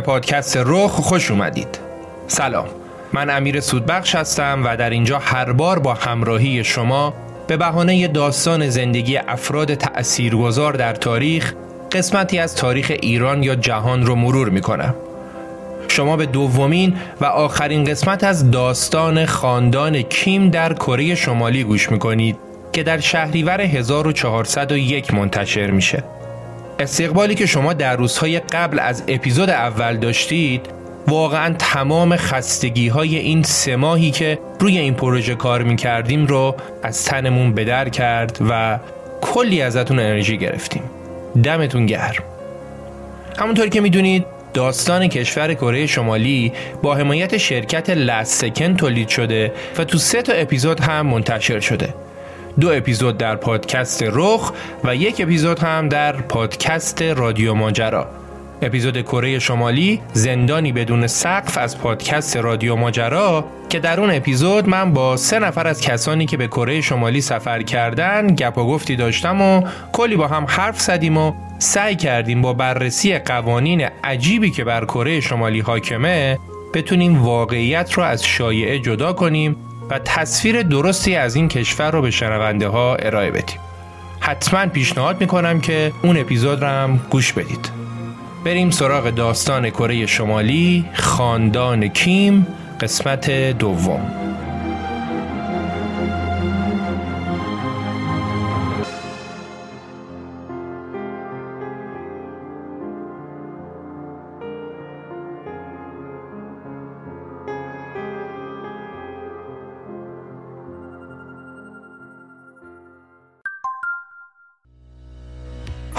به 0.00 0.06
پادکست 0.06 0.56
رخ 0.56 0.90
خوش 0.90 1.30
اومدید 1.30 1.78
سلام 2.26 2.66
من 3.12 3.30
امیر 3.30 3.60
سودبخش 3.60 4.14
هستم 4.14 4.62
و 4.64 4.76
در 4.76 4.90
اینجا 4.90 5.18
هر 5.18 5.52
بار 5.52 5.78
با 5.78 5.94
همراهی 5.94 6.64
شما 6.64 7.14
به 7.46 7.56
بهانه 7.56 8.08
داستان 8.08 8.68
زندگی 8.68 9.16
افراد 9.16 9.74
تأثیرگذار 9.74 10.72
در 10.72 10.92
تاریخ 10.92 11.54
قسمتی 11.92 12.38
از 12.38 12.56
تاریخ 12.56 12.92
ایران 13.02 13.42
یا 13.42 13.54
جهان 13.54 14.06
رو 14.06 14.14
مرور 14.14 14.48
می 14.48 14.60
کنم. 14.60 14.94
شما 15.88 16.16
به 16.16 16.26
دومین 16.26 16.96
و 17.20 17.24
آخرین 17.24 17.84
قسمت 17.84 18.24
از 18.24 18.50
داستان 18.50 19.26
خاندان 19.26 20.02
کیم 20.02 20.50
در 20.50 20.72
کره 20.72 21.14
شمالی 21.14 21.64
گوش 21.64 21.90
می 21.90 21.98
کنید 21.98 22.36
که 22.72 22.82
در 22.82 23.00
شهریور 23.00 23.60
1401 23.60 25.14
منتشر 25.14 25.70
میشه. 25.70 26.04
استقبالی 26.80 27.34
که 27.34 27.46
شما 27.46 27.72
در 27.72 27.96
روزهای 27.96 28.40
قبل 28.40 28.78
از 28.78 29.02
اپیزود 29.08 29.50
اول 29.50 29.96
داشتید 29.96 30.66
واقعا 31.08 31.54
تمام 31.58 32.16
خستگی 32.16 32.88
های 32.88 33.16
این 33.16 33.42
سه 33.42 33.76
ماهی 33.76 34.10
که 34.10 34.38
روی 34.60 34.78
این 34.78 34.94
پروژه 34.94 35.34
کار 35.34 35.62
می 35.62 35.76
کردیم 35.76 36.26
رو 36.26 36.56
از 36.82 37.04
تنمون 37.04 37.54
بدر 37.54 37.88
کرد 37.88 38.38
و 38.50 38.78
کلی 39.20 39.62
ازتون 39.62 39.98
انرژی 39.98 40.38
گرفتیم. 40.38 40.82
دمتون 41.42 41.86
گرم. 41.86 42.24
همونطور 43.38 43.68
که 43.68 43.80
می‌دونید 43.80 44.24
داستان 44.54 45.08
کشور 45.08 45.54
کره 45.54 45.86
شمالی 45.86 46.52
با 46.82 46.94
حمایت 46.94 47.36
شرکت 47.36 47.90
لسکن 47.90 48.76
تولید 48.76 49.08
شده 49.08 49.52
و 49.78 49.84
تو 49.84 49.98
سه 49.98 50.22
تا 50.22 50.32
اپیزود 50.32 50.80
هم 50.80 51.06
منتشر 51.06 51.60
شده. 51.60 51.94
دو 52.60 52.68
اپیزود 52.72 53.18
در 53.18 53.36
پادکست 53.36 54.02
رخ 54.06 54.52
و 54.84 54.96
یک 54.96 55.20
اپیزود 55.20 55.58
هم 55.58 55.88
در 55.88 56.12
پادکست 56.12 57.02
رادیو 57.02 57.54
ماجرا. 57.54 58.06
اپیزود 58.62 59.02
کره 59.02 59.38
شمالی 59.38 60.00
زندانی 60.12 60.72
بدون 60.72 61.06
سقف 61.06 61.58
از 61.58 61.78
پادکست 61.78 62.36
رادیو 62.36 62.76
ماجرا 62.76 63.44
که 63.68 63.78
در 63.78 64.00
اون 64.00 64.10
اپیزود 64.10 64.68
من 64.68 64.92
با 64.92 65.16
سه 65.16 65.38
نفر 65.38 65.66
از 65.66 65.80
کسانی 65.80 66.26
که 66.26 66.36
به 66.36 66.46
کره 66.46 66.80
شمالی 66.80 67.20
سفر 67.20 67.62
کردن 67.62 68.26
گپ 68.26 68.58
و 68.58 68.66
گفتی 68.66 68.96
داشتم 68.96 69.40
و 69.40 69.62
کلی 69.92 70.16
با 70.16 70.28
هم 70.28 70.44
حرف 70.48 70.80
زدیم 70.80 71.16
و 71.16 71.32
سعی 71.58 71.96
کردیم 71.96 72.42
با 72.42 72.52
بررسی 72.52 73.18
قوانین 73.18 73.88
عجیبی 74.04 74.50
که 74.50 74.64
بر 74.64 74.84
کره 74.84 75.20
شمالی 75.20 75.60
حاکمه 75.60 76.38
بتونیم 76.74 77.22
واقعیت 77.22 77.92
رو 77.92 78.02
از 78.02 78.24
شایعه 78.24 78.78
جدا 78.78 79.12
کنیم 79.12 79.56
و 79.90 79.98
تصویر 79.98 80.62
درستی 80.62 81.16
از 81.16 81.34
این 81.36 81.48
کشور 81.48 81.90
رو 81.90 82.02
به 82.02 82.10
شنونده 82.10 82.68
ها 82.68 82.94
ارائه 82.94 83.30
بدیم. 83.30 83.58
حتما 84.20 84.66
پیشنهاد 84.66 85.20
می‌کنم 85.20 85.60
که 85.60 85.92
اون 86.02 86.16
اپیزود 86.16 86.62
رو 86.62 86.68
هم 86.68 87.00
گوش 87.10 87.32
بدید. 87.32 87.70
بریم 88.44 88.70
سراغ 88.70 89.10
داستان 89.10 89.70
کره 89.70 90.06
شمالی 90.06 90.84
خاندان 90.94 91.88
کیم 91.88 92.46
قسمت 92.80 93.30
دوم. 93.30 94.19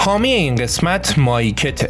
حامی 0.04 0.32
این 0.32 0.56
قسمت 0.56 1.18
مایکته. 1.18 1.90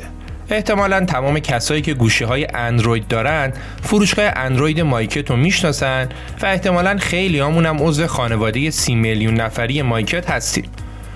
احتمالا 0.49 1.05
تمام 1.05 1.39
کسایی 1.39 1.81
که 1.81 1.93
گوشی 1.93 2.23
های 2.23 2.47
اندروید 2.53 3.07
دارن 3.07 3.53
فروشگاه 3.81 4.31
اندروید 4.35 4.81
مایکت 4.81 5.29
رو 5.29 5.35
می‌شناسن 5.35 6.09
و 6.41 6.45
احتمالا 6.45 6.97
خیلی 6.97 7.39
هم 7.39 7.83
عضو 7.83 8.07
خانواده 8.07 8.69
سی 8.69 8.95
میلیون 8.95 9.33
نفری 9.33 9.81
مایکت 9.81 10.29
هستیم 10.29 10.63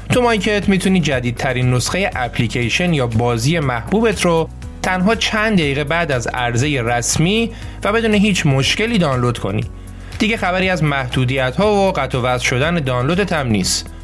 تو 0.10 0.22
مایکت 0.22 0.70
می‌تونی 0.70 1.00
جدیدترین 1.00 1.74
نسخه 1.74 2.10
اپلیکیشن 2.16 2.94
یا 2.94 3.08
بازی 3.08 3.60
محبوبت 3.60 4.26
رو 4.26 4.50
تنها 4.82 5.16
چند 5.16 5.58
دقیقه 5.58 5.84
بعد 5.84 6.12
از 6.12 6.28
عرضه 6.28 6.82
رسمی 6.82 7.52
و 7.84 7.92
بدون 7.92 8.14
هیچ 8.14 8.46
مشکلی 8.46 8.98
دانلود 8.98 9.38
کنی. 9.38 9.64
دیگه 10.20 10.38
خبری 10.38 10.70
از 10.70 10.84
محدودیت 10.84 11.56
ها 11.56 11.74
و 11.74 11.92
قطع 11.92 12.18
و 12.18 12.40
شدن 12.40 12.76
دانلودت 12.76 13.34
هم 13.34 13.48
نیست. 13.48 13.95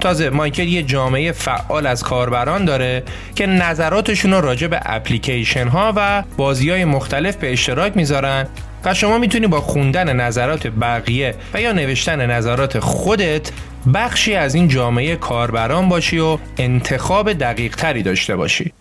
تازه 0.00 0.30
مایکل 0.30 0.68
یه 0.68 0.82
جامعه 0.82 1.32
فعال 1.32 1.86
از 1.86 2.02
کاربران 2.02 2.64
داره 2.64 3.02
که 3.34 3.46
نظراتشون 3.46 4.32
رو 4.32 4.40
راجع 4.40 4.66
به 4.66 4.80
اپلیکیشن 4.82 5.68
ها 5.68 5.92
و 5.96 6.22
بازی 6.36 6.70
های 6.70 6.84
مختلف 6.84 7.36
به 7.36 7.52
اشتراک 7.52 7.96
می‌ذارن 7.96 8.46
و 8.84 8.94
شما 8.94 9.18
می‌تونی 9.18 9.46
با 9.46 9.60
خوندن 9.60 10.16
نظرات 10.16 10.66
بقیه 10.66 11.34
و 11.54 11.60
یا 11.60 11.72
نوشتن 11.72 12.30
نظرات 12.30 12.78
خودت 12.78 13.50
بخشی 13.94 14.34
از 14.34 14.54
این 14.54 14.68
جامعه 14.68 15.16
کاربران 15.16 15.88
باشی 15.88 16.18
و 16.18 16.38
انتخاب 16.58 17.32
دقیق 17.32 17.76
تری 17.76 18.02
داشته 18.02 18.36
باشی. 18.36 18.72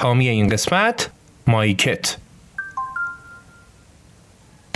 حامی 0.00 0.28
این 0.28 0.48
قسمت 0.48 1.10
مایکت. 1.46 2.16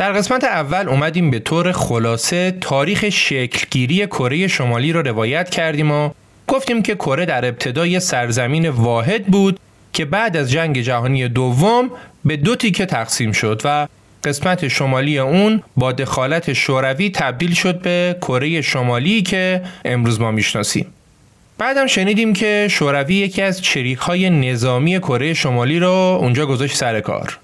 در 0.03 0.13
قسمت 0.13 0.45
اول 0.45 0.89
اومدیم 0.89 1.31
به 1.31 1.39
طور 1.39 1.73
خلاصه 1.73 2.51
تاریخ 2.61 3.09
شکلگیری 3.09 4.07
کره 4.07 4.49
شمالی 4.49 4.93
رو 4.93 5.03
روایت 5.03 5.51
کردیم 5.51 5.91
و 5.91 6.11
گفتیم 6.49 6.83
که 6.83 6.95
کره 6.95 7.27
در 7.27 7.45
ابتدای 7.45 8.01
سرزمین 8.01 8.69
واحد 8.69 9.27
بود 9.27 9.61
که 9.93 10.05
بعد 10.05 10.37
از 10.37 10.51
جنگ 10.51 10.81
جهانی 10.81 11.29
دوم 11.29 11.91
به 12.25 12.37
دو 12.37 12.57
تیکه 12.57 12.87
تقسیم 12.87 13.33
شد 13.33 13.63
و 13.65 13.89
قسمت 14.25 14.69
شمالی 14.69 15.19
اون 15.19 15.63
با 15.77 15.93
دخالت 15.93 16.53
شوروی 16.53 17.11
تبدیل 17.11 17.55
شد 17.55 17.83
به 17.83 18.17
کره 18.21 18.61
شمالی 18.61 19.23
که 19.23 19.63
امروز 19.85 20.21
ما 20.21 20.31
می‌شناسیم. 20.31 20.87
بعدم 21.59 21.87
شنیدیم 21.87 22.33
که 22.33 22.69
شوروی 22.71 23.15
یکی 23.15 23.43
از 23.43 23.63
چریک 23.63 23.99
های 23.99 24.31
نظامی 24.31 24.99
کره 24.99 25.35
شمالی 25.35 25.79
رو 25.79 26.19
اونجا 26.21 26.47
گذاشت 26.47 26.77
سر 26.77 27.01
کار. 27.01 27.39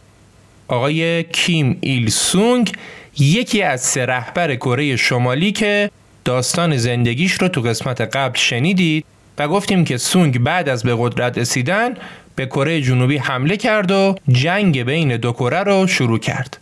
آقای 0.69 1.25
کیم 1.25 1.79
ایل 1.81 2.09
سونگ 2.09 2.73
یکی 3.19 3.63
از 3.63 3.81
سه 3.81 4.07
رهبر 4.07 4.55
کره 4.55 4.97
شمالی 4.97 5.53
که 5.53 5.91
داستان 6.25 6.77
زندگیش 6.77 7.33
رو 7.33 7.49
تو 7.49 7.61
قسمت 7.61 8.01
قبل 8.01 8.39
شنیدید 8.39 9.05
و 9.39 9.49
گفتیم 9.49 9.85
که 9.85 9.97
سونگ 9.97 10.39
بعد 10.39 10.69
از 10.69 10.83
به 10.83 10.97
قدرت 10.99 11.39
رسیدن 11.39 11.95
به 12.37 12.47
کره 12.47 12.81
جنوبی 12.83 13.17
حمله 13.17 13.57
کرد 13.57 13.91
و 13.91 14.15
جنگ 14.29 14.83
بین 14.83 15.17
دو 15.17 15.33
کره 15.33 15.63
رو 15.63 15.87
شروع 15.87 16.19
کرد. 16.19 16.59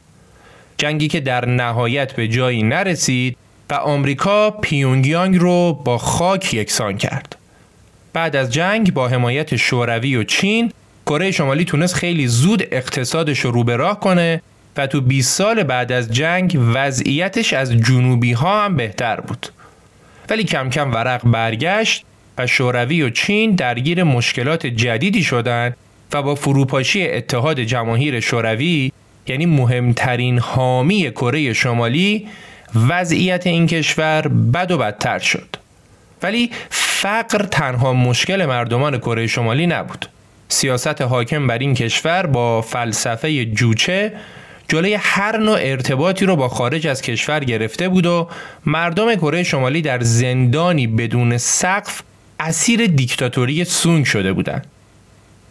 جنگی 0.79 1.09
که 1.09 1.21
در 1.21 1.47
نهایت 1.47 2.13
به 2.13 2.29
جایی 2.29 2.63
نرسید 2.63 3.37
و 3.71 3.75
آمریکا 3.75 4.51
پیونگیانگ 4.51 5.39
رو 5.39 5.73
با 5.73 5.99
خاک 5.99 6.55
یکسان 6.55 6.97
کرد. 6.97 7.37
بعد 8.13 8.37
از 8.37 8.53
جنگ 8.53 8.95
با 8.95 9.09
حمایت 9.09 9.57
شوروی 9.57 10.17
و 10.17 10.25
چین 10.25 10.73
کره 11.07 11.31
شمالی 11.31 11.65
تونست 11.65 11.95
خیلی 11.95 12.27
زود 12.27 12.63
اقتصادش 12.71 13.41
رو 13.41 13.65
به 13.65 13.77
راه 13.77 14.01
کنه 14.01 14.43
و 14.77 14.87
تو 14.87 15.01
20 15.01 15.37
سال 15.37 15.63
بعد 15.63 15.93
از 15.93 16.13
جنگ 16.13 16.59
وضعیتش 16.75 17.53
از 17.53 17.73
جنوبی 17.73 18.33
ها 18.33 18.65
هم 18.65 18.77
بهتر 18.77 19.21
بود. 19.21 19.47
ولی 20.31 20.45
کم 20.45 20.71
کم 20.71 20.93
ورق 20.93 21.31
برگشت 21.31 22.05
و 22.39 22.47
شوروی 22.47 23.03
و 23.03 23.11
چین 23.11 23.55
درگیر 23.55 24.03
مشکلات 24.03 24.67
جدیدی 24.67 25.23
شدند 25.23 25.77
و 26.13 26.23
با 26.23 26.35
فروپاشی 26.35 27.09
اتحاد 27.09 27.61
جماهیر 27.61 28.21
شوروی 28.21 28.93
یعنی 29.27 29.47
مهمترین 29.47 30.39
حامی 30.39 31.11
کره 31.11 31.53
شمالی 31.53 32.29
وضعیت 32.89 33.47
این 33.47 33.67
کشور 33.67 34.29
بد 34.29 34.71
و 34.71 34.79
بدتر 34.79 35.19
شد 35.19 35.57
ولی 36.23 36.51
فقر 36.71 37.43
تنها 37.43 37.93
مشکل 37.93 38.47
مردمان 38.47 38.99
کره 38.99 39.27
شمالی 39.27 39.67
نبود 39.67 40.07
سیاست 40.49 41.03
حاکم 41.03 41.47
بر 41.47 41.59
این 41.59 41.75
کشور 41.75 42.27
با 42.27 42.63
فلسفه 42.63 43.45
جوچه 43.45 44.13
جلوی 44.69 44.95
هر 44.95 45.37
نوع 45.37 45.59
ارتباطی 45.61 46.27
رو 46.27 46.37
با 46.37 46.49
خارج 46.49 46.87
از 46.87 47.03
کشور 47.03 47.45
گرفته 47.45 47.89
بود 47.89 48.07
و 48.07 48.29
مردم 48.67 49.15
کره 49.15 49.43
شمالی 49.43 49.83
در 49.83 50.01
زندانی 50.01 50.87
بدون 50.87 51.39
سقف 51.39 52.03
اسیر 52.41 52.87
دیکتاتوری 52.87 53.65
سونگ 53.65 54.05
شده 54.05 54.33
بودند. 54.33 54.67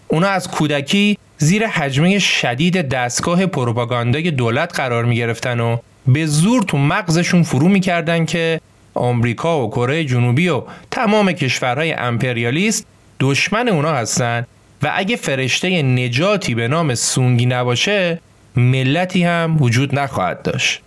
اونا 0.07 0.27
از 0.27 0.47
کودکی 0.47 1.18
زیر 1.38 1.68
حجمه 1.68 2.19
شدید 2.19 2.89
دستگاه 2.89 3.45
پروپاگاندای 3.45 4.31
دولت 4.31 4.75
قرار 4.75 5.06
می 5.06 5.15
گرفتن 5.15 5.59
و 5.59 5.77
به 6.07 6.25
زور 6.25 6.63
تو 6.63 6.77
مغزشون 6.77 7.44
فرو 7.44 7.68
می‌کردن 7.69 8.25
که 8.25 8.62
آمریکا 8.94 9.65
و 9.65 9.69
کره 9.69 10.06
جنوبی 10.06 10.50
و 10.50 10.63
تمام 10.92 11.31
کشورهای 11.31 11.94
امپریالیست 11.94 12.86
دشمن 13.19 13.68
اونا 13.68 13.94
هستن 13.94 14.45
و 14.85 14.91
اگه 14.93 15.15
فرشته 15.15 15.81
نجاتی 15.81 16.55
به 16.55 16.67
نام 16.67 16.95
سونگی 16.95 17.45
نباشه 17.45 18.19
ملتی 18.55 19.23
هم 19.23 19.57
وجود 19.59 19.99
نخواهد 19.99 20.41
داشت. 20.41 20.81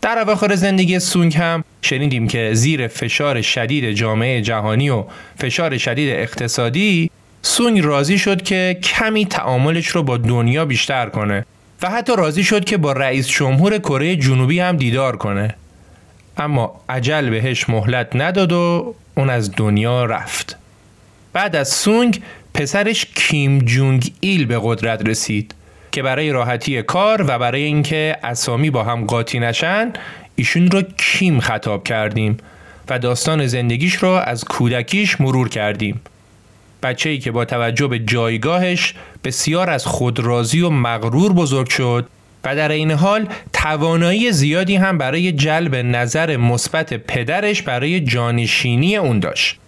در 0.00 0.18
اواخر 0.18 0.54
زندگی 0.54 0.98
سونگ 0.98 1.36
هم 1.36 1.64
شنیدیم 1.82 2.28
که 2.28 2.50
زیر 2.52 2.86
فشار 2.86 3.42
شدید 3.42 3.92
جامعه 3.92 4.42
جهانی 4.42 4.90
و 4.90 5.04
فشار 5.36 5.78
شدید 5.78 6.10
اقتصادی 6.14 7.10
سونگ 7.42 7.84
راضی 7.84 8.18
شد 8.18 8.42
که 8.42 8.78
کمی 8.82 9.26
تعاملش 9.26 9.86
رو 9.86 10.02
با 10.02 10.16
دنیا 10.16 10.64
بیشتر 10.64 11.08
کنه 11.08 11.46
و 11.82 11.90
حتی 11.90 12.16
راضی 12.16 12.44
شد 12.44 12.64
که 12.64 12.76
با 12.76 12.92
رئیس 12.92 13.28
جمهور 13.28 13.78
کره 13.78 14.16
جنوبی 14.16 14.60
هم 14.60 14.76
دیدار 14.76 15.16
کنه. 15.16 15.54
اما 16.36 16.80
عجل 16.88 17.30
بهش 17.30 17.68
مهلت 17.68 18.08
نداد 18.14 18.52
و 18.52 18.94
اون 19.14 19.30
از 19.30 19.52
دنیا 19.56 20.04
رفت. 20.04 20.56
بعد 21.32 21.56
از 21.56 21.68
سونگ 21.68 22.22
پسرش 22.58 23.06
کیم 23.14 23.58
جونگ 23.58 24.12
ایل 24.20 24.46
به 24.46 24.60
قدرت 24.62 25.08
رسید 25.08 25.54
که 25.92 26.02
برای 26.02 26.30
راحتی 26.30 26.82
کار 26.82 27.22
و 27.22 27.38
برای 27.38 27.62
اینکه 27.62 28.16
اسامی 28.22 28.70
با 28.70 28.84
هم 28.84 29.04
قاطی 29.04 29.38
نشن 29.38 29.92
ایشون 30.36 30.70
رو 30.70 30.82
کیم 30.96 31.40
خطاب 31.40 31.84
کردیم 31.84 32.36
و 32.88 32.98
داستان 32.98 33.46
زندگیش 33.46 33.94
رو 33.94 34.08
از 34.08 34.44
کودکیش 34.44 35.20
مرور 35.20 35.48
کردیم 35.48 36.00
بچه 36.82 37.10
ای 37.10 37.18
که 37.18 37.30
با 37.30 37.44
توجه 37.44 37.86
به 37.86 37.98
جایگاهش 37.98 38.94
بسیار 39.24 39.70
از 39.70 39.86
خودرازی 39.86 40.60
و 40.60 40.70
مغرور 40.70 41.32
بزرگ 41.32 41.68
شد 41.68 42.08
و 42.44 42.56
در 42.56 42.68
این 42.68 42.90
حال 42.90 43.28
توانایی 43.52 44.32
زیادی 44.32 44.76
هم 44.76 44.98
برای 44.98 45.32
جلب 45.32 45.76
نظر 45.76 46.36
مثبت 46.36 46.94
پدرش 46.94 47.62
برای 47.62 48.00
جانشینی 48.00 48.96
اون 48.96 49.20
داشت. 49.20 49.58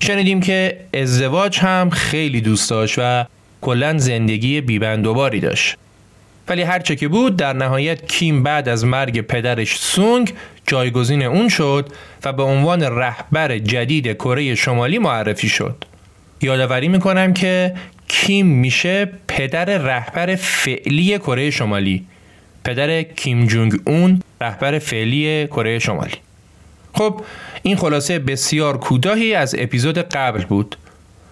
شنیدیم 0.00 0.40
که 0.40 0.76
ازدواج 0.94 1.58
هم 1.58 1.90
خیلی 1.90 2.40
دوست 2.40 2.70
داشت 2.70 2.98
و 2.98 3.24
کلا 3.60 3.98
زندگی 3.98 4.60
بیبندوباری 4.60 5.40
داشت. 5.40 5.76
ولی 6.48 6.62
هرچه 6.62 6.96
که 6.96 7.08
بود 7.08 7.36
در 7.36 7.52
نهایت 7.52 8.06
کیم 8.06 8.42
بعد 8.42 8.68
از 8.68 8.84
مرگ 8.84 9.20
پدرش 9.20 9.78
سونگ 9.78 10.32
جایگزین 10.66 11.22
اون 11.22 11.48
شد 11.48 11.92
و 12.24 12.32
به 12.32 12.42
عنوان 12.42 12.82
رهبر 12.82 13.58
جدید 13.58 14.12
کره 14.12 14.54
شمالی 14.54 14.98
معرفی 14.98 15.48
شد. 15.48 15.84
یادآوری 16.42 16.88
می‌کنم 16.88 17.32
که 17.32 17.74
کیم 18.08 18.46
میشه 18.46 19.12
پدر 19.28 19.64
رهبر 19.64 20.34
فعلی 20.34 21.18
کره 21.18 21.50
شمالی 21.50 22.06
پدر 22.64 23.02
کیم 23.02 23.46
جونگ 23.46 23.80
اون 23.86 24.22
رهبر 24.40 24.78
فعلی 24.78 25.46
کره 25.46 25.78
شمالی 25.78 26.14
خب 26.94 27.20
این 27.68 27.76
خلاصه 27.76 28.18
بسیار 28.18 28.78
کوتاهی 28.78 29.34
از 29.34 29.54
اپیزود 29.58 29.98
قبل 29.98 30.44
بود. 30.44 30.76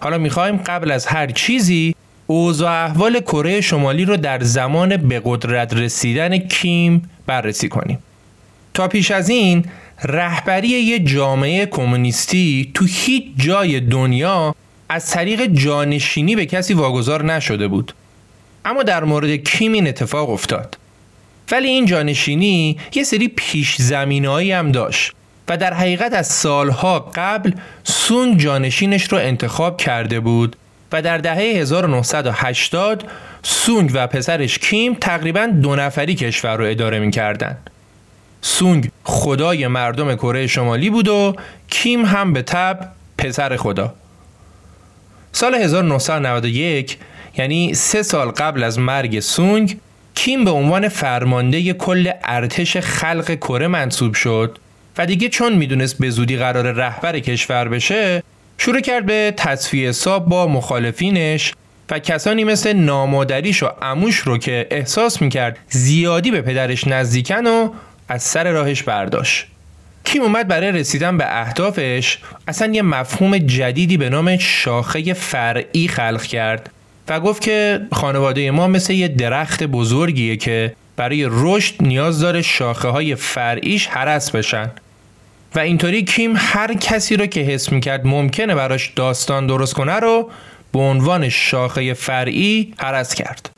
حالا 0.01 0.19
می‌خوایم 0.19 0.57
قبل 0.57 0.91
از 0.91 1.07
هر 1.07 1.27
چیزی 1.27 1.95
اوضاع 2.27 2.85
احوال 2.85 3.21
کره 3.21 3.61
شمالی 3.61 4.05
رو 4.05 4.17
در 4.17 4.43
زمان 4.43 4.97
به 4.97 5.23
قدرت 5.25 5.75
رسیدن 5.75 6.39
کیم 6.39 7.11
بررسی 7.27 7.69
کنیم. 7.69 7.99
تا 8.75 8.89
پیش 8.89 9.11
از 9.11 9.29
این 9.29 9.65
رهبری 10.05 10.69
یه 10.69 10.99
جامعه 10.99 11.67
کمونیستی 11.67 12.71
تو 12.75 12.85
هیچ 12.85 13.25
جای 13.37 13.81
دنیا 13.81 14.55
از 14.89 15.11
طریق 15.11 15.47
جانشینی 15.47 16.37
به 16.37 16.47
کسی 16.47 16.75
واگذار 16.75 17.25
نشده 17.25 17.69
بود. 17.69 17.93
اما 18.65 18.83
در 18.83 19.05
مورد 19.05 19.37
کیم 19.37 19.73
این 19.73 19.89
اتفاق 19.89 20.31
افتاد. 20.31 20.79
ولی 21.53 21.69
این 21.69 21.87
جانشینی 21.87 22.77
یه 22.95 23.05
سری 23.05 23.29
پیش 23.29 23.77
زمینایی 23.77 24.53
هم 24.53 24.73
داشت. 24.73 25.16
و 25.49 25.57
در 25.57 25.75
حقیقت 25.75 26.13
از 26.13 26.27
سالها 26.27 27.11
قبل 27.15 27.53
سون 27.85 28.37
جانشینش 28.37 29.13
رو 29.13 29.19
انتخاب 29.19 29.77
کرده 29.77 30.21
بود 30.21 30.57
و 30.93 31.03
در 31.03 31.19
دهه 31.19 31.39
1980 31.39 33.05
سونگ 33.43 33.91
و 33.95 34.07
پسرش 34.07 34.59
کیم 34.59 34.95
تقریبا 34.95 35.47
دو 35.47 35.77
نفری 35.77 36.15
کشور 36.15 36.57
رو 36.57 36.65
اداره 36.65 36.99
می 36.99 37.11
کردن. 37.11 37.59
سونگ 38.41 38.91
خدای 39.05 39.67
مردم 39.67 40.15
کره 40.15 40.47
شمالی 40.47 40.91
بود 40.91 41.09
و 41.09 41.37
کیم 41.69 42.05
هم 42.05 42.33
به 42.33 42.43
تب 42.43 42.89
پسر 43.19 43.57
خدا. 43.57 43.95
سال 45.33 45.55
1991 45.55 46.99
یعنی 47.39 47.75
سه 47.75 48.03
سال 48.03 48.29
قبل 48.29 48.65
از 48.65 48.79
مرگ 48.79 49.21
سونگ 49.21 49.79
کیم 50.15 50.45
به 50.45 50.51
عنوان 50.51 50.89
فرمانده 50.89 51.73
کل 51.73 52.11
ارتش 52.25 52.77
خلق 52.77 53.35
کره 53.35 53.67
منصوب 53.67 54.15
شد 54.15 54.59
و 54.99 55.07
دیگه 55.07 55.29
چون 55.29 55.53
می‌دونست 55.53 55.99
به 55.99 56.11
زودی 56.11 56.37
قرار 56.37 56.73
رهبر 56.73 57.19
کشور 57.19 57.69
بشه 57.69 58.23
شروع 58.59 58.81
کرد 58.81 59.07
به 59.07 59.35
تصفیه 59.37 59.89
حساب 59.89 60.29
با 60.29 60.47
مخالفینش 60.47 61.55
و 61.91 61.99
کسانی 61.99 62.45
مثل 62.45 62.73
نامادریش 62.73 63.63
و 63.63 63.69
اموش 63.83 64.17
رو 64.17 64.39
که 64.39 64.67
احساس 64.71 65.23
می‌کرد 65.23 65.59
زیادی 65.69 66.31
به 66.31 66.43
پدرش 66.43 66.87
نزدیکن 66.87 67.47
و 67.47 67.71
از 68.09 68.23
سر 68.23 68.53
راهش 68.53 68.83
برداشت. 68.83 69.47
کیم 70.05 70.23
اومد 70.23 70.49
برای 70.49 70.73
رسیدن 70.73 71.19
به 71.19 71.25
اهدافش 71.41 72.19
اصلا 72.49 72.73
یه 72.73 72.83
مفهوم 72.83 73.39
جدیدی 73.39 73.97
به 73.97 74.09
نام 74.09 74.37
شاخه 74.37 75.13
فرعی 75.13 75.89
خلق 75.89 76.23
کرد 76.23 76.71
و 77.09 77.21
گفت 77.21 77.43
که 77.43 77.81
خانواده 77.93 78.51
ما 78.51 78.67
مثل 78.67 78.93
یه 78.93 79.09
درخت 79.09 79.65
بزرگیه 79.65 80.37
که 80.37 80.73
برای 80.97 81.27
رشد 81.31 81.75
نیاز 81.81 82.21
داره 82.21 82.43
شاخه 82.43 82.89
های 82.89 83.15
فرعیش 83.15 83.87
حرس 83.87 84.31
بشن. 84.31 84.71
و 85.57 85.59
اینطوری 85.59 86.05
کیم 86.05 86.33
هر 86.37 86.75
کسی 86.75 87.17
رو 87.17 87.27
که 87.27 87.41
حس 87.41 87.73
می‌کرد 87.73 88.07
ممکنه 88.07 88.55
براش 88.55 88.93
داستان 88.97 89.47
درست 89.47 89.75
کنه 89.75 89.95
رو 89.95 90.31
به 90.73 90.79
عنوان 90.79 91.29
شاخه 91.29 91.95
فرعی 91.95 92.75
حرس 92.79 93.15
کرد. 93.15 93.51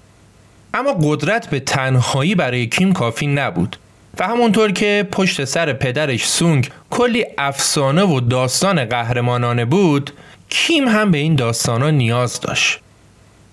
اما 0.74 0.96
قدرت 1.02 1.50
به 1.50 1.60
تنهایی 1.60 2.34
برای 2.34 2.66
کیم 2.66 2.92
کافی 2.92 3.26
نبود 3.26 3.76
و 4.18 4.26
همونطور 4.26 4.72
که 4.72 5.08
پشت 5.12 5.44
سر 5.44 5.72
پدرش 5.72 6.26
سونگ 6.26 6.70
کلی 6.90 7.24
افسانه 7.38 8.02
و 8.02 8.20
داستان 8.20 8.84
قهرمانانه 8.84 9.64
بود 9.64 10.10
کیم 10.48 10.88
هم 10.88 11.10
به 11.10 11.18
این 11.18 11.34
داستانا 11.34 11.90
نیاز 11.90 12.40
داشت. 12.40 12.78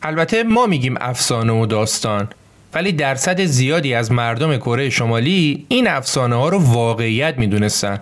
البته 0.02 0.44
ما 0.44 0.66
میگیم 0.66 0.96
افسانه 1.02 1.54
و 1.54 1.66
داستان 1.66 2.28
ولی 2.74 2.92
درصد 2.92 3.46
زیادی 3.46 3.94
از 3.94 4.12
مردم 4.12 4.58
کره 4.58 4.90
شمالی 4.90 5.66
این 5.70 5.88
افسانه 5.88 6.36
ها 6.36 6.50
رو 6.50 6.60
واقعیت 6.60 7.38
می‌دونستن. 7.38 8.00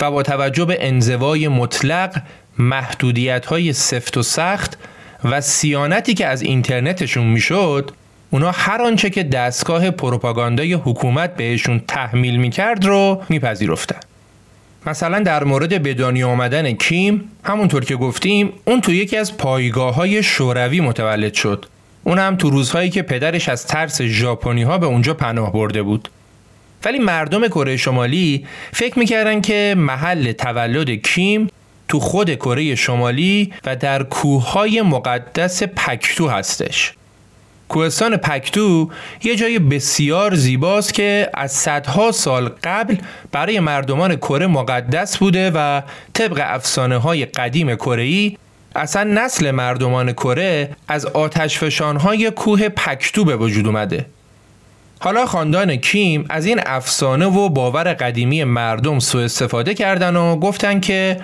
و 0.00 0.10
با 0.10 0.22
توجه 0.22 0.64
به 0.64 0.76
انزوای 0.80 1.48
مطلق 1.48 2.22
محدودیت 2.58 3.46
های 3.46 3.72
سفت 3.72 4.16
و 4.16 4.22
سخت 4.22 4.78
و 5.24 5.40
سیانتی 5.40 6.14
که 6.14 6.26
از 6.26 6.42
اینترنتشون 6.42 7.26
می‌شد 7.26 7.90
اونا 8.30 8.50
هر 8.50 8.82
آنچه 8.82 9.10
که 9.10 9.22
دستگاه 9.22 9.90
پروپاگاندای 9.90 10.72
حکومت 10.72 11.36
بهشون 11.36 11.82
تحمیل 11.88 12.36
می‌کرد 12.36 12.84
رو 12.84 13.22
میپذیرفتن. 13.28 14.00
مثلا 14.86 15.18
در 15.18 15.44
مورد 15.44 15.82
به 15.82 15.94
دنیا 15.94 16.28
آمدن 16.28 16.72
کیم 16.72 17.30
همونطور 17.44 17.84
که 17.84 17.96
گفتیم 17.96 18.52
اون 18.64 18.80
تو 18.80 18.92
یکی 18.92 19.16
از 19.16 19.36
پایگاه 19.36 19.94
های 19.94 20.22
شوروی 20.22 20.80
متولد 20.80 21.34
شد. 21.34 21.66
اون 22.04 22.18
هم 22.18 22.36
تو 22.36 22.50
روزهایی 22.50 22.90
که 22.90 23.02
پدرش 23.02 23.48
از 23.48 23.66
ترس 23.66 24.02
ژاپنی 24.02 24.62
ها 24.62 24.78
به 24.78 24.86
اونجا 24.86 25.14
پناه 25.14 25.52
برده 25.52 25.82
بود. 25.82 26.08
ولی 26.84 26.98
مردم 26.98 27.48
کره 27.48 27.76
شمالی 27.76 28.46
فکر 28.72 28.98
می‌کردن 28.98 29.40
که 29.40 29.74
محل 29.78 30.32
تولد 30.32 30.90
کیم 30.90 31.48
تو 31.88 32.00
خود 32.00 32.34
کره 32.34 32.74
شمالی 32.74 33.52
و 33.64 33.76
در 33.76 34.02
کوههای 34.02 34.82
مقدس 34.82 35.62
پکتو 35.62 36.28
هستش. 36.28 36.92
کوهستان 37.68 38.16
پکتو 38.16 38.90
یه 39.22 39.36
جای 39.36 39.58
بسیار 39.58 40.34
زیباست 40.34 40.94
که 40.94 41.30
از 41.34 41.52
صدها 41.52 42.12
سال 42.12 42.50
قبل 42.64 42.96
برای 43.32 43.60
مردمان 43.60 44.16
کره 44.16 44.46
مقدس 44.46 45.16
بوده 45.16 45.50
و 45.54 45.82
طبق 46.12 46.40
افسانه 46.44 46.96
های 46.96 47.24
قدیم 47.24 47.74
کره 47.74 48.32
اصلا 48.76 49.04
نسل 49.04 49.50
مردمان 49.50 50.12
کره 50.12 50.70
از 50.88 51.06
های 52.00 52.30
کوه 52.30 52.68
پکتو 52.68 53.24
به 53.24 53.36
وجود 53.36 53.66
اومده. 53.66 54.06
حالا 55.04 55.26
خاندان 55.26 55.76
کیم 55.76 56.24
از 56.28 56.46
این 56.46 56.60
افسانه 56.66 57.26
و 57.26 57.48
باور 57.48 57.94
قدیمی 57.94 58.44
مردم 58.44 58.98
سوء 58.98 59.24
استفاده 59.24 59.74
کردن 59.74 60.16
و 60.16 60.36
گفتن 60.36 60.80
که 60.80 61.20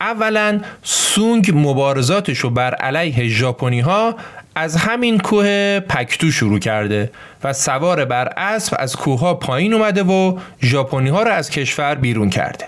اولا 0.00 0.60
سونگ 0.82 1.52
مبارزاتش 1.54 2.38
رو 2.38 2.50
بر 2.50 2.74
علیه 2.74 3.28
ژاپنی 3.28 3.80
ها 3.80 4.14
از 4.54 4.76
همین 4.76 5.18
کوه 5.18 5.80
پکتو 5.80 6.30
شروع 6.30 6.58
کرده 6.58 7.10
و 7.44 7.52
سوار 7.52 8.04
بر 8.04 8.32
اسب 8.36 8.76
از 8.78 8.96
کوه 8.96 9.20
ها 9.20 9.34
پایین 9.34 9.74
اومده 9.74 10.02
و 10.02 10.38
ژاپنی 10.62 11.08
ها 11.08 11.22
رو 11.22 11.30
از 11.30 11.50
کشور 11.50 11.94
بیرون 11.94 12.30
کرده. 12.30 12.64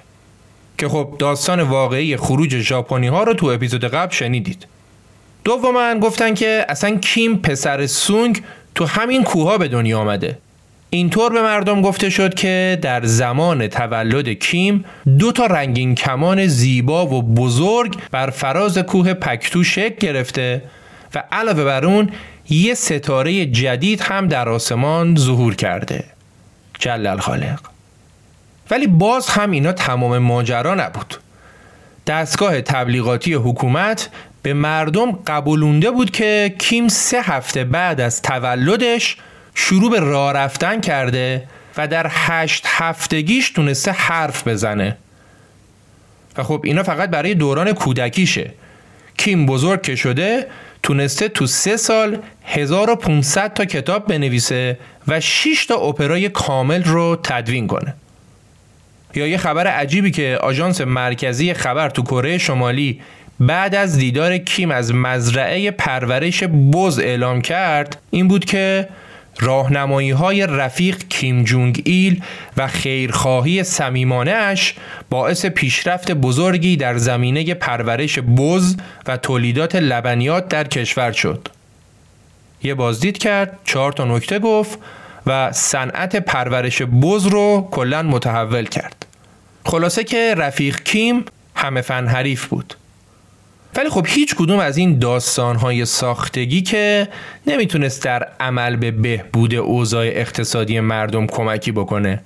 که 0.79 0.89
خب 0.89 1.15
داستان 1.19 1.61
واقعی 1.61 2.17
خروج 2.17 2.59
ژاپنی 2.59 3.07
ها 3.07 3.23
رو 3.23 3.35
تو 3.35 3.47
اپیزود 3.47 3.85
قبل 3.85 4.13
شنیدید. 4.13 4.67
دوما 5.45 5.95
گفتن 5.95 6.35
که 6.35 6.67
اصلا 6.69 6.97
کیم 6.97 7.37
پسر 7.37 7.87
سونگ 7.87 8.43
تو 8.75 8.87
همین 8.87 9.25
کوه 9.25 9.49
ها 9.49 9.59
به 9.59 9.69
دنیا 9.69 9.99
آمده. 9.99 10.39
اینطور 10.91 11.33
به 11.33 11.43
مردم 11.43 11.83
گفته 11.83 12.11
شد 12.11 12.35
که 12.35 12.79
در 12.83 13.05
زمان 13.05 13.67
تولد 13.67 14.29
کیم 14.29 14.85
دو 15.19 15.33
تا 15.33 15.47
رنگین 15.47 15.95
کمان 15.95 16.47
زیبا 16.47 17.07
و 17.07 17.23
بزرگ 17.23 17.97
بر 18.11 18.31
فراز 18.31 18.79
کوه 18.79 19.15
پکتو 19.15 19.65
شکل 19.65 19.97
گرفته 20.07 20.63
و 21.15 21.25
علاوه 21.33 21.65
بر 21.65 21.85
اون 21.85 22.11
یه 22.49 22.75
ستاره 22.75 23.47
جدید 23.47 24.01
هم 24.01 24.29
در 24.29 24.49
آسمان 24.49 25.17
ظهور 25.17 25.55
کرده. 25.55 26.05
جل 26.79 27.07
الخالق 27.07 27.61
ولی 28.71 28.87
باز 28.87 29.29
هم 29.29 29.51
اینا 29.51 29.73
تمام 29.73 30.19
ماجرا 30.19 30.75
نبود. 30.75 31.15
دستگاه 32.07 32.61
تبلیغاتی 32.61 33.35
حکومت 33.35 34.11
به 34.43 34.55
مردم 34.55 35.13
قبولونده 35.27 35.91
بود 35.91 36.11
که 36.11 36.55
کیم 36.59 36.89
سه 36.89 37.23
هفته 37.23 37.65
بعد 37.65 38.01
از 38.01 38.23
تولدش 38.23 39.17
شروع 39.55 39.91
به 39.91 40.01
راه 40.01 40.33
رفتن 40.33 40.81
کرده 40.81 41.49
و 41.77 41.89
در 41.89 42.07
هشت 42.11 42.65
هفتگیش 42.67 43.51
تونسته 43.51 43.93
حرف 43.93 44.49
بزنه. 44.49 44.97
و 46.37 46.43
خب 46.43 46.61
اینا 46.65 46.83
فقط 46.83 47.11
برای 47.11 47.35
دوران 47.35 47.73
کودکیشه. 47.73 48.51
کیم 49.17 49.47
بزرگ 49.47 49.83
که 49.83 49.97
شده 49.97 50.47
تونسته 50.83 51.29
تو 51.29 51.47
سه 51.47 51.77
سال 51.77 52.19
1500 52.45 53.55
تا 53.55 53.65
کتاب 53.65 54.07
بنویسه 54.07 54.79
و 55.09 55.21
6 55.21 55.67
تا 55.67 55.75
اپرای 55.75 56.29
کامل 56.29 56.85
رو 56.85 57.21
تدوین 57.23 57.67
کنه. 57.67 57.95
یا 59.15 59.27
یه 59.27 59.37
خبر 59.37 59.67
عجیبی 59.67 60.11
که 60.11 60.39
آژانس 60.41 60.81
مرکزی 60.81 61.55
خبر 61.55 61.91
تو 61.91 62.03
کره 62.03 62.39
شمالی 62.39 63.01
بعد 63.41 63.75
از 63.75 63.97
دیدار 63.97 64.39
کیم 64.39 64.71
از 64.71 64.95
مزرعه 64.95 65.71
پرورش 65.71 66.45
بز 66.45 66.99
اعلام 66.99 67.41
کرد 67.41 67.99
این 68.11 68.29
بود 68.29 68.45
که 68.45 68.89
راهنمایی 69.41 70.11
های 70.11 70.47
رفیق 70.47 70.99
کیم 71.09 71.45
جونگ 71.45 71.83
ایل 71.85 72.23
و 72.57 72.67
خیرخواهی 72.67 73.65
سمیمانه 73.65 74.31
اش 74.31 74.75
باعث 75.11 75.47
پیشرفت 75.47 76.11
بزرگی 76.11 76.77
در 76.77 76.99
زمینه 76.99 77.55
پرورش 77.55 78.19
بز 78.19 78.77
و 79.07 79.17
تولیدات 79.17 79.77
لبنیات 79.77 80.49
در 80.49 80.65
کشور 80.65 81.13
شد. 81.13 81.49
یه 82.63 82.75
بازدید 82.75 83.19
کرد، 83.19 83.59
چهار 83.65 83.93
تا 83.93 84.05
نکته 84.05 84.39
گفت 84.39 84.79
و 85.27 85.53
صنعت 85.53 86.17
پرورش 86.17 86.83
بز 86.83 87.27
رو 87.27 87.69
کلا 87.71 88.03
متحول 88.03 88.65
کرد. 88.65 89.07
خلاصه 89.65 90.05
که 90.05 90.35
رفیق 90.37 90.83
کیم 90.83 91.25
همه 91.55 91.81
فن 91.81 92.07
حریف 92.07 92.47
بود. 92.47 92.75
ولی 93.77 93.89
خب 93.89 94.07
هیچ 94.09 94.35
کدوم 94.35 94.59
از 94.59 94.77
این 94.77 94.99
داستانهای 94.99 95.85
ساختگی 95.85 96.63
که 96.63 97.09
نمی‌تونست 97.47 98.03
در 98.03 98.29
عمل 98.41 98.77
به 98.77 98.91
بهبود 98.91 99.55
اوضاع 99.55 100.07
اقتصادی 100.07 100.81
مردم 100.81 101.27
کمکی 101.27 101.73
بکنه. 101.73 102.23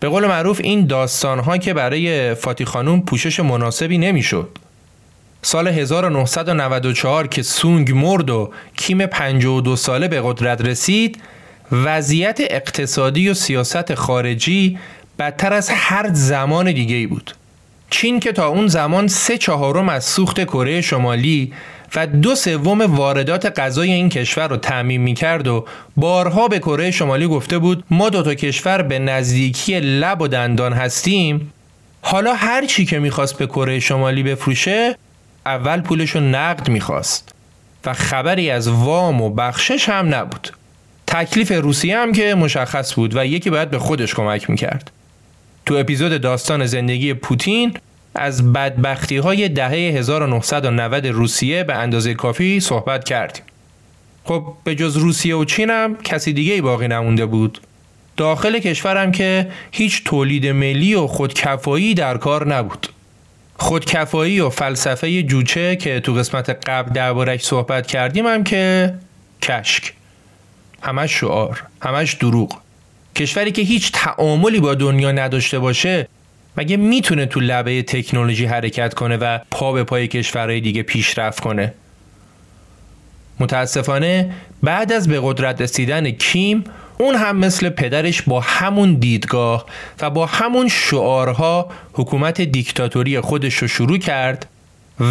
به 0.00 0.08
قول 0.08 0.26
معروف 0.26 0.60
این 0.64 0.86
داستانها 0.86 1.58
که 1.58 1.74
برای 1.74 2.34
فاتی 2.34 2.64
خانوم 2.64 3.00
پوشش 3.00 3.40
مناسبی 3.40 3.98
نمی‌شد. 3.98 4.48
سال 5.42 5.68
1994 5.68 7.26
که 7.26 7.42
سونگ 7.42 7.92
مرد 7.92 8.30
و 8.30 8.50
کیم 8.76 9.06
52 9.06 9.76
ساله 9.76 10.08
به 10.08 10.20
قدرت 10.24 10.60
رسید 10.60 11.22
وضعیت 11.72 12.38
اقتصادی 12.40 13.28
و 13.28 13.34
سیاست 13.34 13.94
خارجی 13.94 14.78
بدتر 15.18 15.52
از 15.52 15.70
هر 15.72 16.10
زمان 16.12 16.72
دیگه 16.72 16.96
ای 16.96 17.06
بود. 17.06 17.34
چین 17.94 18.20
که 18.20 18.32
تا 18.32 18.48
اون 18.48 18.66
زمان 18.66 19.08
سه 19.08 19.38
چهارم 19.38 19.88
از 19.88 20.04
سوخت 20.04 20.44
کره 20.44 20.80
شمالی 20.80 21.52
و 21.94 22.06
دو 22.06 22.34
سوم 22.34 22.80
واردات 22.80 23.58
غذای 23.60 23.92
این 23.92 24.08
کشور 24.08 24.48
رو 24.48 24.56
تعمین 24.56 25.00
می 25.00 25.14
کرد 25.14 25.48
و 25.48 25.64
بارها 25.96 26.48
به 26.48 26.58
کره 26.58 26.90
شمالی 26.90 27.26
گفته 27.26 27.58
بود 27.58 27.84
ما 27.90 28.10
دو 28.10 28.22
تا 28.22 28.34
کشور 28.34 28.82
به 28.82 28.98
نزدیکی 28.98 29.80
لب 29.80 30.20
و 30.20 30.28
دندان 30.28 30.72
هستیم. 30.72 31.52
حالا 32.02 32.34
هر 32.34 32.66
چی 32.66 32.84
که 32.84 32.98
می‌خواست 32.98 33.38
به 33.38 33.46
کره 33.46 33.80
شمالی 33.80 34.22
بفروشه 34.22 34.96
اول 35.46 35.80
پولشو 35.80 36.20
نقد 36.20 36.68
می‌خواست. 36.68 37.34
و 37.84 37.92
خبری 37.92 38.50
از 38.50 38.68
وام 38.68 39.20
و 39.20 39.30
بخشش 39.30 39.88
هم 39.88 40.14
نبود. 40.14 40.52
تکلیف 41.06 41.52
روسیه 41.52 41.98
هم 41.98 42.12
که 42.12 42.34
مشخص 42.34 42.94
بود 42.94 43.16
و 43.16 43.26
یکی 43.26 43.50
باید 43.50 43.70
به 43.70 43.78
خودش 43.78 44.14
کمک 44.14 44.50
می‌کرد. 44.50 44.90
تو 45.66 45.74
اپیزود 45.74 46.20
داستان 46.20 46.66
زندگی 46.66 47.14
پوتین 47.14 47.74
از 48.14 48.52
بدبختی 48.52 49.16
های 49.16 49.48
دهه 49.48 49.70
1990 49.70 51.06
روسیه 51.06 51.64
به 51.64 51.74
اندازه 51.74 52.14
کافی 52.14 52.60
صحبت 52.60 53.04
کردیم. 53.04 53.42
خب 54.24 54.44
به 54.64 54.74
جز 54.74 54.96
روسیه 54.96 55.36
و 55.36 55.44
چین 55.44 55.70
هم 55.70 55.96
کسی 55.96 56.32
دیگه 56.32 56.62
باقی 56.62 56.88
نمونده 56.88 57.26
بود. 57.26 57.60
داخل 58.16 58.58
کشورم 58.58 59.12
که 59.12 59.48
هیچ 59.72 60.04
تولید 60.04 60.46
ملی 60.46 60.94
و 60.94 61.06
خودکفایی 61.06 61.94
در 61.94 62.16
کار 62.16 62.54
نبود. 62.54 62.86
خودکفایی 63.56 64.40
و 64.40 64.50
فلسفه 64.50 65.22
جوچه 65.22 65.76
که 65.76 66.00
تو 66.00 66.14
قسمت 66.14 66.68
قبل 66.68 66.92
دربارش 66.92 67.42
صحبت 67.44 67.86
کردیم 67.86 68.26
هم 68.26 68.44
که 68.44 68.94
کشک. 69.42 69.92
همش 70.82 71.20
شعار، 71.20 71.62
همش 71.82 72.12
دروغ. 72.14 72.60
کشوری 73.16 73.52
که 73.52 73.62
هیچ 73.62 73.92
تعاملی 73.92 74.60
با 74.60 74.74
دنیا 74.74 75.12
نداشته 75.12 75.58
باشه 75.58 76.08
مگه 76.56 76.76
می‌تونه 76.76 77.26
تو 77.26 77.40
لبه 77.40 77.82
تکنولوژی 77.82 78.44
حرکت 78.44 78.94
کنه 78.94 79.16
و 79.16 79.38
پا 79.50 79.72
به 79.72 79.84
پای 79.84 80.08
کشورهای 80.08 80.60
دیگه 80.60 80.82
پیشرفت 80.82 81.40
کنه؟ 81.40 81.74
متاسفانه 83.40 84.32
بعد 84.62 84.92
از 84.92 85.08
به 85.08 85.20
قدرت 85.22 85.60
رسیدن 85.60 86.10
کیم 86.10 86.64
اون 86.98 87.14
هم 87.14 87.36
مثل 87.36 87.68
پدرش 87.68 88.22
با 88.22 88.40
همون 88.40 88.94
دیدگاه 88.94 89.66
و 90.00 90.10
با 90.10 90.26
همون 90.26 90.68
شعارها 90.68 91.70
حکومت 91.92 92.40
دیکتاتوری 92.40 93.20
خودش 93.20 93.54
رو 93.54 93.68
شروع 93.68 93.98
کرد 93.98 94.46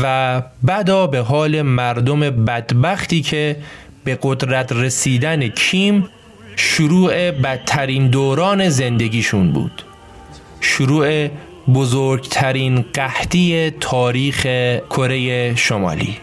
و 0.03 0.41
بعدا 0.63 1.07
به 1.07 1.19
حال 1.19 1.61
مردم 1.61 2.19
بدبختی 2.19 3.21
که 3.21 3.55
به 4.03 4.19
قدرت 4.21 4.71
رسیدن 4.71 5.47
کیم 5.47 6.09
شروع 6.55 7.31
بدترین 7.31 8.07
دوران 8.07 8.69
زندگیشون 8.69 9.51
بود. 9.51 9.83
شروع 10.63 11.27
بزرگترین 11.73 12.85
قحطی 12.93 13.71
تاریخ 13.79 14.41
کره 14.89 15.55
شمالی. 15.55 16.17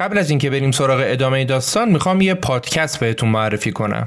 قبل 0.00 0.18
از 0.18 0.30
اینکه 0.30 0.50
بریم 0.50 0.70
سراغ 0.70 1.02
ادامه 1.06 1.44
داستان 1.44 1.88
می‌خوام 1.88 2.20
یه 2.20 2.34
پادکست 2.34 3.00
بهتون 3.00 3.28
معرفی 3.28 3.72
کنم. 3.72 4.06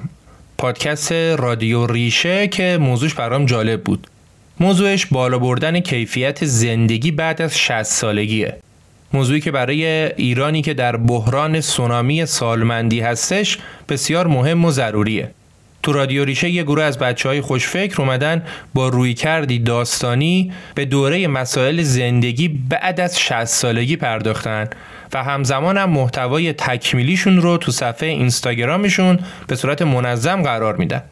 پادکست 0.57 1.11
رادیو 1.11 1.87
ریشه 1.87 2.47
که 2.47 2.77
موضوعش 2.81 3.13
برام 3.13 3.45
جالب 3.45 3.83
بود. 3.83 4.07
موضوعش 4.59 5.05
بالا 5.05 5.39
بردن 5.39 5.79
کیفیت 5.79 6.45
زندگی 6.45 7.11
بعد 7.11 7.41
از 7.41 7.57
60 7.59 7.83
سالگیه. 7.83 8.57
موضوعی 9.13 9.41
که 9.41 9.51
برای 9.51 9.85
ایرانی 10.13 10.61
که 10.61 10.73
در 10.73 10.97
بحران 10.97 11.61
سونامی 11.61 12.25
سالمندی 12.25 12.99
هستش 12.99 13.57
بسیار 13.89 14.27
مهم 14.27 14.65
و 14.65 14.71
ضروریه. 14.71 15.31
تو 15.83 15.93
رادیو 15.93 16.25
ریشه 16.25 16.49
یه 16.49 16.63
گروه 16.63 16.83
از 16.83 16.99
بچه 16.99 17.29
های 17.29 17.41
خوشفکر 17.41 18.01
اومدن 18.01 18.43
با 18.73 18.87
روی 18.87 19.13
کردی 19.13 19.59
داستانی 19.59 20.51
به 20.75 20.85
دوره 20.85 21.27
مسائل 21.27 21.81
زندگی 21.81 22.47
بعد 22.47 22.99
از 22.99 23.19
60 23.19 23.45
سالگی 23.45 23.95
پرداختن. 23.95 24.69
و 25.13 25.23
همزمان 25.23 25.77
هم 25.77 25.89
محتوای 25.89 26.53
تکمیلیشون 26.53 27.41
رو 27.41 27.57
تو 27.57 27.71
صفحه 27.71 28.09
اینستاگرامشون 28.09 29.19
به 29.47 29.55
صورت 29.55 29.81
منظم 29.81 30.41
قرار 30.41 30.75
میدن. 30.75 31.03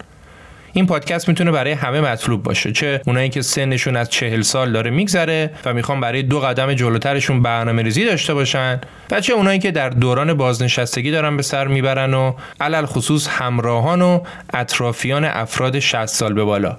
این 0.73 0.87
پادکست 0.87 1.29
می‌تونه 1.29 1.51
برای 1.51 1.71
همه 1.71 2.01
مطلوب 2.01 2.43
باشه 2.43 2.71
چه 2.71 3.01
اونایی 3.05 3.29
که 3.29 3.41
سنشون 3.41 3.95
از 3.95 4.09
چهل 4.09 4.41
سال 4.41 4.71
داره 4.71 4.91
میگذره 4.91 5.49
و 5.65 5.73
می‌خوان 5.73 5.99
برای 5.99 6.23
دو 6.23 6.39
قدم 6.39 6.73
جلوترشون 6.73 7.41
برنامه 7.41 7.83
ریزی 7.83 8.05
داشته 8.05 8.33
باشن 8.33 8.81
و 9.11 9.21
چه 9.21 9.33
اونایی 9.33 9.59
که 9.59 9.71
در 9.71 9.89
دوران 9.89 10.33
بازنشستگی 10.33 11.11
دارن 11.11 11.37
به 11.37 11.43
سر 11.43 11.67
می‌برن 11.67 12.13
و 12.13 12.33
علی‌الخصوص 12.61 13.27
همراهان 13.27 14.01
و 14.01 14.19
اطرافیان 14.53 15.25
افراد 15.25 15.79
60 15.79 16.05
سال 16.05 16.33
به 16.33 16.43
بالا. 16.43 16.77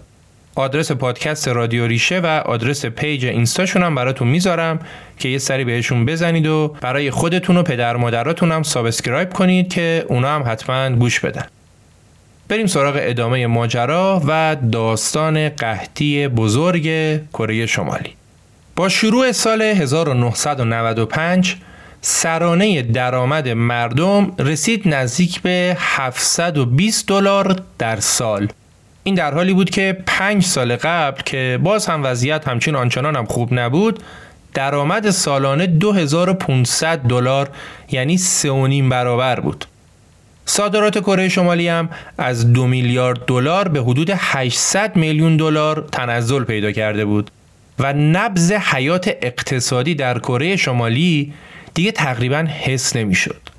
آدرس 0.55 0.93
پادکست 0.93 1.49
رادیو 1.49 1.87
ریشه 1.87 2.21
و 2.21 2.27
آدرس 2.27 2.87
پیج 2.87 3.27
اینستاشون 3.27 3.83
هم 3.83 3.95
براتون 3.95 4.29
می‌ذارم 4.29 4.79
که 5.19 5.29
یه 5.29 5.39
سری 5.39 5.65
بهشون 5.65 6.07
بزنید 6.07 6.47
و 6.47 6.77
برای 6.81 7.11
خودتون 7.11 7.57
و 7.57 7.63
پدر 7.63 7.97
مادراتون 7.97 8.53
هم 8.53 8.63
سابسکرایب 8.63 9.33
کنید 9.33 9.73
که 9.73 10.07
اونا 10.09 10.29
هم 10.29 10.43
حتما 10.47 10.91
گوش 10.91 11.21
بدن. 11.21 11.47
بریم 12.49 12.67
سراغ 12.67 12.95
ادامه 12.99 13.47
ماجرا 13.47 14.23
و 14.27 14.57
داستان 14.73 15.49
قحطی 15.49 16.29
بزرگ 16.29 16.87
کره 17.33 17.67
شمالی. 17.67 18.11
با 18.77 18.89
شروع 18.89 19.33
سال 19.33 19.63
1995 19.63 21.57
سرانه 22.01 22.83
درآمد 22.83 23.49
مردم 23.49 24.33
رسید 24.39 24.89
نزدیک 24.89 25.41
به 25.41 25.77
720 25.79 27.09
دلار 27.09 27.63
در 27.79 28.01
سال. 28.01 28.49
این 29.05 29.15
در 29.15 29.35
حالی 29.35 29.55
بود 29.55 29.71
که 29.71 29.99
پنج 30.07 30.45
سال 30.45 30.77
قبل 30.77 31.23
که 31.23 31.59
باز 31.63 31.87
هم 31.87 32.05
وضعیت 32.05 32.49
همچین 32.49 32.77
آنچنان 32.77 33.17
هم 33.17 33.27
خوب 33.27 33.55
نبود 33.55 34.03
درآمد 34.55 35.11
سالانه 35.11 35.67
2500 35.67 36.99
دلار 36.99 37.49
یعنی 37.91 38.19
سه 38.19 38.81
برابر 38.91 39.41
بود 39.41 39.65
صادرات 40.47 40.99
کره 40.99 41.29
شمالی 41.29 41.69
هم 41.69 41.89
از 42.19 42.53
دو 42.53 42.67
میلیارد 42.67 43.25
دلار 43.27 43.69
به 43.69 43.81
حدود 43.81 44.11
800 44.15 44.97
میلیون 44.97 45.37
دلار 45.37 45.89
تنزل 45.93 46.45
پیدا 46.45 46.73
کرده 46.73 47.05
بود 47.05 47.31
و 47.79 47.93
نبز 47.93 48.53
حیات 48.53 49.17
اقتصادی 49.23 49.95
در 49.95 50.19
کره 50.19 50.57
شمالی 50.57 51.33
دیگه 51.75 51.93
تقریبا 51.93 52.47
حس 52.65 52.97
نمی‌شد. 52.97 53.52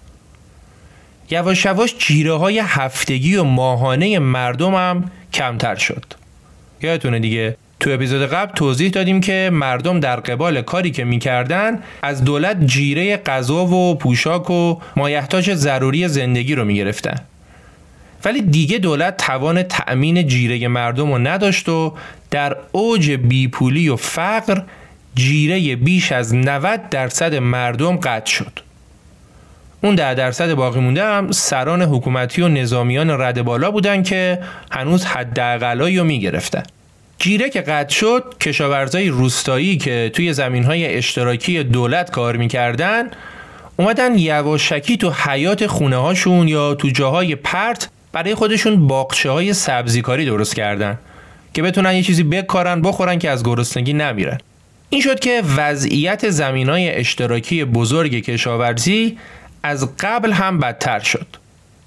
یواش 1.29 1.65
یواش 1.65 1.95
جیره 1.97 2.33
های 2.33 2.61
هفتگی 2.65 3.35
و 3.35 3.43
ماهانه 3.43 4.19
مردم 4.19 4.75
هم 4.75 5.11
کمتر 5.33 5.75
شد. 5.75 6.05
یادتونه 6.81 7.19
دیگه 7.19 7.57
تو 7.79 7.89
اپیزود 7.89 8.25
قبل 8.25 8.53
توضیح 8.53 8.89
دادیم 8.89 9.21
که 9.21 9.49
مردم 9.53 9.99
در 9.99 10.15
قبال 10.15 10.61
کاری 10.61 10.91
که 10.91 11.03
می‌کردن 11.03 11.79
از 12.01 12.23
دولت 12.23 12.65
جیره 12.65 13.17
غذا 13.17 13.65
و 13.65 13.95
پوشاک 13.95 14.49
و 14.49 14.79
مایحتاج 14.95 15.53
ضروری 15.53 16.07
زندگی 16.07 16.55
رو 16.55 16.65
می‌گرفتن 16.65 17.15
ولی 18.25 18.41
دیگه 18.41 18.77
دولت 18.77 19.17
توان 19.17 19.63
تأمین 19.63 20.27
جیره 20.27 20.67
مردم 20.67 21.11
رو 21.11 21.17
نداشت 21.17 21.69
و 21.69 21.93
در 22.31 22.57
اوج 22.71 23.11
بیپولی 23.11 23.89
و 23.89 23.95
فقر 23.95 24.61
جیره 25.15 25.75
بیش 25.75 26.11
از 26.11 26.35
90 26.35 26.89
درصد 26.89 27.35
مردم 27.35 27.97
قطع 27.97 28.31
شد 28.31 28.59
اون 29.83 29.95
در 29.95 30.13
درصد 30.13 30.53
باقی 30.53 30.79
مونده 30.79 31.03
هم 31.03 31.31
سران 31.31 31.81
حکومتی 31.81 32.41
و 32.41 32.47
نظامیان 32.47 33.21
رد 33.21 33.41
بالا 33.41 33.71
بودن 33.71 34.03
که 34.03 34.39
هنوز 34.71 35.05
حداقلایی 35.05 35.97
رو 35.97 36.03
می‌گرفتن. 36.03 36.63
جیره 37.19 37.49
که 37.49 37.61
قطع 37.61 37.95
شد 37.95 38.33
کشاورزای 38.41 39.09
روستایی 39.09 39.77
که 39.77 40.11
توی 40.13 40.33
زمینهای 40.33 40.95
اشتراکی 40.97 41.63
دولت 41.63 42.11
کار 42.11 42.37
می‌کردن 42.37 43.03
اومدن 43.77 44.17
یواشکی 44.17 44.97
تو 44.97 45.11
حیات 45.11 45.67
خونه 45.67 45.95
هاشون 45.97 46.47
یا 46.47 46.75
تو 46.75 46.89
جاهای 46.89 47.35
پرت 47.35 47.89
برای 48.11 48.35
خودشون 48.35 48.87
باقچه 48.87 49.29
های 49.29 49.53
سبزیکاری 49.53 50.25
درست 50.25 50.55
کردن 50.55 50.97
که 51.53 51.61
بتونن 51.61 51.93
یه 51.93 52.03
چیزی 52.03 52.23
بکارن 52.23 52.81
بخورن 52.81 53.19
که 53.19 53.29
از 53.29 53.43
گرسنگی 53.43 53.93
نمیرن. 53.93 54.37
این 54.89 55.01
شد 55.01 55.19
که 55.19 55.41
وضعیت 55.57 56.29
زمین 56.29 56.69
های 56.69 56.89
اشتراکی 56.89 57.65
بزرگ 57.65 58.13
کشاورزی 58.13 59.17
از 59.63 59.97
قبل 59.99 60.31
هم 60.31 60.59
بدتر 60.59 60.99
شد 60.99 61.27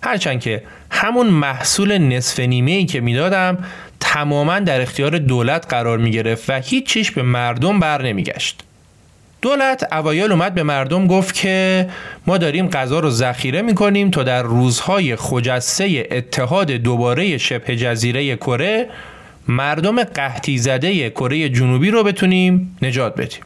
هرچند 0.03 0.41
که 0.41 0.63
همون 0.91 1.27
محصول 1.27 1.99
نصف 1.99 2.41
نیمه 2.41 2.71
ای 2.71 2.85
که 2.85 3.01
می‌دادم 3.01 3.59
تماما 4.01 4.59
در 4.59 4.81
اختیار 4.81 5.19
دولت 5.19 5.67
قرار 5.69 5.99
می 5.99 6.11
گرفت 6.11 6.51
و 6.51 6.53
هیچ 6.53 6.87
چیش 6.87 7.11
به 7.11 7.23
مردم 7.23 7.81
بر 7.81 8.03
نمیگشت. 8.03 8.63
دولت 9.43 9.93
اوایل 9.93 10.33
اومد 10.33 10.55
به 10.55 10.63
مردم 10.63 11.07
گفت 11.07 11.35
که 11.35 11.89
ما 12.27 12.39
داریم 12.39 12.69
غذا 12.69 12.99
رو 12.99 13.11
ذخیره 13.11 13.63
می 13.63 13.75
کنیم 13.75 14.11
تا 14.11 14.23
در 14.23 14.43
روزهای 14.43 15.17
خجسته 15.17 16.09
اتحاد 16.11 16.71
دوباره 16.71 17.39
شبه 17.39 17.77
جزیره 17.77 18.37
کره 18.37 18.89
مردم 19.49 20.03
قحطی 20.05 20.59
زده 20.59 21.11
کره 21.11 21.49
جنوبی 21.49 21.91
رو 21.91 22.05
بتونیم 22.05 22.77
نجات 22.83 23.17
بدیم. 23.17 23.41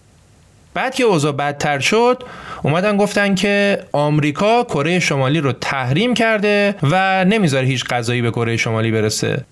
بعد 0.75 0.95
که 0.95 1.05
اوضاع 1.05 1.33
بدتر 1.33 1.79
شد 1.79 2.23
اومدن 2.63 2.97
گفتن 2.97 3.35
که 3.35 3.83
آمریکا 3.93 4.65
کره 4.65 4.99
شمالی 4.99 5.41
رو 5.41 5.53
تحریم 5.53 6.15
کرده 6.15 6.75
و 6.83 7.25
نمی‌ذاره 7.25 7.67
هیچ 7.67 7.85
غذایی 7.85 8.23
به 8.23 8.31
کره 8.31 8.57
شمالی 8.57 8.91
برسه. 8.91 9.45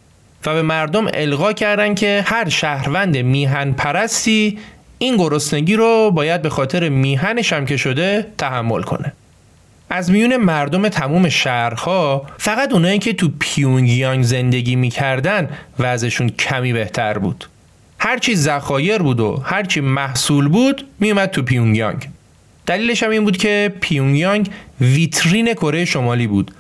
و 0.47 0.55
به 0.55 0.63
مردم 0.63 1.09
القا 1.15 1.53
کردن 1.53 1.95
که 1.95 2.25
هر 2.27 2.49
شهروند 2.49 3.17
میهن 3.17 3.73
پرستی 3.73 4.59
این 4.99 5.17
گرسنگی 5.17 5.77
رو 5.77 6.11
باید 6.11 6.43
به 6.43 6.49
خاطر 6.49 6.89
میهنش 6.89 7.53
هم 7.53 7.67
که 7.67 7.77
شده 7.77 8.27
تحمل 8.39 8.83
کنه. 8.83 9.13
از 9.91 10.11
میون 10.11 10.37
مردم 10.37 10.89
تموم 10.89 11.29
شهرها 11.29 12.27
فقط 12.39 12.73
اونایی 12.73 12.99
که 12.99 13.13
تو 13.13 13.29
پیونگیانگ 13.39 14.25
زندگی 14.25 14.77
می‌کردن 14.77 15.49
وضعشون 15.79 16.29
کمی 16.29 16.73
بهتر 16.73 17.19
بود. 17.19 17.45
هرچی 17.99 18.35
زخایر 18.35 18.99
بود 18.99 19.21
و 19.21 19.43
هرچی 19.45 19.81
محصول 19.81 20.49
بود 20.49 20.87
میومد 21.01 21.31
تو 21.31 21.43
پیونگیانگ. 21.43 22.09
دلیلش 22.67 23.03
هم 23.03 23.11
این 23.11 23.25
بود 23.25 23.37
که 23.37 23.73
پیونگیانگ 23.81 24.51
ویترین 24.81 25.55
کره 25.55 25.85
شمالی 25.85 26.27
بود 26.27 26.51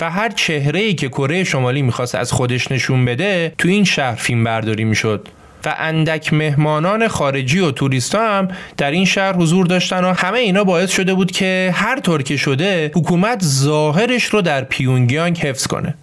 و 0.00 0.10
هر 0.10 0.28
چهره 0.28 0.80
ای 0.80 0.94
که 0.94 1.08
کره 1.08 1.44
شمالی 1.44 1.82
می‌خواست 1.82 2.14
از 2.14 2.32
خودش 2.32 2.72
نشون 2.72 3.04
بده 3.04 3.52
تو 3.58 3.68
این 3.68 3.84
شهر 3.84 4.14
فیلم 4.14 4.44
برداری 4.44 4.84
می‌شد. 4.84 5.28
و 5.64 5.74
اندک 5.78 6.32
مهمانان 6.32 7.08
خارجی 7.08 7.58
و 7.58 7.70
توریستا 7.70 8.18
هم 8.18 8.48
در 8.76 8.90
این 8.90 9.04
شهر 9.04 9.32
حضور 9.36 9.66
داشتن 9.66 10.04
و 10.04 10.12
همه 10.12 10.38
اینا 10.38 10.64
باعث 10.64 10.90
شده 10.90 11.14
بود 11.14 11.30
که 11.30 11.70
هر 11.74 12.00
طور 12.00 12.22
که 12.22 12.36
شده 12.36 12.90
حکومت 12.94 13.44
ظاهرش 13.44 14.24
رو 14.24 14.42
در 14.42 14.64
پیونگیانگ 14.64 15.38
حفظ 15.38 15.66
کنه. 15.66 15.94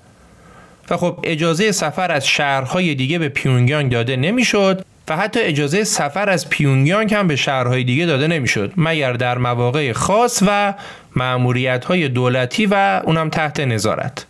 و 0.90 0.98
خب 0.98 1.20
اجازه 1.24 1.72
سفر 1.72 2.12
از 2.12 2.28
شهرهای 2.28 2.96
دیگه 2.96 3.20
به 3.20 3.30
پیونگیانگ 3.30 3.92
داده 3.92 4.16
نمی‌شد 4.16 4.86
و 5.08 5.18
حتی 5.18 5.40
اجازه 5.40 5.84
سفر 5.84 6.30
از 6.30 6.50
پیونگیانگ 6.50 7.14
هم 7.14 7.28
به 7.28 7.36
شهرهای 7.36 7.84
دیگه 7.84 8.06
داده 8.06 8.28
نمی‌شد 8.28 8.74
مگر 8.78 9.14
در 9.14 9.38
مواقع 9.38 9.92
خاص 9.92 10.44
و 10.48 10.74
معمولیت 11.16 11.86
های 11.86 12.10
دولتی 12.10 12.66
و 12.66 13.02
اونم 13.06 13.30
تحت 13.30 13.60
نظارت. 13.60 14.26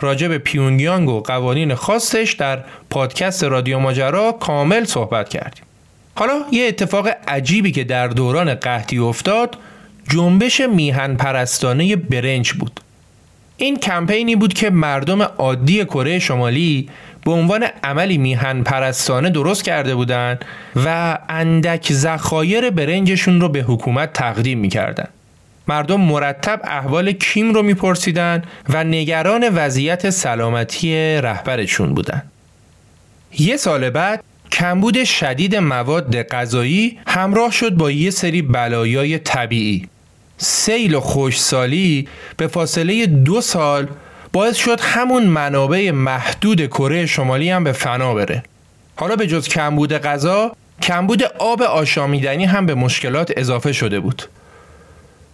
راجع 0.00 0.28
به 0.28 0.38
پیونگیانگ 0.38 1.08
و 1.08 1.20
قوانین 1.20 1.74
خاصش 1.74 2.36
در 2.38 2.64
پادکست 2.90 3.44
رادیو 3.44 3.78
ماجرا 3.78 4.32
کامل 4.32 4.84
صحبت 4.84 5.28
کردیم. 5.28 5.64
حالا 6.14 6.32
یه 6.52 6.68
اتفاق 6.68 7.08
عجیبی 7.28 7.72
که 7.72 7.84
در 7.84 8.08
دوران 8.08 8.54
قحطی 8.54 8.98
افتاد 8.98 9.56
جنبش 10.10 10.60
میهن 10.60 11.16
پرستانه 11.16 11.96
برنج 11.96 12.52
بود. 12.52 12.80
این 13.56 13.76
کمپینی 13.76 14.36
بود 14.36 14.54
که 14.54 14.70
مردم 14.70 15.22
عادی 15.22 15.84
کره 15.84 16.18
شمالی 16.18 16.88
به 17.24 17.30
عنوان 17.30 17.64
عملی 17.82 18.18
میهن 18.18 18.62
پرستانه 18.62 19.30
درست 19.30 19.64
کرده 19.64 19.94
بودند 19.94 20.44
و 20.84 21.18
اندک 21.28 21.92
ذخایر 21.92 22.70
برنجشون 22.70 23.40
رو 23.40 23.48
به 23.48 23.60
حکومت 23.60 24.12
تقدیم 24.12 24.58
می‌کردن. 24.58 25.08
مردم 25.68 26.00
مرتب 26.00 26.60
احوال 26.64 27.12
کیم 27.12 27.54
رو 27.54 27.62
میپرسیدن 27.62 28.42
و 28.68 28.84
نگران 28.84 29.48
وضعیت 29.54 30.10
سلامتی 30.10 30.94
رهبرشون 31.16 31.94
بودن. 31.94 32.22
یه 33.38 33.56
سال 33.56 33.90
بعد 33.90 34.24
کمبود 34.52 35.04
شدید 35.04 35.56
مواد 35.56 36.22
غذایی 36.22 36.98
همراه 37.06 37.50
شد 37.50 37.74
با 37.74 37.90
یه 37.90 38.10
سری 38.10 38.42
بلایای 38.42 39.18
طبیعی. 39.18 39.88
سیل 40.38 40.94
و 40.94 41.00
خوشسالی 41.00 42.08
به 42.36 42.46
فاصله 42.46 43.06
دو 43.06 43.40
سال 43.40 43.88
باعث 44.32 44.56
شد 44.56 44.80
همون 44.80 45.24
منابع 45.24 45.90
محدود 45.90 46.66
کره 46.66 47.06
شمالی 47.06 47.50
هم 47.50 47.64
به 47.64 47.72
فنا 47.72 48.14
بره. 48.14 48.42
حالا 48.96 49.16
به 49.16 49.26
جز 49.26 49.48
کمبود 49.48 49.92
غذا، 49.92 50.56
کمبود 50.82 51.22
آب 51.38 51.62
آشامیدنی 51.62 52.44
هم 52.44 52.66
به 52.66 52.74
مشکلات 52.74 53.32
اضافه 53.36 53.72
شده 53.72 54.00
بود. 54.00 54.22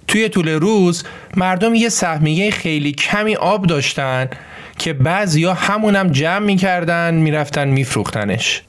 توی 0.08 0.28
طول 0.28 0.48
روز 0.48 1.04
مردم 1.36 1.74
یه 1.74 1.88
سهمیه 1.88 2.50
خیلی 2.50 2.92
کمی 2.92 3.36
آب 3.36 3.66
داشتن 3.66 4.28
که 4.78 4.92
بعضیا 4.92 5.54
همونم 5.54 6.10
جمع 6.10 6.46
می‌کردن 6.46 7.14
می‌رفتن 7.14 7.68
میفروختنش 7.68 8.62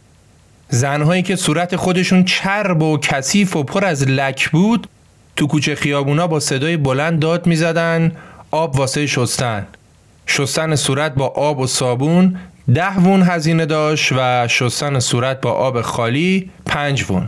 زنهایی 0.70 1.24
که 1.24 1.36
صورت 1.36 1.76
خودشون 1.76 2.24
چرب 2.24 2.82
و 2.82 2.98
کثیف 2.98 3.56
و 3.56 3.64
پر 3.64 3.86
از 3.86 4.08
لک 4.08 4.50
بود 4.50 4.88
تو 5.36 5.48
کوچه 5.48 5.76
خیابونا 5.76 6.28
با 6.28 6.40
صدای 6.40 6.78
بلند 6.78 7.20
داد 7.20 7.48
می‌زدن 7.48 8.12
آب 8.52 8.76
واسه 8.76 9.08
شستن. 9.08 9.68
شستن 10.28 10.76
صورت 10.76 11.16
با 11.16 11.28
آب 11.28 11.60
و 11.60 11.68
صابون 11.68 12.38
ده 12.74 12.98
وون 13.00 13.24
هزینه 13.24 13.66
داشت 13.66 14.12
و 14.12 14.48
شستن 14.48 15.00
صورت 15.00 15.42
با 15.42 15.52
آب 15.52 15.82
خالی 15.82 16.50
پنج 16.66 17.06
وون. 17.10 17.28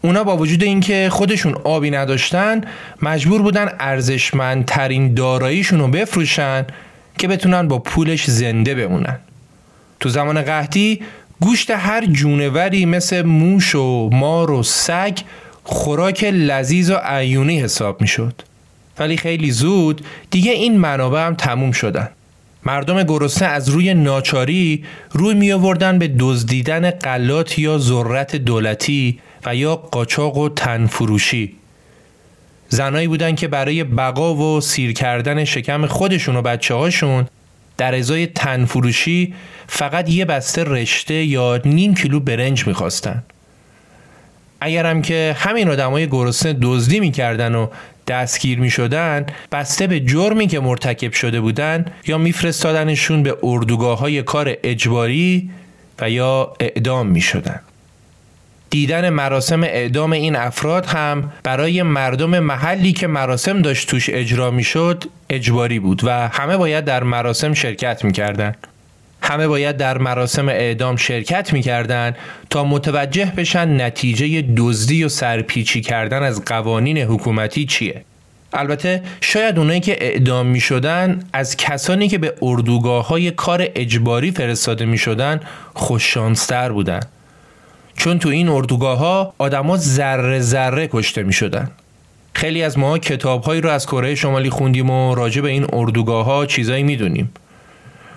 اونا 0.00 0.24
با 0.24 0.36
وجود 0.36 0.62
اینکه 0.62 1.08
خودشون 1.12 1.54
آبی 1.64 1.90
نداشتن 1.90 2.60
مجبور 3.02 3.42
بودن 3.42 3.68
ارزشمندترین 3.80 5.14
داراییشون 5.14 5.78
رو 5.78 5.88
بفروشن 5.88 6.66
که 7.18 7.28
بتونن 7.28 7.68
با 7.68 7.78
پولش 7.78 8.30
زنده 8.30 8.74
بمونن. 8.74 9.18
تو 10.00 10.08
زمان 10.08 10.42
قحطی 10.42 11.00
گوشت 11.40 11.70
هر 11.70 12.06
جونوری 12.06 12.86
مثل 12.86 13.22
موش 13.22 13.74
و 13.74 14.10
مار 14.12 14.50
و 14.50 14.62
سگ 14.62 15.18
خوراک 15.70 16.24
لذیذ 16.24 16.90
و 16.90 16.94
عیونی 16.94 17.60
حساب 17.60 18.00
می‌شد. 18.00 18.42
ولی 18.98 19.16
خیلی 19.16 19.50
زود 19.50 20.04
دیگه 20.30 20.52
این 20.52 20.78
منابع 20.78 21.26
هم 21.26 21.34
تموم 21.34 21.72
شدن. 21.72 22.08
مردم 22.64 23.02
گرسنه 23.02 23.48
از 23.48 23.68
روی 23.68 23.94
ناچاری 23.94 24.84
روی 25.12 25.34
می 25.34 25.52
آوردن 25.52 25.98
به 25.98 26.10
دزدیدن 26.18 26.90
قلات 26.90 27.58
یا 27.58 27.78
ذرت 27.78 28.36
دولتی 28.36 29.20
و 29.46 29.54
یا 29.54 29.76
قاچاق 29.76 30.36
و 30.36 30.48
تنفروشی. 30.48 31.54
زنایی 32.68 33.08
بودن 33.08 33.34
که 33.34 33.48
برای 33.48 33.84
بقا 33.84 34.34
و 34.34 34.60
سیر 34.60 34.92
کردن 34.92 35.44
شکم 35.44 35.86
خودشون 35.86 36.36
و 36.36 36.42
بچه 36.42 36.74
هاشون 36.74 37.26
در 37.76 37.94
ازای 37.94 38.26
تنفروشی 38.26 39.34
فقط 39.66 40.10
یه 40.10 40.24
بسته 40.24 40.64
رشته 40.64 41.14
یا 41.14 41.60
نیم 41.64 41.94
کیلو 41.94 42.20
برنج 42.20 42.66
می‌خواستن. 42.66 43.22
اگرم 44.60 45.02
که 45.02 45.36
همین 45.38 45.70
آدمای 45.70 46.06
گرسنه 46.06 46.56
دزدی 46.62 47.00
می‌کردن 47.00 47.54
و 47.54 47.66
دستگیر 48.06 48.58
می‌شدن 48.58 49.26
بسته 49.52 49.86
به 49.86 50.00
جرمی 50.00 50.46
که 50.46 50.60
مرتکب 50.60 51.12
شده 51.12 51.40
بودن 51.40 51.84
یا 52.06 52.18
میفرستادنشون 52.18 53.22
به 53.22 53.36
اردوگاه 53.42 53.98
های 53.98 54.22
کار 54.22 54.54
اجباری 54.62 55.50
و 56.00 56.10
یا 56.10 56.52
اعدام 56.60 57.06
می‌شدن. 57.06 57.60
دیدن 58.70 59.08
مراسم 59.08 59.62
اعدام 59.62 60.12
این 60.12 60.36
افراد 60.36 60.86
هم 60.86 61.32
برای 61.42 61.82
مردم 61.82 62.38
محلی 62.38 62.92
که 62.92 63.06
مراسم 63.06 63.62
داشت 63.62 63.88
توش 63.88 64.10
اجرا 64.12 64.50
می‌شد 64.50 65.04
اجباری 65.30 65.78
بود 65.78 66.00
و 66.04 66.28
همه 66.28 66.56
باید 66.56 66.84
در 66.84 67.02
مراسم 67.02 67.54
شرکت 67.54 68.04
می‌کردن. 68.04 68.54
همه 69.22 69.48
باید 69.48 69.76
در 69.76 69.98
مراسم 69.98 70.48
اعدام 70.48 70.96
شرکت 70.96 71.52
می‌کردن 71.52 72.16
تا 72.50 72.64
متوجه 72.64 73.32
بشن 73.36 73.80
نتیجه 73.80 74.44
دزدی 74.56 75.04
و 75.04 75.08
سرپیچی 75.08 75.80
کردن 75.80 76.22
از 76.22 76.44
قوانین 76.44 76.98
حکومتی 76.98 77.66
چیه 77.66 78.04
البته 78.52 79.02
شاید 79.20 79.58
اونایی 79.58 79.80
که 79.80 79.96
اعدام 80.00 80.46
می 80.46 80.60
شدن 80.60 81.20
از 81.32 81.56
کسانی 81.56 82.08
که 82.08 82.18
به 82.18 82.34
اردوگاه 82.42 83.06
های 83.06 83.30
کار 83.30 83.66
اجباری 83.74 84.30
فرستاده 84.30 84.84
می 84.84 84.98
شدن 84.98 85.40
خوششانستر 85.74 86.72
بودن 86.72 87.00
چون 87.96 88.18
تو 88.18 88.28
این 88.28 88.48
اردوگاه 88.48 88.98
ها 88.98 89.34
آدما 89.38 89.76
ذره 89.76 90.40
ذره 90.40 90.88
کشته 90.92 91.22
می 91.22 91.32
شدن. 91.32 91.70
خیلی 92.32 92.62
از 92.62 92.78
ما 92.78 92.98
کتاب 92.98 93.44
هایی 93.44 93.60
رو 93.60 93.70
از 93.70 93.86
کره 93.86 94.14
شمالی 94.14 94.50
خوندیم 94.50 94.90
و 94.90 95.14
راجع 95.14 95.40
به 95.40 95.48
این 95.48 95.66
اردوگاه 95.72 96.24
ها 96.24 96.46
چیزایی 96.46 96.82
می‌دونیم. 96.82 97.30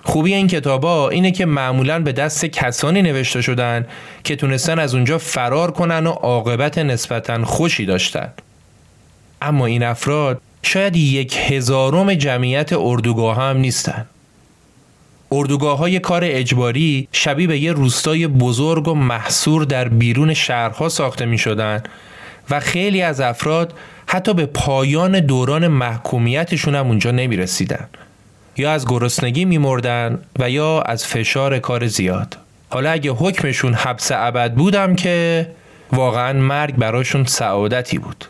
خوبی 0.03 0.33
این 0.33 0.47
کتابا 0.47 1.09
اینه 1.09 1.31
که 1.31 1.45
معمولا 1.45 1.99
به 1.99 2.11
دست 2.11 2.45
کسانی 2.45 3.01
نوشته 3.01 3.41
شدن 3.41 3.85
که 4.23 4.35
تونستن 4.35 4.79
از 4.79 4.95
اونجا 4.95 5.17
فرار 5.17 5.71
کنن 5.71 6.07
و 6.07 6.11
عاقبت 6.11 6.77
نسبتا 6.77 7.45
خوشی 7.45 7.85
داشتن. 7.85 8.33
اما 9.41 9.65
این 9.65 9.83
افراد 9.83 10.41
شاید 10.63 10.95
یک 10.95 11.37
هزارم 11.37 12.13
جمعیت 12.13 12.73
اردوگاه 12.73 13.37
هم 13.37 13.57
نیستن. 13.57 14.05
اردوگاه 15.31 15.77
های 15.77 15.99
کار 15.99 16.21
اجباری 16.23 17.07
شبیه 17.11 17.47
به 17.47 17.59
یه 17.59 17.73
روستای 17.73 18.27
بزرگ 18.27 18.87
و 18.87 18.93
محصور 18.93 19.63
در 19.63 19.87
بیرون 19.87 20.33
شهرها 20.33 20.89
ساخته 20.89 21.25
می 21.25 21.37
شدن 21.37 21.83
و 22.49 22.59
خیلی 22.59 23.01
از 23.01 23.21
افراد 23.21 23.73
حتی 24.07 24.33
به 24.33 24.45
پایان 24.45 25.19
دوران 25.19 25.67
محکومیتشون 25.67 26.75
هم 26.75 26.87
اونجا 26.87 27.11
نمی 27.11 27.37
رسیدن. 27.37 27.87
یا 28.57 28.71
از 28.71 28.85
گرسنگی 28.87 29.45
می 29.45 29.57
مردن 29.57 30.19
و 30.39 30.49
یا 30.49 30.81
از 30.81 31.05
فشار 31.07 31.59
کار 31.59 31.87
زیاد. 31.87 32.37
حالا 32.69 32.91
اگه 32.91 33.11
حکمشون 33.11 33.73
حبس 33.73 34.11
ابد 34.11 34.53
بودم 34.53 34.95
که 34.95 35.47
واقعا 35.93 36.39
مرگ 36.39 36.75
براشون 36.75 37.25
سعادتی 37.25 37.97
بود. 37.97 38.25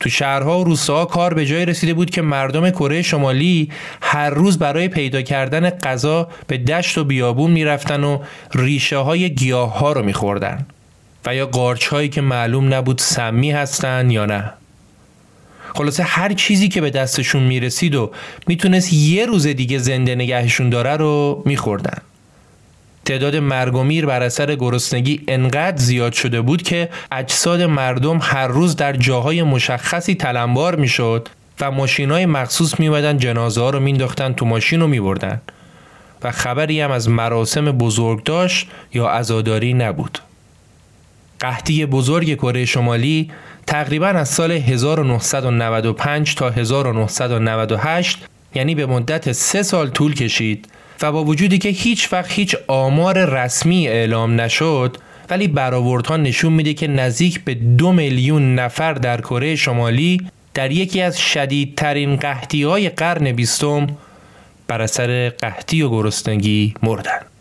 تو 0.00 0.10
شهرها 0.10 0.60
و 0.60 0.64
روستاها 0.64 1.04
کار 1.04 1.34
به 1.34 1.46
جای 1.46 1.64
رسیده 1.64 1.94
بود 1.94 2.10
که 2.10 2.22
مردم 2.22 2.70
کره 2.70 3.02
شمالی 3.02 3.70
هر 4.02 4.30
روز 4.30 4.58
برای 4.58 4.88
پیدا 4.88 5.22
کردن 5.22 5.70
غذا 5.70 6.28
به 6.46 6.58
دشت 6.58 6.98
و 6.98 7.04
بیابون 7.04 7.50
می‌رفتن 7.50 8.04
و 8.04 8.18
ریشه 8.54 8.96
های 8.96 9.30
گیاه 9.34 9.78
ها 9.78 9.92
رو 9.92 10.02
میخوردن 10.02 10.66
و 11.26 11.34
یا 11.34 11.46
قارچ 11.46 11.86
هایی 11.86 12.08
که 12.08 12.20
معلوم 12.20 12.74
نبود 12.74 12.98
سمی 12.98 13.50
هستن 13.50 14.10
یا 14.10 14.26
نه 14.26 14.52
خلاصه 15.74 16.02
هر 16.02 16.32
چیزی 16.32 16.68
که 16.68 16.80
به 16.80 16.90
دستشون 16.90 17.42
می‌رسید 17.42 17.94
و 17.94 18.10
می‌تونست 18.46 18.92
یه 18.92 19.26
روز 19.26 19.46
دیگه 19.46 19.78
زنده 19.78 20.14
نگهشون 20.14 20.70
داره 20.70 20.96
رو 20.96 21.42
میخوردن. 21.46 21.98
تعداد 23.04 23.36
مرگ 23.36 23.74
و 23.74 23.82
میر 23.82 24.06
بر 24.06 24.22
اثر 24.22 24.54
گرسنگی 24.54 25.20
انقدر 25.28 25.76
زیاد 25.76 26.12
شده 26.12 26.40
بود 26.40 26.62
که 26.62 26.88
اجساد 27.12 27.62
مردم 27.62 28.18
هر 28.22 28.46
روز 28.46 28.76
در 28.76 28.92
جاهای 28.92 29.42
مشخصی 29.42 30.14
تلمبار 30.14 30.76
می‌شد 30.76 31.28
و 31.60 31.70
ماشین 31.70 32.10
های 32.10 32.26
مخصوص 32.26 32.80
میومدن 32.80 33.18
جنازه 33.18 33.60
ها 33.60 33.70
رو 33.70 33.80
مینداختن 33.80 34.32
تو 34.32 34.46
ماشین 34.46 34.80
رو 34.80 34.86
میبردن. 34.86 35.40
و 36.22 36.30
خبری 36.30 36.80
هم 36.80 36.90
از 36.90 37.08
مراسم 37.08 37.72
بزرگ 37.72 38.22
داشت 38.22 38.68
یا 38.94 39.08
عزاداری 39.08 39.74
نبود. 39.74 40.18
قحطی 41.44 41.86
بزرگ 41.86 42.34
کره 42.34 42.64
شمالی 42.64 43.30
تقریبا 43.66 44.06
از 44.06 44.28
سال 44.28 44.52
1995 44.52 46.34
تا 46.34 46.50
1998 46.50 48.18
یعنی 48.54 48.74
به 48.74 48.86
مدت 48.86 49.32
سه 49.32 49.62
سال 49.62 49.90
طول 49.90 50.14
کشید 50.14 50.68
و 51.02 51.12
با 51.12 51.24
وجودی 51.24 51.58
که 51.58 51.68
هیچ 51.68 52.12
وقت 52.12 52.32
هیچ 52.32 52.56
آمار 52.66 53.24
رسمی 53.24 53.88
اعلام 53.88 54.40
نشد 54.40 54.96
ولی 55.30 55.48
برآوردها 55.48 56.16
نشون 56.16 56.52
میده 56.52 56.74
که 56.74 56.86
نزدیک 56.86 57.44
به 57.44 57.54
دو 57.54 57.92
میلیون 57.92 58.54
نفر 58.54 58.92
در 58.92 59.20
کره 59.20 59.56
شمالی 59.56 60.20
در 60.54 60.70
یکی 60.70 61.00
از 61.00 61.20
شدیدترین 61.20 62.16
قحطی 62.16 62.62
های 62.62 62.88
قرن 62.88 63.32
بیستم 63.32 63.86
بر 64.68 64.82
اثر 64.82 65.28
قحطی 65.28 65.82
و 65.82 65.88
گرسنگی 65.88 66.74
مردن. 66.82 67.33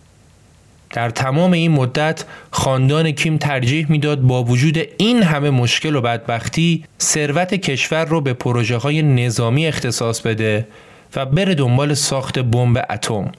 در 0.94 1.10
تمام 1.10 1.52
این 1.52 1.72
مدت 1.72 2.26
خاندان 2.52 3.12
کیم 3.12 3.38
ترجیح 3.38 3.86
می‌داد 3.90 4.22
با 4.22 4.44
وجود 4.44 4.78
این 4.98 5.24
همه 5.24 5.50
مشکل 5.50 5.96
و 5.96 6.02
بدبختی 6.02 6.84
ثروت 7.02 7.54
کشور 7.54 8.06
رو 8.06 8.22
به 8.22 8.34
پروژه 8.34 8.78
های 8.78 9.02
نظامی 9.02 9.68
اختصاص 9.68 10.22
بده 10.22 10.68
و 11.16 11.26
بره 11.26 11.56
دنبال 11.56 11.94
ساخت 11.94 12.40
بمب 12.40 12.86
اتم. 12.90 13.32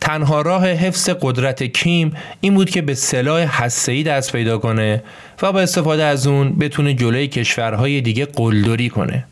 تنها 0.00 0.42
راه 0.42 0.68
حفظ 0.68 1.10
قدرت 1.20 1.62
کیم 1.62 2.16
این 2.40 2.54
بود 2.54 2.70
که 2.70 2.82
به 2.82 2.94
سلاح 2.94 3.62
هسته‌ای 3.62 4.02
دست 4.02 4.32
پیدا 4.32 4.58
کنه 4.58 5.02
و 5.42 5.52
با 5.52 5.60
استفاده 5.60 6.04
از 6.04 6.26
اون 6.26 6.58
بتونه 6.58 6.94
جلوی 6.94 7.28
کشورهای 7.28 8.00
دیگه 8.00 8.24
قلدری 8.24 8.88
کنه. 8.88 9.24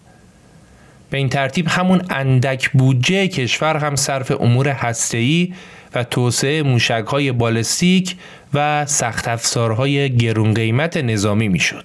به 1.10 1.18
این 1.18 1.28
ترتیب 1.28 1.68
همون 1.68 2.02
اندک 2.10 2.70
بودجه 2.70 3.28
کشور 3.28 3.76
هم 3.76 3.96
صرف 3.96 4.32
امور 4.40 4.68
هسته‌ای 4.68 5.52
و 5.94 6.04
توسعه 6.04 6.62
موشک‌های 6.62 7.32
بالستیک 7.32 8.16
و 8.54 8.86
سخت 8.86 9.28
افزارهای 9.28 10.16
گرون 10.16 10.54
قیمت 10.54 10.96
نظامی 10.96 11.48
می‌شد. 11.48 11.84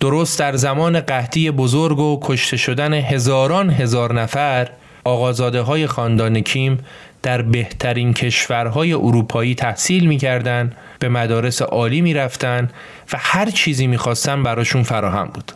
درست 0.00 0.38
در 0.38 0.56
زمان 0.56 1.00
قحطی 1.00 1.50
بزرگ 1.50 1.98
و 1.98 2.20
کشته 2.22 2.56
شدن 2.56 2.94
هزاران 2.94 3.70
هزار 3.70 4.20
نفر 4.20 4.68
آقازاده 5.04 5.60
های 5.60 5.86
خاندان 5.86 6.40
کیم 6.40 6.78
در 7.22 7.42
بهترین 7.42 8.14
کشورهای 8.14 8.92
اروپایی 8.92 9.54
تحصیل 9.54 10.06
می‌کردن 10.06 10.72
به 10.98 11.08
مدارس 11.08 11.62
عالی 11.62 12.00
می‌رفتن 12.00 12.70
و 13.12 13.16
هر 13.18 13.50
چیزی 13.50 13.86
می‌خواستن 13.86 14.42
براشون 14.42 14.82
فراهم 14.82 15.30
بود. 15.34 15.52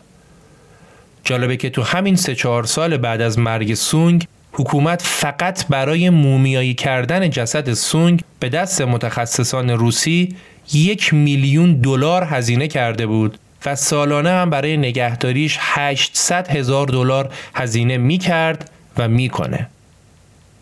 جالبه 1.24 1.56
که 1.56 1.70
تو 1.70 1.82
همین 1.82 2.16
سه 2.16 2.34
چهار 2.34 2.64
سال 2.64 2.96
بعد 2.96 3.20
از 3.20 3.38
مرگ 3.38 3.74
سونگ 3.74 4.26
حکومت 4.52 5.02
فقط 5.02 5.66
برای 5.66 6.10
مومیایی 6.10 6.74
کردن 6.74 7.30
جسد 7.30 7.72
سونگ 7.72 8.20
به 8.40 8.48
دست 8.48 8.82
متخصصان 8.82 9.70
روسی 9.70 10.36
یک 10.72 11.14
میلیون 11.14 11.74
دلار 11.74 12.24
هزینه 12.24 12.68
کرده 12.68 13.06
بود 13.06 13.38
و 13.66 13.74
سالانه 13.74 14.30
هم 14.30 14.50
برای 14.50 14.76
نگهداریش 14.76 15.58
800 15.60 16.48
هزار 16.48 16.86
دلار 16.86 17.32
هزینه 17.54 17.98
می 17.98 18.18
کرد 18.18 18.70
و 18.98 19.08
می‌کنه. 19.08 19.66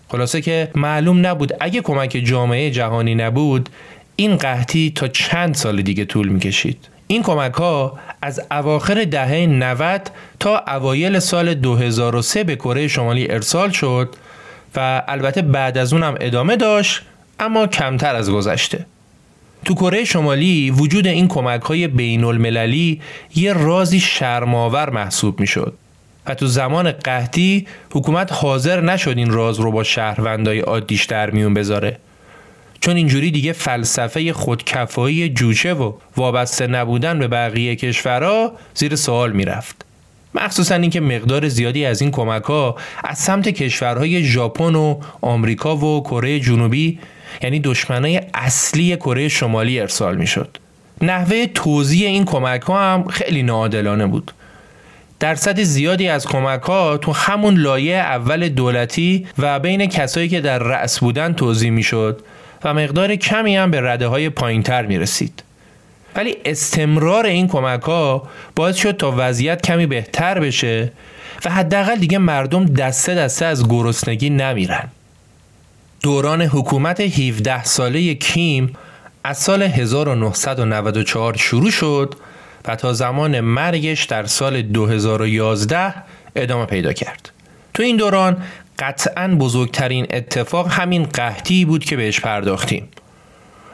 خلاصه 0.08 0.40
که 0.40 0.70
معلوم 0.74 1.26
نبود 1.26 1.52
اگه 1.60 1.80
کمک 1.80 2.20
جامعه 2.24 2.70
جهانی 2.70 3.14
نبود 3.14 3.68
این 4.16 4.36
قحطی 4.36 4.92
تا 4.94 5.08
چند 5.08 5.54
سال 5.54 5.82
دیگه 5.82 6.04
طول 6.04 6.28
می‌کشید. 6.28 6.88
این 7.10 7.22
کمک 7.22 7.52
ها 7.52 7.98
از 8.22 8.40
اواخر 8.50 9.04
دهه 9.04 9.46
90 9.46 10.10
تا 10.40 10.64
اوایل 10.68 11.18
سال 11.18 11.54
2003 11.54 12.44
به 12.44 12.56
کره 12.56 12.88
شمالی 12.88 13.30
ارسال 13.30 13.70
شد 13.70 14.14
و 14.76 15.02
البته 15.08 15.42
بعد 15.42 15.78
از 15.78 15.92
اون 15.92 16.02
هم 16.02 16.14
ادامه 16.20 16.56
داشت 16.56 17.02
اما 17.40 17.66
کمتر 17.66 18.14
از 18.14 18.30
گذشته. 18.30 18.86
تو 19.64 19.74
کره 19.74 20.04
شمالی 20.04 20.70
وجود 20.70 21.06
این 21.06 21.28
کمک 21.28 21.62
های 21.62 21.88
بین 21.88 22.24
المللی 22.24 23.00
یه 23.34 23.52
رازی 23.52 24.00
شرماور 24.00 24.90
محسوب 24.90 25.40
می 25.40 25.46
شد 25.46 25.74
و 26.26 26.34
تو 26.34 26.46
زمان 26.46 26.92
قحطی 26.92 27.66
حکومت 27.92 28.32
حاضر 28.32 28.80
نشد 28.80 29.18
این 29.18 29.30
راز 29.30 29.60
رو 29.60 29.72
با 29.72 29.82
شهروندای 29.82 30.60
عادیش 30.60 31.04
در 31.04 31.30
میون 31.30 31.54
بذاره 31.54 31.98
چون 32.80 32.96
اینجوری 32.96 33.30
دیگه 33.30 33.52
فلسفه 33.52 34.32
خودکفایی 34.32 35.28
جوچه 35.28 35.74
و 35.74 35.92
وابسته 36.16 36.66
نبودن 36.66 37.18
به 37.18 37.28
بقیه 37.28 37.76
کشورها 37.76 38.52
زیر 38.74 38.96
سوال 38.96 39.32
می‌رفت. 39.32 39.84
مخصوصا 40.34 40.74
اینکه 40.74 41.00
مقدار 41.00 41.48
زیادی 41.48 41.84
از 41.84 42.02
این 42.02 42.10
کمک 42.10 42.42
ها 42.42 42.76
از 43.04 43.18
سمت 43.18 43.48
کشورهای 43.48 44.24
ژاپن 44.24 44.74
و 44.74 45.00
آمریکا 45.20 45.76
و 45.76 46.02
کره 46.02 46.40
جنوبی 46.40 46.98
یعنی 47.42 47.60
دشمنای 47.60 48.20
اصلی 48.34 48.96
کره 48.96 49.28
شمالی 49.28 49.80
ارسال 49.80 50.16
می‌شد. 50.16 50.58
نحوه 51.02 51.46
توزیع 51.46 52.08
این 52.08 52.24
کمک 52.24 52.62
ها 52.62 52.94
هم 52.94 53.08
خیلی 53.08 53.42
ناعادلانه 53.42 54.06
بود. 54.06 54.32
درصد 55.20 55.60
زیادی 55.60 56.08
از 56.08 56.26
کمک 56.26 56.62
ها 56.62 56.96
تو 56.96 57.12
همون 57.12 57.54
لایه 57.54 57.96
اول 57.96 58.48
دولتی 58.48 59.26
و 59.38 59.58
بین 59.58 59.86
کسایی 59.86 60.28
که 60.28 60.40
در 60.40 60.58
رأس 60.58 60.98
بودن 60.98 61.32
توضیح 61.32 61.70
می‌شد 61.70 62.20
و 62.64 62.74
مقدار 62.74 63.16
کمی 63.16 63.56
هم 63.56 63.70
به 63.70 63.80
رده 63.80 64.06
های 64.06 64.30
پایین 64.30 64.62
تر 64.62 64.86
می 64.86 64.98
رسید. 64.98 65.42
ولی 66.16 66.36
استمرار 66.44 67.26
این 67.26 67.48
کمک 67.48 67.82
ها 67.82 68.28
باعث 68.56 68.76
شد 68.76 68.96
تا 68.96 69.14
وضعیت 69.16 69.62
کمی 69.62 69.86
بهتر 69.86 70.40
بشه 70.40 70.92
و 71.44 71.50
حداقل 71.50 71.96
دیگه 71.96 72.18
مردم 72.18 72.64
دسته 72.64 73.14
دسته 73.14 73.46
از 73.46 73.68
گرسنگی 73.68 74.30
نمیرن. 74.30 74.88
دوران 76.02 76.42
حکومت 76.42 77.00
17 77.00 77.64
ساله 77.64 78.14
کیم 78.14 78.76
از 79.24 79.38
سال 79.38 79.62
1994 79.62 81.36
شروع 81.36 81.70
شد 81.70 82.14
و 82.64 82.76
تا 82.76 82.92
زمان 82.92 83.40
مرگش 83.40 84.04
در 84.04 84.26
سال 84.26 84.62
2011 84.62 85.94
ادامه 86.36 86.66
پیدا 86.66 86.92
کرد. 86.92 87.30
تو 87.74 87.82
این 87.82 87.96
دوران 87.96 88.42
قطعا 88.80 89.28
بزرگترین 89.28 90.06
اتفاق 90.10 90.68
همین 90.70 91.02
قحطی 91.02 91.64
بود 91.64 91.84
که 91.84 91.96
بهش 91.96 92.20
پرداختیم. 92.20 92.88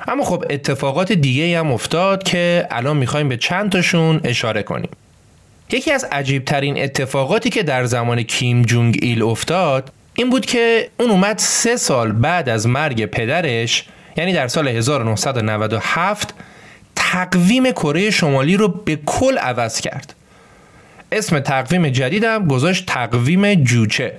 اما 0.09 0.25
خب 0.25 0.45
اتفاقات 0.51 1.12
دیگه 1.12 1.59
هم 1.59 1.73
افتاد 1.73 2.23
که 2.23 2.66
الان 2.71 2.97
می‌خوایم 2.97 3.29
به 3.29 3.37
چند 3.37 3.73
تاشون 3.73 4.21
اشاره 4.25 4.62
کنیم. 4.62 4.90
یکی 5.73 5.92
از 5.92 6.05
عجیبترین 6.12 6.83
اتفاقاتی 6.83 7.51
که 7.51 7.62
در 7.62 7.85
زمان 7.85 8.23
کیم 8.23 8.62
جونگ 8.62 8.99
ایل 9.03 9.23
افتاد 9.23 9.92
این 10.14 10.31
بود 10.31 10.47
که 10.47 10.90
اون 11.01 11.11
اومد 11.11 11.38
سه 11.38 11.77
سال 11.77 12.12
بعد 12.12 12.49
از 12.49 12.66
مرگ 12.66 13.07
پدرش 13.07 13.85
یعنی 14.16 14.33
در 14.33 14.49
سال 14.49 14.69
1997 14.69 16.35
تقویم 16.97 17.71
کره 17.71 18.11
شمالی 18.11 18.57
رو 18.57 18.69
به 18.69 18.97
کل 19.07 19.38
عوض 19.38 19.81
کرد. 19.81 20.14
اسم 21.12 21.40
تقویم 21.40 21.88
جدیدم 21.88 22.47
گذاشت 22.47 22.87
تقویم 22.87 23.55
جوچه. 23.55 24.12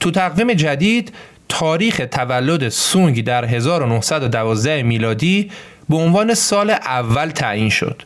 تو 0.00 0.10
تقویم 0.10 0.52
جدید 0.52 1.12
تاریخ 1.48 2.00
تولد 2.10 2.68
سونگ 2.68 3.24
در 3.24 3.44
1912 3.44 4.82
میلادی 4.82 5.50
به 5.88 5.96
عنوان 5.96 6.34
سال 6.34 6.70
اول 6.70 7.30
تعیین 7.30 7.68
شد. 7.68 8.02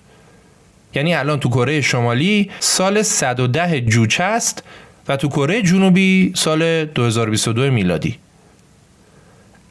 یعنی 0.95 1.15
الان 1.15 1.41
تو 1.41 1.49
کره 1.49 1.81
شمالی 1.81 2.51
سال 2.61 3.03
110 3.03 3.81
جوچه 3.81 4.25
است 4.25 4.63
و 5.09 5.17
تو 5.17 5.29
کره 5.29 5.63
جنوبی 5.63 6.33
سال 6.37 6.85
2022 6.85 7.71
میلادی. 7.71 8.19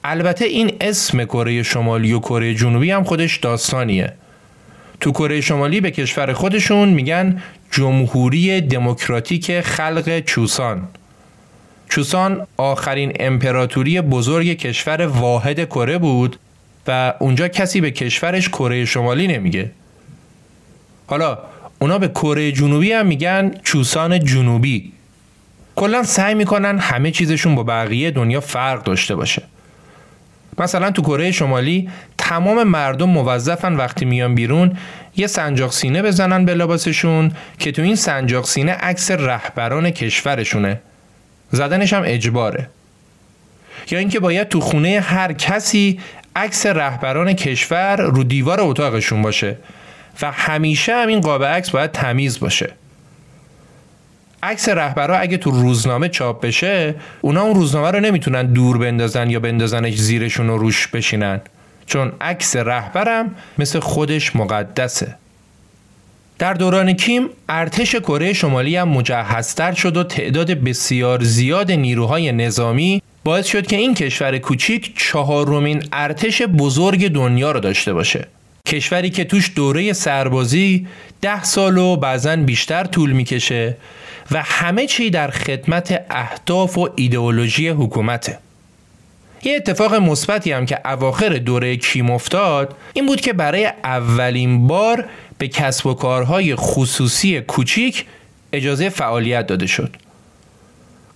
البته 0.04 0.46
این 0.46 0.72
اسم 0.82 1.26
کره 1.26 1.64
شمالی 1.64 2.14
و 2.14 2.20
کره 2.20 2.56
جنوبی 2.56 2.92
هم 2.92 3.04
خودش 3.04 3.38
داستانیه. 3.38 4.14
تو 5.00 5.12
کره 5.12 5.42
شمالی 5.42 5.82
به 5.82 5.92
کشور 5.92 6.34
خودشون 6.34 6.90
میگن 6.90 7.42
جمهوری 7.72 8.62
دموکراتیک 8.62 9.62
خلق 9.62 10.20
چوسان. 10.20 10.88
چوسان 11.92 12.48
آخرین 12.58 13.12
امپراتوری 13.20 14.02
بزرگ 14.02 14.54
کشور 14.54 15.08
واحد 15.08 15.66
کره 15.66 15.98
بود 15.98 16.40
و 16.88 17.14
اونجا 17.20 17.48
کسی 17.48 17.82
به 17.82 17.92
کشورش 17.92 18.50
کره 18.50 18.86
شمالی 18.86 19.28
نمیگه. 19.28 19.72
حالا 21.08 21.38
اونا 21.80 21.98
به 21.98 22.08
کره 22.08 22.52
جنوبی 22.52 22.92
هم 22.92 23.08
میگن 23.08 23.52
چوسان 23.64 24.20
جنوبی. 24.20 24.92
کلا 25.76 26.04
سعی 26.04 26.36
می‌کنن 26.36 26.80
همه 26.80 27.12
چیزشون 27.12 27.56
با 27.56 27.64
بقیه 27.64 28.12
دنیا 28.12 28.40
فرق 28.40 28.84
داشته 28.84 29.16
باشه. 29.16 29.44
مثلا 30.58 30.92
تو 30.92 31.02
کره 31.02 31.32
شمالی 31.32 31.90
تمام 32.18 32.64
مردم 32.64 33.10
موظفن 33.10 33.74
وقتی 33.76 34.06
میان 34.06 34.36
بیرون 34.36 34.78
یه 35.16 35.28
سنجاق 35.28 35.72
سینه 35.72 36.02
بزنن 36.02 36.46
به 36.46 36.54
لباسشون 36.54 37.32
که 37.60 37.72
تو 37.72 37.82
این 37.82 37.96
سنجاق 37.96 38.46
سینه 38.46 38.72
عکس 38.72 39.12
رهبران 39.12 39.90
کشورشونه. 39.90 40.82
زدنش 41.52 41.94
هم 41.94 42.04
اجباره. 42.06 42.70
یا 43.92 44.00
اینکه 44.00 44.20
باید 44.20 44.50
تو 44.50 44.62
خونه 44.62 45.00
هر 45.00 45.34
کسی 45.34 46.00
عکس 46.36 46.66
رهبران 46.66 47.34
کشور 47.34 48.02
رو 48.02 48.24
دیوار 48.24 48.62
اتاقشون 48.62 49.22
باشه 49.22 49.58
و 50.22 50.32
همیشه 50.32 50.96
هم 50.96 51.08
این 51.08 51.22
قاب 51.22 51.44
عکس 51.44 51.70
باید 51.70 51.92
تمیز 51.92 52.40
باشه. 52.40 52.74
عکس 54.44 54.70
رهبرا 54.70 55.18
اگه 55.18 55.38
تو 55.38 55.52
روزنامه 55.52 56.10
چاپ 56.10 56.46
بشه 56.46 56.96
اونا 57.22 57.42
اون 57.42 57.56
روزنامه 57.56 57.92
رو 57.92 58.00
نمی‌تونن 58.00 58.54
دور 58.54 58.78
بندازن 58.78 59.30
یا 59.30 59.40
بندازنش 59.40 59.96
زیرشون 59.96 60.50
و 60.50 60.58
روش 60.58 60.88
بشینن. 60.88 61.42
چون 61.86 62.12
عکس 62.22 62.56
رهبرم 62.56 63.36
مثل 63.58 63.80
خودش 63.80 64.36
مقدسه. 64.36 65.16
در 66.42 66.54
دوران 66.54 66.94
کیم 66.94 67.30
ارتش 67.50 67.96
کره 67.96 68.34
شمالی 68.34 68.76
هم 68.76 68.90
مجهزتر 68.90 69.74
شد 69.74 69.98
و 69.98 70.04
تعداد 70.04 70.52
بسیار 70.52 71.24
زیاد 71.24 71.72
نیروهای 71.72 72.32
نظامی 72.32 73.02
باعث 73.24 73.46
شد 73.46 73.68
که 73.68 73.76
این 73.76 73.94
کشور 73.94 74.38
کوچیک 74.38 74.94
چهارمین 74.98 75.84
ارتش 75.94 76.42
بزرگ 76.42 77.08
دنیا 77.08 77.52
رو 77.52 77.60
داشته 77.60 77.94
باشه. 77.94 78.28
کشوری 78.66 79.10
که 79.10 79.24
توش 79.24 79.52
دوره 79.56 79.94
سربازی 79.94 80.88
ده 81.22 81.44
سال 81.44 81.78
و 81.78 81.96
بعضا 81.96 82.36
بیشتر 82.36 82.84
طول 82.84 83.12
می‌کشه 83.12 83.78
و 84.32 84.42
همه 84.46 84.88
چی 84.88 85.10
در 85.10 85.32
خدمت 85.32 86.06
اهداف 86.10 86.78
و 86.78 86.90
ایدئولوژی 86.96 87.70
حکومته. 87.70 88.38
یه 89.44 89.56
اتفاق 89.56 89.96
مثبتی 89.96 90.52
هم 90.52 90.66
که 90.66 90.80
اواخر 90.86 91.30
دوره 91.30 91.78
کیم 91.78 92.12
افتاد 92.12 92.76
این 92.94 93.06
بود 93.06 93.22
که 93.22 93.34
برای 93.34 93.66
اولین 93.84 94.68
بار 94.68 95.06
به 95.42 95.48
کسب 95.48 95.86
و 95.86 95.94
کارهای 95.94 96.56
خصوصی 96.56 97.42
کوچیک 97.42 98.06
اجازه 98.54 98.90
فعالیت 98.90 99.48
داده 99.48 99.68
شد. 99.68 99.96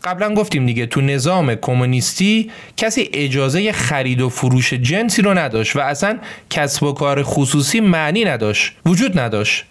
قبلا 0.03 0.33
گفتیم 0.33 0.65
دیگه 0.65 0.85
تو 0.85 1.01
نظام 1.01 1.55
کمونیستی 1.55 2.51
کسی 2.77 3.09
اجازه 3.13 3.71
خرید 3.71 4.21
و 4.21 4.29
فروش 4.29 4.73
جنسی 4.73 5.21
رو 5.21 5.37
نداشت 5.37 5.75
و 5.75 5.79
اصلا 5.79 6.19
کسب 6.49 6.83
و 6.83 6.93
کار 6.93 7.23
خصوصی 7.23 7.79
معنی 7.79 8.25
نداشت 8.25 8.73
وجود 8.85 9.19
نداشت. 9.19 9.65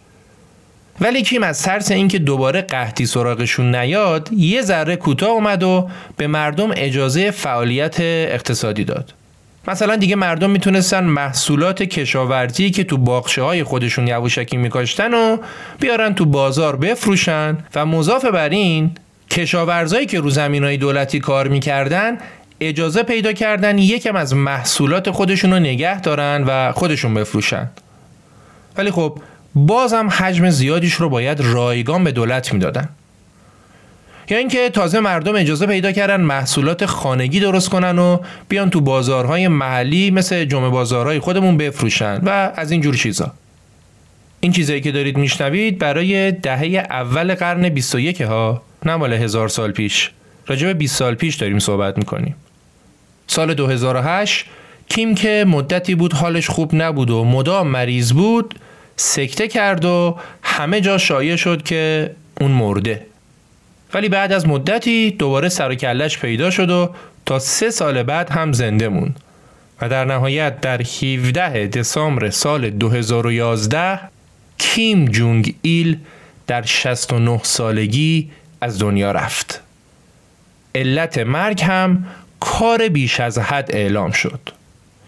ولی 1.00 1.22
کیم 1.22 1.42
از 1.42 1.62
ترس 1.62 1.90
اینکه 1.90 2.18
دوباره 2.18 2.62
قحطی 2.62 3.06
سراغشون 3.06 3.74
نیاد 3.74 4.32
یه 4.32 4.62
ذره 4.62 4.96
کوتاه 4.96 5.30
اومد 5.30 5.62
و 5.62 5.88
به 6.16 6.26
مردم 6.26 6.70
اجازه 6.76 7.30
فعالیت 7.30 7.96
اقتصادی 8.00 8.84
داد. 8.84 9.14
مثلا 9.68 9.96
دیگه 9.96 10.16
مردم 10.16 10.50
می‌تونستن 10.50 11.04
محصولات 11.04 11.82
کشاورزی 11.82 12.70
که 12.70 12.84
تو 12.84 12.96
باخشه 12.98 13.42
های 13.42 13.64
خودشون 13.64 14.06
یواشکی 14.06 14.56
میکاشتن 14.56 15.14
و 15.14 15.36
بیارن 15.80 16.14
تو 16.14 16.24
بازار 16.24 16.76
بفروشن 16.76 17.58
و 17.74 17.86
مضاف 17.86 18.24
بر 18.24 18.48
این 18.48 18.90
کشاورزایی 19.30 20.06
که 20.06 20.20
رو 20.20 20.30
زمین 20.30 20.64
های 20.64 20.76
دولتی 20.76 21.20
کار 21.20 21.48
می‌کردن 21.48 22.18
اجازه 22.60 23.02
پیدا 23.02 23.32
کردن 23.32 23.78
یکم 23.78 24.16
از 24.16 24.34
محصولات 24.34 25.10
خودشون 25.10 25.52
رو 25.52 25.58
نگه 25.58 26.00
دارن 26.00 26.44
و 26.46 26.72
خودشون 26.72 27.14
بفروشن. 27.14 27.68
ولی 28.76 28.90
خب 28.90 29.18
بازم 29.54 30.08
حجم 30.08 30.50
زیادیش 30.50 30.94
رو 30.94 31.08
باید 31.08 31.40
رایگان 31.40 32.04
به 32.04 32.12
دولت 32.12 32.52
می‌دادن. 32.52 32.88
یا 34.28 34.38
اینکه 34.38 34.70
تازه 34.70 35.00
مردم 35.00 35.36
اجازه 35.36 35.66
پیدا 35.66 35.92
کردن 35.92 36.20
محصولات 36.20 36.86
خانگی 36.86 37.40
درست 37.40 37.68
کنن 37.68 37.98
و 37.98 38.18
بیان 38.48 38.70
تو 38.70 38.80
بازارهای 38.80 39.48
محلی 39.48 40.10
مثل 40.10 40.44
جمعه 40.44 40.68
بازارهای 40.68 41.18
خودمون 41.18 41.56
بفروشن 41.56 42.20
و 42.22 42.52
از 42.56 42.70
این 42.70 42.80
جور 42.80 42.94
چیزا. 42.94 43.32
این 44.40 44.52
چیزایی 44.52 44.80
که 44.80 44.92
دارید 44.92 45.16
میشنوید 45.16 45.78
برای 45.78 46.32
دهه 46.32 46.86
اول 46.90 47.34
قرن 47.34 47.68
21 47.68 48.20
ها 48.20 48.62
نه 48.84 48.96
مال 48.96 49.12
هزار 49.12 49.48
سال 49.48 49.72
پیش. 49.72 50.10
راجع 50.46 50.66
به 50.66 50.74
20 50.74 50.96
سال 50.96 51.14
پیش 51.14 51.34
داریم 51.34 51.58
صحبت 51.58 51.98
می‌کنیم. 51.98 52.36
سال 53.26 53.54
2008 53.54 54.46
کیم 54.88 55.14
که 55.14 55.44
مدتی 55.48 55.94
بود 55.94 56.12
حالش 56.12 56.50
خوب 56.50 56.74
نبود 56.74 57.10
و 57.10 57.24
مدام 57.24 57.68
مریض 57.68 58.12
بود 58.12 58.54
سکته 58.96 59.48
کرد 59.48 59.84
و 59.84 60.18
همه 60.42 60.80
جا 60.80 60.98
شایع 60.98 61.36
شد 61.36 61.62
که 61.62 62.10
اون 62.40 62.50
مرده. 62.50 63.06
ولی 63.94 64.08
بعد 64.08 64.32
از 64.32 64.46
مدتی 64.46 65.10
دوباره 65.10 65.48
سر 65.48 65.70
و 65.70 65.74
کلش 65.74 66.18
پیدا 66.18 66.50
شد 66.50 66.70
و 66.70 66.90
تا 67.26 67.38
سه 67.38 67.70
سال 67.70 68.02
بعد 68.02 68.30
هم 68.30 68.52
زنده 68.52 68.88
موند. 68.88 69.20
و 69.80 69.88
در 69.88 70.04
نهایت 70.04 70.60
در 70.60 70.82
17 70.82 71.66
دسامبر 71.66 72.30
سال 72.30 72.70
2011 72.70 74.00
کیم 74.58 75.04
جونگ 75.04 75.54
ایل 75.62 75.98
در 76.46 76.62
69 76.62 77.40
سالگی 77.42 78.30
از 78.60 78.78
دنیا 78.78 79.12
رفت. 79.12 79.60
علت 80.74 81.18
مرگ 81.18 81.62
هم 81.62 82.06
کار 82.40 82.88
بیش 82.88 83.20
از 83.20 83.38
حد 83.38 83.70
اعلام 83.72 84.10
شد. 84.10 84.40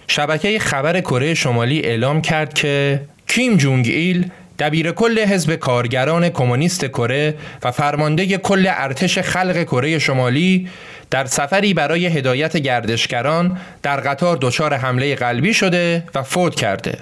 شبکه 0.09 0.59
خبر 0.59 1.01
کره 1.01 1.35
شمالی 1.35 1.81
اعلام 1.81 2.22
کرد 2.22 2.55
که 2.55 3.01
کیم 3.29 3.57
جونگ 3.57 3.87
ایل 3.87 4.31
دبیر 4.59 4.92
کل 4.92 5.19
حزب 5.19 5.55
کارگران 5.55 6.29
کمونیست 6.29 6.85
کره 6.85 7.35
و 7.62 7.71
فرمانده 7.71 8.27
کل 8.27 8.66
ارتش 8.69 9.19
خلق 9.19 9.62
کره 9.62 9.99
شمالی 9.99 10.69
در 11.11 11.25
سفری 11.25 11.75
برای 11.75 12.07
هدایت 12.07 12.57
گردشگران 12.57 13.59
در 13.83 14.01
قطار 14.01 14.38
دچار 14.40 14.75
حمله 14.75 15.14
قلبی 15.14 15.55
شده 15.55 16.05
و 16.14 16.23
فوت 16.23 16.55
کرده. 16.55 16.99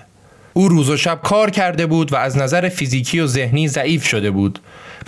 او 0.57 0.69
روز 0.69 0.90
و 0.90 0.97
شب 0.97 1.21
کار 1.23 1.51
کرده 1.51 1.87
بود 1.87 2.12
و 2.12 2.17
از 2.17 2.37
نظر 2.37 2.69
فیزیکی 2.69 3.21
و 3.21 3.27
ذهنی 3.27 3.69
ضعیف 3.69 4.07
شده 4.07 4.31
بود 4.31 4.59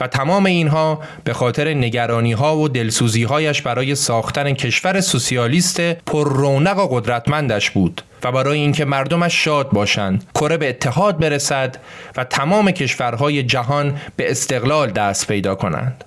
و 0.01 0.07
تمام 0.07 0.47
اینها 0.47 1.01
به 1.25 1.33
خاطر 1.33 1.75
نگرانی 1.75 2.33
ها 2.33 2.57
و 2.57 2.69
دلسوزی 2.69 3.25
هایش 3.25 3.63
برای 3.63 3.95
ساختن 3.95 4.53
کشور 4.53 5.01
سوسیالیست 5.01 5.81
پر 5.81 6.33
رونق 6.33 6.79
و 6.79 6.87
قدرتمندش 6.87 7.71
بود 7.71 8.03
و 8.25 8.33
برای 8.33 8.59
اینکه 8.59 8.85
مردمش 8.85 9.45
شاد 9.45 9.71
باشند 9.71 10.27
کره 10.35 10.57
به 10.57 10.69
اتحاد 10.69 11.19
برسد 11.19 11.77
و 12.17 12.25
تمام 12.25 12.71
کشورهای 12.71 13.43
جهان 13.43 14.01
به 14.17 14.31
استقلال 14.31 14.91
دست 14.91 15.27
پیدا 15.27 15.55
کنند. 15.55 16.05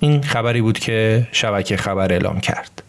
این 0.00 0.22
خبری 0.22 0.60
بود 0.60 0.78
که 0.78 1.28
شبکه 1.32 1.76
خبر 1.76 2.12
اعلام 2.12 2.40
کرد. 2.40 2.82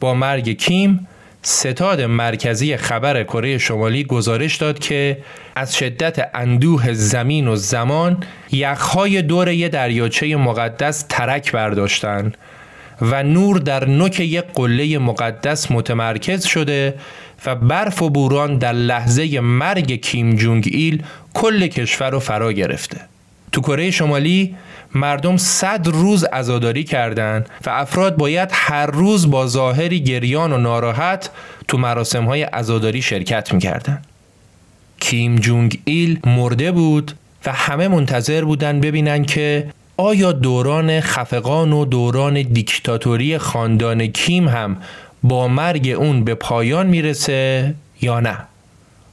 با 0.00 0.14
مرگ 0.14 0.48
کیم 0.48 1.08
ستاد 1.42 2.00
مرکزی 2.00 2.76
خبر 2.76 3.22
کره 3.22 3.58
شمالی 3.58 4.04
گزارش 4.04 4.56
داد 4.56 4.78
که 4.78 5.18
از 5.56 5.76
شدت 5.76 6.30
اندوه 6.34 6.92
زمین 6.92 7.48
و 7.48 7.56
زمان 7.56 8.24
یخهای 8.52 9.22
دور 9.22 9.48
یه 9.48 9.68
دریاچه 9.68 10.36
مقدس 10.36 11.04
ترک 11.08 11.52
برداشتن 11.52 12.32
و 13.00 13.22
نور 13.22 13.58
در 13.58 13.88
نوک 13.88 14.20
یک 14.20 14.44
قله 14.54 14.98
مقدس 14.98 15.70
متمرکز 15.70 16.44
شده 16.44 16.94
و 17.46 17.54
برف 17.54 18.02
و 18.02 18.10
بوران 18.10 18.58
در 18.58 18.72
لحظه 18.72 19.40
مرگ 19.40 19.92
کیم 19.92 20.36
جونگ 20.36 20.68
ایل 20.72 21.02
کل 21.34 21.66
کشور 21.66 22.10
رو 22.10 22.18
فرا 22.18 22.52
گرفته. 22.52 23.00
تو 23.52 23.60
کره 23.60 23.90
شمالی 23.90 24.56
مردم 24.94 25.36
صد 25.36 25.88
روز 25.88 26.24
عزاداری 26.24 26.84
کردند 26.84 27.48
و 27.66 27.70
افراد 27.70 28.16
باید 28.16 28.48
هر 28.52 28.86
روز 28.86 29.30
با 29.30 29.46
ظاهری 29.46 30.00
گریان 30.00 30.52
و 30.52 30.58
ناراحت 30.58 31.30
تو 31.68 31.78
مراسم 31.78 32.24
های 32.24 32.42
عزاداری 32.42 33.02
شرکت 33.02 33.54
می‌کردن 33.54 34.02
کیم 35.00 35.36
جونگ 35.36 35.80
ایل 35.84 36.20
مرده 36.26 36.72
بود 36.72 37.12
و 37.46 37.52
همه 37.52 37.88
منتظر 37.88 38.44
بودن 38.44 38.80
ببینن 38.80 39.24
که 39.24 39.70
آیا 39.96 40.32
دوران 40.32 41.00
خفقان 41.00 41.72
و 41.72 41.84
دوران 41.84 42.42
دیکتاتوری 42.42 43.38
خاندان 43.38 44.06
کیم 44.06 44.48
هم 44.48 44.76
با 45.22 45.48
مرگ 45.48 45.94
اون 45.98 46.24
به 46.24 46.34
پایان 46.34 46.86
می‌رسه 46.86 47.74
یا 48.00 48.20
نه؟ 48.20 48.38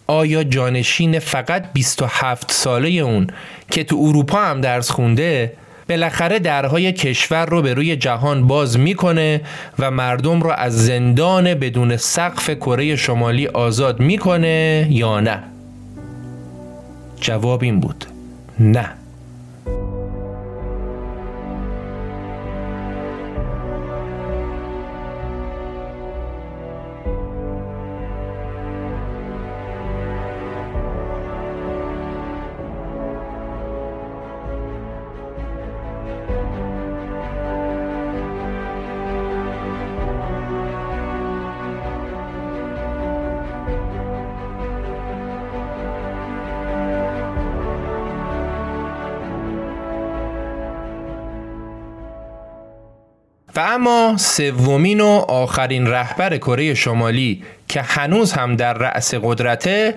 آیا 0.08 0.44
جانشین 0.44 1.20
فقط 1.20 1.74
27 1.74 2.52
ساله 2.52 2.90
اون 2.90 3.28
که 3.72 3.84
تو 3.84 3.98
اروپا 4.02 4.42
هم 4.42 4.62
درس 4.62 4.92
خونده 4.92 5.54
بالاخره 5.90 6.40
درهای 6.40 6.94
کشور 6.94 7.46
رو 7.46 7.62
به 7.62 7.74
روی 7.74 7.96
جهان 7.96 8.48
باز 8.48 8.80
می‌کنه 8.80 9.42
و 9.80 9.92
مردم 9.92 10.42
رو 10.42 10.50
از 10.50 10.86
زندان 10.86 11.54
بدون 11.54 11.98
سقف 11.98 12.50
کره 12.50 12.96
شمالی 12.96 13.48
آزاد 13.48 14.00
می‌کنه 14.00 14.88
یا 14.90 15.20
نه؟ 15.20 15.44
جواب 17.22 17.64
این 17.64 17.80
بود 17.80 18.06
نه. 18.60 18.90
و 53.58 53.60
اما 53.60 54.16
سومین 54.18 55.02
و 55.02 55.08
آخرین 55.28 55.88
رهبر 55.88 56.38
کره 56.38 56.74
شمالی 56.74 57.44
که 57.68 57.82
هنوز 57.82 58.32
هم 58.32 58.56
در 58.56 58.74
رأس 58.74 59.14
قدرته 59.14 59.96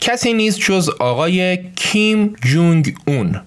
کسی 0.00 0.32
نیست 0.32 0.60
جز 0.60 0.90
آقای 0.98 1.58
کیم 1.76 2.34
جونگ 2.42 2.94
اون 3.06 3.40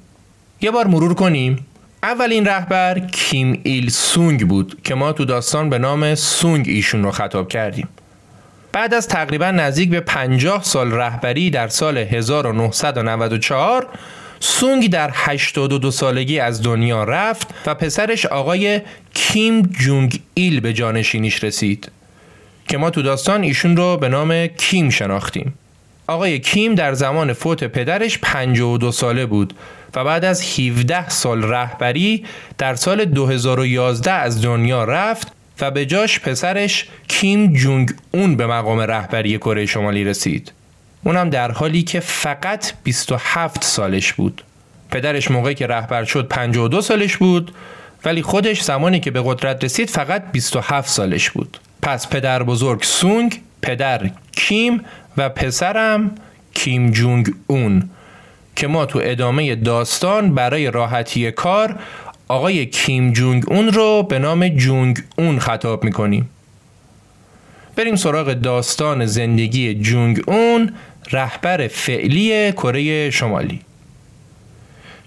یه 0.62 0.72
بار 0.72 0.88
مرور 0.88 1.14
کنیم. 1.14 1.66
اولین 2.04 2.46
رهبر 2.46 3.00
کیم 3.00 3.60
ایل 3.64 3.90
سونگ 3.90 4.48
بود 4.48 4.82
که 4.84 4.96
ما 4.96 5.12
تو 5.12 5.26
داستان 5.26 5.70
به 5.70 5.78
نام 5.78 6.16
سونگ 6.16 6.66
ایشون 6.70 7.04
رو 7.04 7.12
خطاب 7.12 7.48
کردیم. 7.48 7.88
بعد 8.72 8.94
از 8.94 9.08
تقریبا 9.08 9.52
نزدیک 9.52 9.90
به 9.90 10.00
50 10.00 10.64
سال 10.64 10.92
رهبری 10.92 11.50
در 11.50 11.68
سال 11.68 11.98
1994 11.98 13.88
سونگ 14.40 14.90
در 14.90 15.12
82 15.14 15.92
سالگی 15.92 16.40
از 16.40 16.64
دنیا 16.64 17.04
رفت 17.04 17.48
و 17.66 17.76
پسرش 17.76 18.26
آقای 18.26 18.82
کیم 19.14 19.62
جونگ 19.62 20.20
ایل 20.34 20.60
به 20.60 20.74
جانشینیش 20.74 21.44
رسید 21.44 21.92
که 22.68 22.78
ما 22.78 22.90
تو 22.90 23.02
داستان 23.02 23.44
ایشون 23.44 23.78
رو 23.78 23.98
به 23.98 24.10
نام 24.10 24.48
کیم 24.48 24.90
شناختیم 24.90 25.54
آقای 26.08 26.40
کیم 26.40 26.76
در 26.76 26.94
زمان 26.94 27.34
فوت 27.34 27.64
پدرش 27.64 28.20
52 28.22 28.92
ساله 28.92 29.26
بود 29.26 29.54
و 29.96 30.04
بعد 30.04 30.26
از 30.26 30.60
17 30.60 31.10
سال 31.10 31.44
رهبری 31.44 32.26
در 32.58 32.76
سال 32.76 33.06
2011 33.06 34.12
از 34.12 34.42
دنیا 34.42 34.84
رفت 34.84 35.28
و 35.62 35.72
به 35.72 35.86
جاش 35.86 36.20
پسرش 36.20 36.88
کیم 37.08 37.54
جونگ 37.54 37.94
اون 38.12 38.36
به 38.36 38.48
مقام 38.48 38.80
رهبری 38.80 39.38
کره 39.38 39.66
شمالی 39.66 40.04
رسید. 40.04 40.52
اونم 41.04 41.30
در 41.30 41.52
حالی 41.52 41.84
که 41.84 42.00
فقط 42.00 42.74
27 42.84 43.64
سالش 43.64 44.14
بود. 44.14 44.44
پدرش 44.92 45.32
موقعی 45.32 45.56
که 45.56 45.68
رهبر 45.68 46.04
شد 46.04 46.28
52 46.28 46.82
سالش 46.82 47.18
بود 47.18 47.52
ولی 48.06 48.22
خودش 48.22 48.62
زمانی 48.62 49.00
که 49.00 49.12
به 49.12 49.22
قدرت 49.26 49.64
رسید 49.64 49.90
فقط 49.90 50.32
27 50.32 50.90
سالش 50.90 51.30
بود. 51.30 51.60
پس 51.82 52.08
پدر 52.08 52.44
بزرگ 52.44 52.84
سونگ، 52.84 53.42
پدر 53.62 54.10
کیم 54.32 54.82
و 55.18 55.30
پسرم 55.30 56.12
کیم 56.54 56.92
جونگ 56.92 57.34
اون 57.48 57.90
که 58.56 58.68
ما 58.68 58.86
تو 58.86 59.00
ادامه 59.04 59.56
داستان 59.56 60.36
برای 60.36 60.72
راحتی 60.72 61.32
کار 61.32 61.76
آقای 62.28 62.66
کیم 62.66 63.14
جونگ 63.14 63.44
اون 63.48 63.68
رو 63.68 64.04
به 64.04 64.20
نام 64.20 64.48
جونگ 64.48 65.04
اون 65.18 65.40
خطاب 65.40 65.84
می‌کنیم 65.84 66.30
بریم 67.76 67.96
سراغ 67.96 68.34
داستان 68.34 69.06
زندگی 69.06 69.74
جونگ 69.74 70.22
اون 70.28 70.74
رهبر 71.12 71.68
فعلی 71.68 72.52
کره 72.52 73.10
شمالی. 73.10 73.62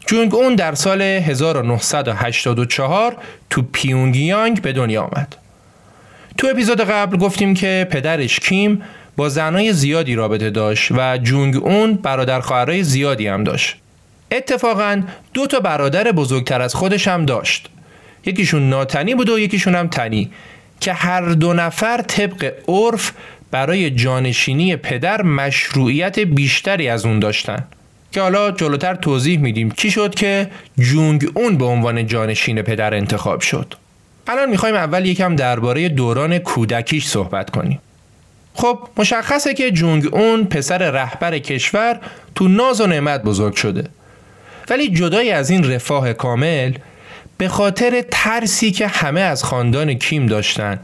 جونگ 0.06 0.34
اون 0.34 0.54
در 0.54 0.74
سال 0.74 1.02
1984 1.02 3.16
تو 3.50 3.62
پیونگیانگ 3.72 4.62
به 4.62 4.72
دنیا 4.72 5.02
آمد. 5.02 5.36
تو 6.38 6.46
اپیزود 6.50 6.80
قبل 6.80 7.16
گفتیم 7.16 7.54
که 7.54 7.88
پدرش 7.90 8.40
کیم 8.40 8.82
با 9.16 9.28
زنای 9.28 9.72
زیادی 9.72 10.14
رابطه 10.14 10.50
داشت 10.50 10.92
و 10.92 11.18
جونگ 11.18 11.56
اون 11.56 11.94
برادر 11.94 12.40
خواهرای 12.40 12.82
زیادی 12.82 13.26
هم 13.26 13.44
داشت. 13.44 13.76
اتفاقا 14.30 15.02
دو 15.34 15.46
تا 15.46 15.60
برادر 15.60 16.12
بزرگتر 16.12 16.62
از 16.62 16.74
خودش 16.74 17.08
هم 17.08 17.26
داشت. 17.26 17.68
یکیشون 18.26 18.68
ناتنی 18.68 19.14
بود 19.14 19.28
و 19.28 19.38
یکیشون 19.38 19.74
هم 19.74 19.88
تنی 19.88 20.30
که 20.80 20.92
هر 20.92 21.20
دو 21.20 21.52
نفر 21.52 22.02
طبق 22.02 22.52
عرف 22.68 23.12
برای 23.52 23.90
جانشینی 23.90 24.76
پدر 24.76 25.22
مشروعیت 25.22 26.18
بیشتری 26.18 26.88
از 26.88 27.06
اون 27.06 27.18
داشتن. 27.18 27.64
که 28.12 28.20
حالا 28.20 28.50
جلوتر 28.50 28.94
توضیح 28.94 29.38
میدیم 29.38 29.70
چی 29.76 29.90
شد 29.90 30.14
که 30.14 30.50
جونگ 30.78 31.30
اون 31.34 31.56
به 31.56 31.64
عنوان 31.64 32.06
جانشین 32.06 32.62
پدر 32.62 32.94
انتخاب 32.94 33.40
شد. 33.40 33.74
الان 34.26 34.50
می‌خوایم 34.50 34.74
اول 34.74 35.06
یکم 35.06 35.36
درباره 35.36 35.88
دوران 35.88 36.38
کودکیش 36.38 37.06
صحبت 37.06 37.50
کنیم. 37.50 37.78
خب 38.54 38.78
مشخصه 38.96 39.54
که 39.54 39.70
جونگ 39.70 40.14
اون 40.14 40.44
پسر 40.44 40.90
رهبر 40.90 41.38
کشور 41.38 42.00
تو 42.34 42.48
ناز 42.48 42.80
و 42.80 42.86
نعمت 42.86 43.22
بزرگ 43.22 43.54
شده. 43.54 43.84
ولی 44.70 44.88
جدای 44.88 45.30
از 45.30 45.50
این 45.50 45.70
رفاه 45.70 46.12
کامل 46.12 46.72
به 47.42 47.48
خاطر 47.48 48.04
ترسی 48.10 48.70
که 48.70 48.86
همه 48.86 49.20
از 49.20 49.44
خاندان 49.44 49.94
کیم 49.94 50.26
داشتن 50.26 50.78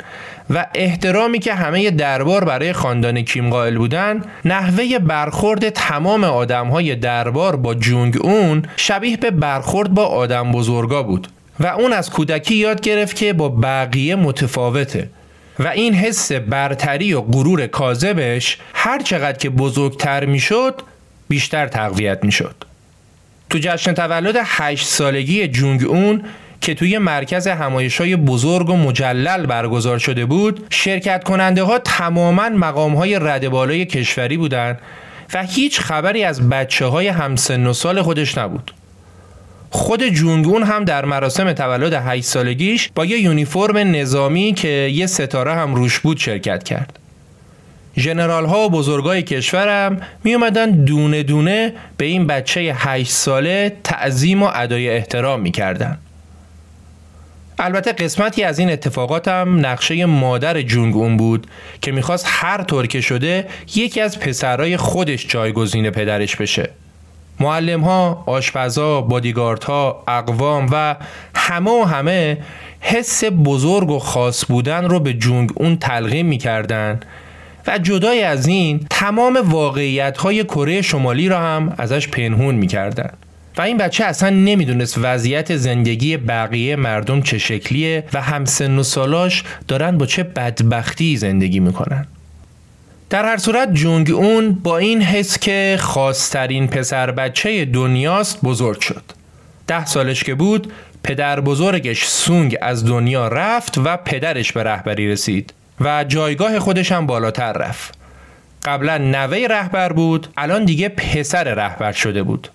و 0.50 0.66
احترامی 0.74 1.38
که 1.38 1.54
همه 1.54 1.90
دربار 1.90 2.44
برای 2.44 2.72
خاندان 2.72 3.22
کیم 3.22 3.50
قائل 3.50 3.78
بودن 3.78 4.22
نحوه 4.44 4.98
برخورد 4.98 5.68
تمام 5.68 6.24
آدمهای 6.24 6.94
دربار 6.94 7.56
با 7.56 7.74
جونگ 7.74 8.16
اون 8.20 8.62
شبیه 8.76 9.16
به 9.16 9.30
برخورد 9.30 9.94
با 9.94 10.06
آدم 10.06 10.52
بزرگا 10.52 11.02
بود 11.02 11.28
و 11.60 11.66
اون 11.66 11.92
از 11.92 12.10
کودکی 12.10 12.54
یاد 12.54 12.80
گرفت 12.80 13.16
که 13.16 13.32
با 13.32 13.48
بقیه 13.48 14.14
متفاوته 14.14 15.10
و 15.58 15.68
این 15.68 15.94
حس 15.94 16.32
برتری 16.32 17.14
و 17.14 17.20
غرور 17.20 17.66
کاذبش 17.66 18.58
هر 18.74 19.02
چقدر 19.02 19.38
که 19.38 19.50
بزرگتر 19.50 20.24
می‌شد 20.24 20.82
بیشتر 21.28 21.66
تقویت 21.66 22.24
می‌شد. 22.24 22.64
تو 23.50 23.58
جشن 23.58 23.92
تولد 23.92 24.36
هشت 24.44 24.86
سالگی 24.86 25.48
جونگ 25.48 25.84
اون 25.84 26.22
که 26.60 26.74
توی 26.74 26.98
مرکز 26.98 27.46
همایش 27.46 28.00
های 28.00 28.16
بزرگ 28.16 28.70
و 28.70 28.76
مجلل 28.76 29.46
برگزار 29.46 29.98
شده 29.98 30.26
بود 30.26 30.66
شرکت 30.70 31.24
کننده 31.24 31.62
ها 31.62 31.78
تماما 31.78 32.48
مقام 32.48 32.94
های 32.94 33.18
رد 33.18 33.48
بالای 33.48 33.86
کشوری 33.86 34.36
بودند 34.36 34.78
و 35.34 35.42
هیچ 35.42 35.80
خبری 35.80 36.24
از 36.24 36.48
بچه 36.48 36.86
های 36.86 37.08
همسن 37.08 37.66
و 37.66 37.72
سال 37.72 38.02
خودش 38.02 38.38
نبود 38.38 38.72
خود 39.70 40.08
جونگون 40.08 40.62
هم 40.62 40.84
در 40.84 41.04
مراسم 41.04 41.52
تولد 41.52 41.92
8 41.92 42.24
سالگیش 42.24 42.90
با 42.94 43.04
یه 43.04 43.18
یونیفرم 43.18 43.76
نظامی 43.76 44.52
که 44.52 44.68
یه 44.68 45.06
ستاره 45.06 45.54
هم 45.54 45.74
روش 45.74 45.98
بود 45.98 46.18
شرکت 46.18 46.64
کرد. 46.64 46.98
جنرال 47.96 48.46
ها 48.46 48.66
و 48.66 48.70
بزرگای 48.70 49.22
کشورم 49.22 50.00
می 50.24 50.34
اومدن 50.34 50.70
دونه 50.70 51.22
دونه 51.22 51.72
به 51.96 52.04
این 52.04 52.26
بچه 52.26 52.74
8 52.76 53.10
ساله 53.10 53.76
تعظیم 53.84 54.42
و 54.42 54.50
ادای 54.54 54.90
احترام 54.90 55.40
می 55.40 55.50
کردن. 55.50 55.98
البته 57.58 57.92
قسمتی 57.92 58.42
از 58.42 58.58
این 58.58 58.70
اتفاقات 58.70 59.28
هم 59.28 59.66
نقشه 59.66 60.06
مادر 60.06 60.62
جونگ 60.62 60.96
اون 60.96 61.16
بود 61.16 61.46
که 61.82 61.92
می‌خواست 61.92 62.26
هر 62.28 62.62
طور 62.62 62.86
که 62.86 63.00
شده 63.00 63.46
یکی 63.74 64.00
از 64.00 64.20
پسرای 64.20 64.76
خودش 64.76 65.26
جایگزین 65.26 65.90
پدرش 65.90 66.36
بشه. 66.36 66.70
معلم 67.40 67.80
ها، 67.80 68.24
آشپزا، 68.26 69.00
بادیگارد 69.00 69.64
ها، 69.64 70.04
اقوام 70.08 70.68
و 70.72 70.96
همه 71.34 71.70
و 71.70 71.84
همه 71.84 72.38
حس 72.80 73.24
بزرگ 73.24 73.90
و 73.90 73.98
خاص 73.98 74.44
بودن 74.46 74.84
رو 74.84 75.00
به 75.00 75.14
جونگ 75.14 75.50
اون 75.54 75.76
تلقیم 75.76 76.26
می‌کردن 76.26 77.00
و 77.66 77.78
جدای 77.78 78.22
از 78.22 78.46
این 78.46 78.86
تمام 78.90 79.40
واقعیت 79.44 80.18
های 80.18 80.44
کره 80.44 80.82
شمالی 80.82 81.28
را 81.28 81.38
هم 81.40 81.74
ازش 81.78 82.08
پنهون 82.08 82.54
می‌کردن 82.54 83.12
و 83.56 83.62
این 83.62 83.76
بچه 83.76 84.04
اصلا 84.04 84.30
نمی‌دونست 84.30 84.98
وضعیت 84.98 85.56
زندگی 85.56 86.16
بقیه 86.16 86.76
مردم 86.76 87.22
چه 87.22 87.38
شکلیه 87.38 88.04
و 88.12 88.22
همسن 88.22 88.78
و 88.78 88.82
سالاش 88.82 89.44
دارن 89.68 89.98
با 89.98 90.06
چه 90.06 90.22
بدبختی 90.22 91.16
زندگی 91.16 91.60
می‌کنن 91.60 92.06
در 93.10 93.24
هر 93.24 93.36
صورت 93.36 93.74
جونگ 93.74 94.10
اون 94.10 94.52
با 94.52 94.78
این 94.78 95.02
حس 95.02 95.38
که 95.38 95.76
خاصترین 95.80 96.66
پسر 96.66 97.10
بچه 97.10 97.64
دنیاست 97.64 98.40
بزرگ 98.42 98.80
شد. 98.80 99.02
ده 99.66 99.86
سالش 99.86 100.24
که 100.24 100.34
بود 100.34 100.72
پدر 101.02 101.40
بزرگش 101.40 102.04
سونگ 102.04 102.56
از 102.62 102.84
دنیا 102.84 103.28
رفت 103.28 103.78
و 103.78 103.96
پدرش 103.96 104.52
به 104.52 104.62
رهبری 104.62 105.08
رسید 105.08 105.54
و 105.80 106.04
جایگاه 106.04 106.58
خودش 106.58 106.92
هم 106.92 107.06
بالاتر 107.06 107.52
رفت. 107.52 107.98
قبلا 108.64 108.98
نوه 108.98 109.46
رهبر 109.50 109.92
بود 109.92 110.28
الان 110.36 110.64
دیگه 110.64 110.88
پسر 110.88 111.44
رهبر 111.44 111.92
شده 111.92 112.22
بود. 112.22 112.48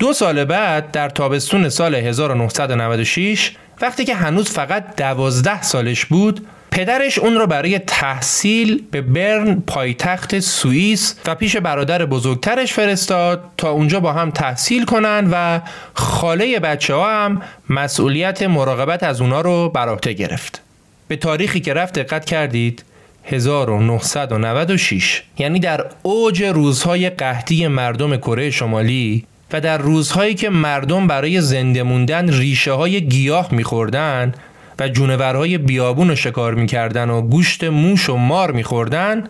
دو 0.00 0.12
سال 0.12 0.44
بعد 0.44 0.90
در 0.90 1.08
تابستون 1.08 1.68
سال 1.68 1.94
1996 1.94 3.52
وقتی 3.80 4.04
که 4.04 4.14
هنوز 4.14 4.50
فقط 4.50 4.96
دوازده 4.96 5.62
سالش 5.62 6.04
بود 6.04 6.46
پدرش 6.70 7.18
اون 7.18 7.34
رو 7.34 7.46
برای 7.46 7.78
تحصیل 7.78 8.82
به 8.90 9.00
برن 9.00 9.62
پایتخت 9.66 10.38
سوئیس 10.38 11.14
و 11.26 11.34
پیش 11.34 11.56
برادر 11.56 12.06
بزرگترش 12.06 12.72
فرستاد 12.72 13.44
تا 13.56 13.70
اونجا 13.70 14.00
با 14.00 14.12
هم 14.12 14.30
تحصیل 14.30 14.84
کنن 14.84 15.28
و 15.32 15.60
خاله 15.94 16.58
بچه 16.58 16.94
ها 16.94 17.24
هم 17.24 17.42
مسئولیت 17.70 18.42
مراقبت 18.42 19.02
از 19.02 19.20
اونا 19.20 19.40
رو 19.40 19.68
بر 19.68 19.88
عهده 19.88 20.12
گرفت. 20.12 20.62
به 21.08 21.16
تاریخی 21.16 21.60
که 21.60 21.74
رفت 21.74 21.98
دقت 21.98 22.24
کردید 22.24 22.84
1996 23.24 25.22
یعنی 25.38 25.60
در 25.60 25.84
اوج 26.02 26.42
روزهای 26.42 27.10
قحطی 27.10 27.68
مردم 27.68 28.16
کره 28.16 28.50
شمالی 28.50 29.26
و 29.52 29.60
در 29.60 29.78
روزهایی 29.78 30.34
که 30.34 30.50
مردم 30.50 31.06
برای 31.06 31.40
زنده 31.40 31.82
موندن 31.82 32.32
ریشه 32.32 32.72
های 32.72 33.00
گیاه 33.00 33.48
میخوردن 33.54 34.34
و 34.78 34.88
جونورهای 34.88 35.58
بیابون 35.58 36.08
رو 36.08 36.16
شکار 36.16 36.54
می‌کردن 36.54 37.10
و 37.10 37.22
گوشت 37.22 37.64
موش 37.64 38.10
و 38.10 38.16
مار 38.16 38.52
میخوردن 38.52 39.24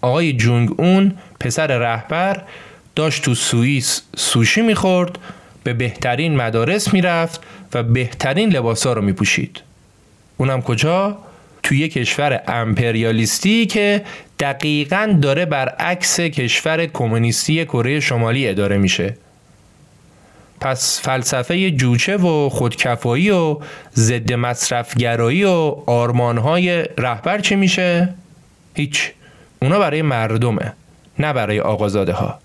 آقای 0.00 0.32
جونگ 0.32 0.70
اون 0.76 1.12
پسر 1.40 1.66
رهبر 1.66 2.42
داشت 2.96 3.22
تو 3.22 3.34
سوئیس 3.34 4.02
سوشی 4.16 4.62
می‌خورد 4.62 5.18
به 5.64 5.72
بهترین 5.72 6.36
مدارس 6.36 6.92
می‌رفت 6.94 7.40
و 7.74 7.82
بهترین 7.82 8.48
لباسا 8.48 8.92
رو 8.92 9.02
میپوشید 9.02 9.60
اونم 10.36 10.62
کجا؟ 10.62 11.18
توی 11.62 11.88
کشور 11.88 12.42
امپریالیستی 12.48 13.66
که 13.66 14.02
دقیقا 14.40 15.18
داره 15.22 15.46
برعکس 15.46 16.20
کشور 16.20 16.86
کمونیستی 16.86 17.64
کره 17.64 18.00
شمالی 18.00 18.48
اداره 18.48 18.78
میشه 18.78 19.16
پس 20.60 21.00
فلسفه 21.00 21.70
جوچه 21.70 22.16
و 22.16 22.48
خودکفایی 22.48 23.30
و 23.30 23.56
ضد 23.94 24.32
مصرفگرایی 24.32 25.44
و 25.44 25.74
آرمانهای 25.86 26.84
رهبر 26.98 27.38
چی 27.38 27.56
میشه؟ 27.56 28.14
هیچ. 28.74 29.12
اونا 29.62 29.78
برای 29.78 30.02
مردمه 30.02 30.72
نه 31.18 31.32
برای 31.32 31.60
آقازاده 31.60 32.12
ها 32.12 32.38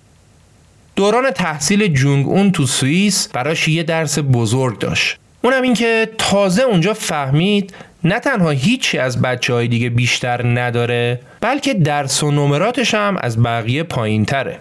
دوران 0.95 1.31
تحصیل 1.31 1.87
جونگ 1.87 2.27
اون 2.27 2.51
تو 2.51 2.65
سوئیس 2.65 3.27
براش 3.27 3.67
یه 3.67 3.83
درس 3.83 4.19
بزرگ 4.19 4.79
داشت. 4.79 5.17
اونم 5.41 5.61
این 5.61 5.73
که 5.73 6.09
تازه 6.17 6.63
اونجا 6.63 6.93
فهمید 6.93 7.73
نه 8.03 8.19
تنها 8.19 8.49
هیچی 8.49 8.97
از 8.97 9.21
بچه 9.21 9.53
های 9.53 9.67
دیگه 9.67 9.89
بیشتر 9.89 10.59
نداره 10.59 11.19
بلکه 11.41 11.73
درس 11.73 12.23
و 12.23 12.31
نمراتش 12.31 12.93
هم 12.93 13.17
از 13.21 13.43
بقیه 13.43 13.83
پایین 13.83 14.25
تره 14.25 14.59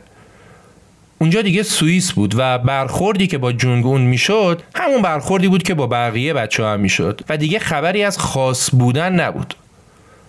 اونجا 1.23 1.43
دیگه 1.43 1.63
سوئیس 1.63 2.13
بود 2.13 2.35
و 2.39 2.59
برخوردی 2.59 3.27
که 3.27 3.39
با 3.39 3.53
جونگ 3.53 3.87
اون 3.87 4.01
می‌شد 4.01 4.63
همون 4.75 5.03
برخوردی 5.03 5.49
بود 5.49 5.63
که 5.63 5.75
با 5.75 5.87
بقیه 5.87 6.33
بچه 6.33 6.65
هم 6.65 6.81
می‌شد 6.81 7.21
و 7.29 7.37
دیگه 7.37 7.59
خبری 7.59 8.03
از 8.03 8.19
خاص 8.19 8.71
بودن 8.73 9.13
نبود. 9.13 9.55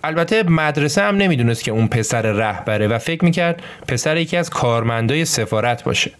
البته 0.04 0.42
مدرسه 0.42 1.02
هم 1.02 1.16
نمی‌دونست 1.16 1.64
که 1.64 1.70
اون 1.70 1.88
پسر 1.88 2.22
رهبره 2.22 2.88
و 2.88 2.98
فکر 2.98 3.24
می‌کرد 3.24 3.62
پسر 3.88 4.16
یکی 4.16 4.36
از 4.36 4.50
کارمندای 4.50 5.24
سفارت 5.24 5.84
باشه. 5.84 6.10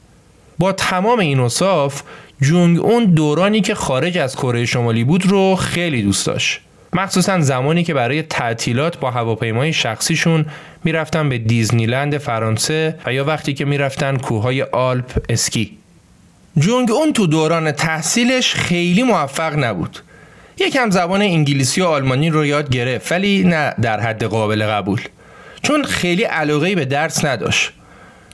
با 0.58 0.72
تمام 0.72 1.18
این 1.18 1.40
اصاف 1.40 2.02
جونگ 2.40 2.80
اون 2.80 3.04
دورانی 3.04 3.60
که 3.60 3.74
خارج 3.74 4.18
از 4.18 4.36
کره 4.36 4.66
شمالی 4.66 5.04
بود 5.04 5.26
رو 5.26 5.56
خیلی 5.56 6.02
دوست 6.02 6.26
داشت. 6.26 6.60
مخصوصا 6.92 7.40
زمانی 7.40 7.84
که 7.84 7.94
برای 7.94 8.22
تعطیلات 8.22 8.98
با 8.98 9.10
هواپیمای 9.10 9.72
شخصیشون 9.72 10.46
می‌رفتن 10.84 11.28
به 11.28 11.38
دیزنیلند 11.38 12.18
فرانسه 12.18 12.98
و 13.06 13.12
یا 13.12 13.24
وقتی 13.24 13.54
که 13.54 13.64
می‌رفتن 13.64 14.16
کوههای 14.16 14.62
آلپ 14.62 15.24
اسکی. 15.28 15.78
جونگ 16.58 16.90
اون 16.90 17.12
تو 17.12 17.26
دوران 17.26 17.72
تحصیلش 17.72 18.54
خیلی 18.54 19.02
موفق 19.02 19.64
نبود. 19.64 19.98
یکم 20.58 20.90
زبان 20.90 21.22
انگلیسی 21.22 21.80
و 21.80 21.84
آلمانی 21.84 22.30
رو 22.30 22.46
یاد 22.46 22.70
گرفت 22.70 23.12
ولی 23.12 23.44
نه 23.44 23.74
در 23.82 24.00
حد 24.00 24.24
قابل 24.24 24.66
قبول. 24.66 25.00
چون 25.62 25.84
خیلی 25.84 26.22
علاقه 26.22 26.74
به 26.74 26.84
درس 26.84 27.24
نداشت. 27.24 27.72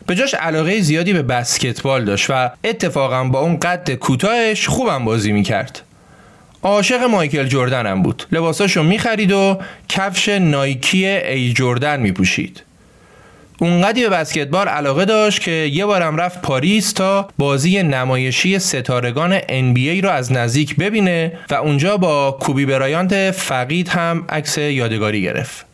به 0.07 0.15
جاش 0.15 0.35
علاقه 0.35 0.81
زیادی 0.81 1.13
به 1.13 1.23
بسکتبال 1.23 2.05
داشت 2.05 2.27
و 2.31 2.51
اتفاقا 2.65 3.25
با 3.25 3.41
اون 3.41 3.59
قد 3.59 3.95
کوتاهش 3.95 4.69
خوبم 4.69 5.05
بازی 5.05 5.33
می‌کرد. 5.33 5.83
عاشق 6.63 7.03
مایکل 7.03 7.71
هم 7.73 8.03
بود 8.03 8.23
لباساشو 8.33 8.83
می‌خرید 8.83 9.33
و 9.33 9.59
کفش 9.89 10.29
نایکی 10.29 11.07
ای 11.07 11.53
جردن 11.53 12.01
میپوشید 12.01 12.63
اونقدی 13.61 14.03
به 14.03 14.09
بسکتبال 14.09 14.69
علاقه 14.69 15.05
داشت 15.05 15.41
که 15.41 15.51
یه 15.51 15.87
بارم 15.87 16.17
رفت 16.17 16.43
پاریس 16.43 16.93
تا 16.93 17.29
بازی 17.39 17.83
نمایشی 17.83 18.59
ستارگان 18.59 19.39
NBA 19.39 20.05
رو 20.05 20.11
از 20.11 20.33
نزدیک 20.33 20.77
ببینه 20.77 21.33
و 21.51 21.55
اونجا 21.55 21.97
با 21.97 22.39
کوبی 22.41 22.67
برایانت 22.67 23.31
فقید 23.31 23.89
هم 23.89 24.25
عکس 24.29 24.59
یادگاری 24.59 25.23
گرفت. 25.23 25.67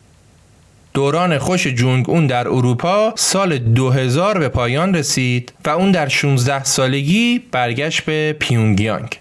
دوران 0.93 1.37
خوش 1.37 1.67
جونگ 1.67 2.09
اون 2.09 2.27
در 2.27 2.47
اروپا 2.47 3.13
سال 3.15 3.57
2000 3.57 4.39
به 4.39 4.49
پایان 4.49 4.95
رسید 4.95 5.53
و 5.65 5.69
اون 5.69 5.91
در 5.91 6.07
16 6.07 6.63
سالگی 6.63 7.41
برگشت 7.51 8.05
به 8.05 8.35
پیونگیانگ. 8.39 9.19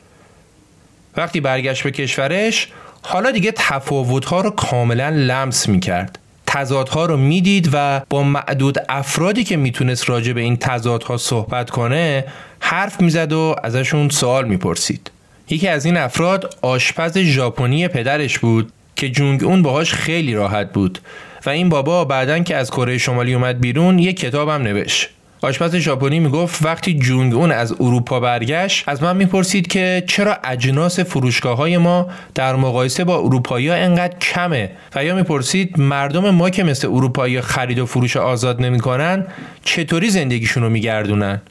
وقتی 1.17 1.41
برگشت 1.41 1.83
به 1.83 1.91
کشورش 1.91 2.69
حالا 3.03 3.31
دیگه 3.31 3.53
تفاوتها 3.57 4.41
رو 4.41 4.51
کاملا 4.51 5.09
لمس 5.09 5.69
می 5.69 5.81
کرد. 5.81 6.19
تضادها 6.47 7.07
رو 7.07 7.17
می‌دید 7.17 7.71
و 7.73 8.01
با 8.11 8.23
معدود 8.23 8.79
افرادی 8.89 9.45
که 9.45 9.57
می‌تونست 9.57 10.09
راجع 10.09 10.33
به 10.33 10.41
این 10.41 10.57
تضادها 10.57 11.17
صحبت 11.17 11.71
کنه 11.71 12.25
حرف 12.61 13.01
می‌زد 13.01 13.33
و 13.33 13.57
ازشون 13.63 14.09
سوال 14.09 14.49
می‌پرسید 14.49 15.11
یکی 15.51 15.69
از 15.69 15.85
این 15.85 15.97
افراد 15.97 16.57
آشپز 16.63 17.19
ژاپنی 17.19 17.89
پدرش 17.89 18.39
بود 18.39 18.73
که 18.97 19.09
جونگ 19.09 19.45
اون 19.45 19.63
باهاش 19.63 19.93
خیلی 19.93 20.35
راحت 20.35 20.73
بود 20.73 20.99
و 21.47 21.51
این 21.51 21.69
بابا 21.69 22.05
بعدن 22.05 22.45
که 22.45 22.57
از 22.57 22.71
کره 22.71 22.99
شمالی 22.99 23.35
اومد 23.35 23.61
بیرون 23.61 23.99
یک 23.99 24.21
کتابم 24.21 24.63
نوشت 24.63 25.11
آشپز 25.45 25.77
ژاپنی 25.77 26.21
می‌گفت 26.21 26.65
وقتی 26.65 26.95
جونگ 26.95 27.35
اون 27.35 27.53
از 27.53 27.73
اروپا 27.81 28.21
برگشت 28.21 28.89
از 28.89 29.03
من 29.03 29.17
می‌پرسید 29.17 29.67
که 29.67 30.05
چرا 30.07 30.37
اجناس 30.45 31.01
فروشگاه 31.01 31.57
های 31.57 31.79
ما 31.79 32.09
در 32.35 32.57
مقایسه 32.57 33.05
با 33.05 33.19
اروپایی 33.19 33.69
ها 33.69 33.75
انقدر 33.75 34.19
کمه 34.19 34.71
و 34.95 35.05
یا 35.05 35.15
می‌پرسید 35.15 35.81
مردم 35.81 36.31
ما 36.31 36.51
که 36.51 36.65
مثل 36.65 36.89
اروپایی 36.89 37.41
خرید 37.41 37.79
و 37.79 37.87
فروش 37.87 38.17
آزاد 38.17 38.63
نمی‌کنن 38.63 39.27
چطوری 39.65 40.11
زندگیشون 40.11 40.63
رو 40.63 40.71
میگردونن؟ 40.71 41.43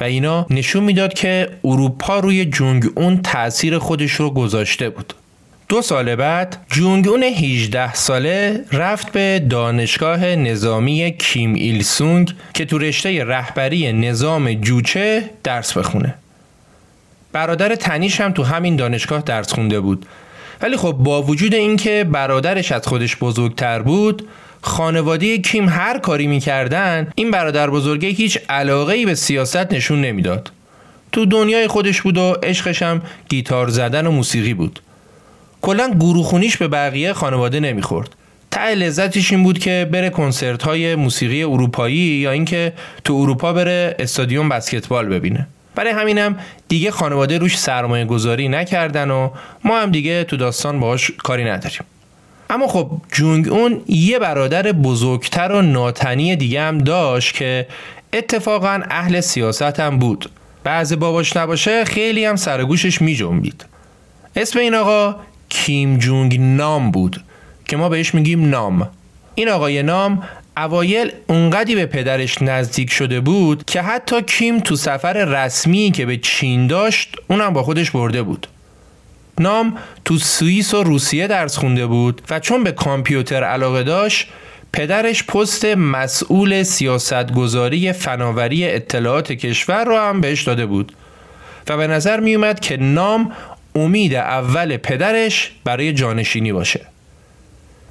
و 0.00 0.04
اینا 0.04 0.46
نشون 0.50 0.84
می‌داد 0.84 1.14
که 1.14 1.48
اروپا 1.64 2.18
روی 2.18 2.44
جونگ 2.44 2.84
اون 2.94 3.22
تاثیر 3.22 3.78
خودش 3.78 4.12
رو 4.12 4.30
گذاشته 4.30 4.90
بود. 4.90 5.14
دو 5.68 5.82
سال 5.82 6.16
بعد 6.16 6.56
جونگون 6.70 7.22
18 7.22 7.94
ساله 7.94 8.64
رفت 8.72 9.12
به 9.12 9.42
دانشگاه 9.50 10.26
نظامی 10.26 11.16
کیم 11.18 11.54
ایل 11.54 11.82
سونگ 11.82 12.34
که 12.54 12.64
تو 12.64 12.78
رشته 12.78 13.24
رهبری 13.24 13.92
نظام 13.92 14.54
جوچه 14.54 15.30
درس 15.44 15.78
بخونه. 15.78 16.14
برادر 17.32 17.74
تنیش 17.74 18.20
هم 18.20 18.32
تو 18.32 18.42
همین 18.42 18.76
دانشگاه 18.76 19.22
درس 19.22 19.52
خونده 19.52 19.80
بود. 19.80 20.06
ولی 20.62 20.76
خب 20.76 20.92
با 20.92 21.22
وجود 21.22 21.54
اینکه 21.54 22.06
برادرش 22.12 22.72
از 22.72 22.86
خودش 22.86 23.16
بزرگتر 23.16 23.82
بود 23.82 24.28
خانواده 24.62 25.38
کیم 25.38 25.68
هر 25.68 25.98
کاری 25.98 26.26
می‌کردن 26.26 27.10
این 27.14 27.30
برادر 27.30 27.70
بزرگه 27.70 28.08
هیچ 28.08 28.38
علاقه 28.48 28.92
ای 28.92 29.06
به 29.06 29.14
سیاست 29.14 29.72
نشون 29.72 30.00
نمی‌داد. 30.00 30.50
تو 31.12 31.26
دنیای 31.26 31.66
خودش 31.66 32.02
بود 32.02 32.18
و 32.18 32.36
عشقش 32.42 32.82
هم 32.82 33.02
گیتار 33.28 33.68
زدن 33.68 34.06
و 34.06 34.10
موسیقی 34.10 34.54
بود. 34.54 34.80
کلا 35.64 35.90
گروخونیش 36.00 36.56
به 36.56 36.68
بقیه 36.68 37.12
خانواده 37.12 37.60
نمی‌خورد. 37.60 38.08
ته 38.50 38.74
لذتش 38.74 39.32
این 39.32 39.42
بود 39.42 39.58
که 39.58 39.88
بره 39.92 40.10
کنسرت 40.10 40.62
های 40.62 40.94
موسیقی 40.94 41.42
اروپایی 41.42 41.96
یا 41.96 42.30
اینکه 42.30 42.72
تو 43.04 43.14
اروپا 43.14 43.52
بره 43.52 43.96
استادیوم 43.98 44.48
بسکتبال 44.48 45.08
ببینه. 45.08 45.46
برای 45.74 45.92
همینم 45.92 46.36
دیگه 46.68 46.90
خانواده 46.90 47.38
روش 47.38 47.58
سرمایه 47.58 48.04
گذاری 48.04 48.48
نکردن 48.48 49.10
و 49.10 49.30
ما 49.64 49.80
هم 49.80 49.90
دیگه 49.90 50.24
تو 50.24 50.36
داستان 50.36 50.80
باهاش 50.80 51.10
کاری 51.22 51.44
نداریم. 51.44 51.82
اما 52.50 52.66
خب 52.66 52.90
جونگ 53.12 53.48
اون 53.48 53.82
یه 53.88 54.18
برادر 54.18 54.72
بزرگتر 54.72 55.52
و 55.52 55.62
ناتنی 55.62 56.36
دیگه 56.36 56.62
هم 56.62 56.78
داشت 56.78 57.34
که 57.34 57.66
اتفاقا 58.12 58.80
اهل 58.90 59.20
سیاست 59.20 59.80
هم 59.80 59.98
بود. 59.98 60.30
بعض 60.64 60.92
باباش 60.92 61.36
نباشه 61.36 61.84
خیلی 61.84 62.24
هم 62.24 62.36
سرگوشش 62.36 63.02
می 63.02 63.14
جنبید 63.14 63.64
اسم 64.36 64.58
این 64.58 64.74
آقا 64.74 65.16
کیم 65.48 65.98
جونگ 65.98 66.40
نام 66.40 66.90
بود 66.90 67.20
که 67.64 67.76
ما 67.76 67.88
بهش 67.88 68.14
میگیم 68.14 68.50
نام. 68.50 68.88
این 69.34 69.48
آقای 69.48 69.82
نام 69.82 70.22
اوایل 70.56 71.12
اونقدی 71.26 71.74
به 71.74 71.86
پدرش 71.86 72.42
نزدیک 72.42 72.92
شده 72.92 73.20
بود 73.20 73.64
که 73.64 73.82
حتی 73.82 74.22
کیم 74.22 74.60
تو 74.60 74.76
سفر 74.76 75.12
رسمی 75.12 75.90
که 75.90 76.06
به 76.06 76.16
چین 76.16 76.66
داشت 76.66 77.16
اونم 77.28 77.52
با 77.52 77.62
خودش 77.62 77.90
برده 77.90 78.22
بود. 78.22 78.46
نام 79.40 79.76
تو 80.04 80.18
سوئیس 80.18 80.74
و 80.74 80.82
روسیه 80.82 81.26
درس 81.26 81.58
خونده 81.58 81.86
بود 81.86 82.22
و 82.30 82.40
چون 82.40 82.64
به 82.64 82.72
کامپیوتر 82.72 83.44
علاقه 83.44 83.82
داشت 83.82 84.28
پدرش 84.72 85.24
پست 85.24 85.64
مسئول 85.64 86.62
سیاستگذاری 86.62 87.92
فناوری 87.92 88.70
اطلاعات 88.70 89.32
کشور 89.32 89.84
رو 89.84 89.98
هم 89.98 90.20
بهش 90.20 90.42
داده 90.42 90.66
بود. 90.66 90.92
و 91.68 91.76
به 91.76 91.86
نظر 91.86 92.20
می 92.20 92.34
اومد 92.34 92.60
که 92.60 92.76
نام 92.76 93.32
امید 93.74 94.14
اول 94.14 94.76
پدرش 94.76 95.52
برای 95.64 95.92
جانشینی 95.92 96.52
باشه. 96.52 96.80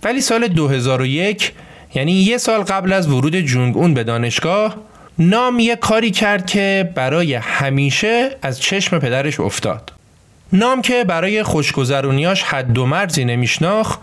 ولی 0.04 0.22
سال 0.22 0.48
2001 0.48 1.52
یعنی 1.96 2.12
یه 2.12 2.38
سال 2.38 2.62
قبل 2.62 2.94
از 2.94 3.08
ورود 3.08 3.40
جونگ 3.40 3.78
اون 3.78 3.94
به 3.94 4.04
دانشگاه 4.04 4.76
نام 5.20 5.60
یه 5.60 5.76
کاری 5.76 6.12
کرد 6.12 6.46
که 6.46 6.92
برای 6.96 7.34
همیشه 7.34 8.30
از 8.42 8.60
چشم 8.60 9.00
پدرش 9.00 9.40
افتاد. 9.40 9.92
نام 10.54 10.82
که 10.82 11.04
برای 11.04 11.44
خوشگذرونیاش 11.44 12.44
حد 12.44 12.78
و 12.78 12.86
مرزی 12.86 13.26
نمیشناخ 13.26 13.98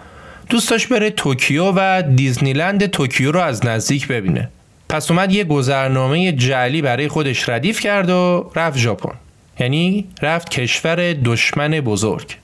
دوست 0.48 0.70
داشت 0.70 0.88
بره 0.88 1.10
توکیو 1.10 1.72
و 1.76 2.02
دیزنیلند 2.02 2.86
توکیو 2.86 3.32
رو 3.32 3.40
از 3.40 3.66
نزدیک 3.66 4.08
ببینه. 4.08 4.48
پس 4.88 5.10
اومد 5.10 5.32
یه 5.32 5.44
گذرنامه 5.44 6.32
جعلی 6.32 6.82
برای 6.82 7.08
خودش 7.08 7.48
ردیف 7.48 7.80
کرد 7.80 8.10
و 8.10 8.50
رفت 8.56 8.78
ژاپن. 8.78 9.14
یعنی 9.60 10.06
رفت 10.22 10.48
کشور 10.50 11.12
دشمن 11.12 11.70
بزرگ. 11.70 12.36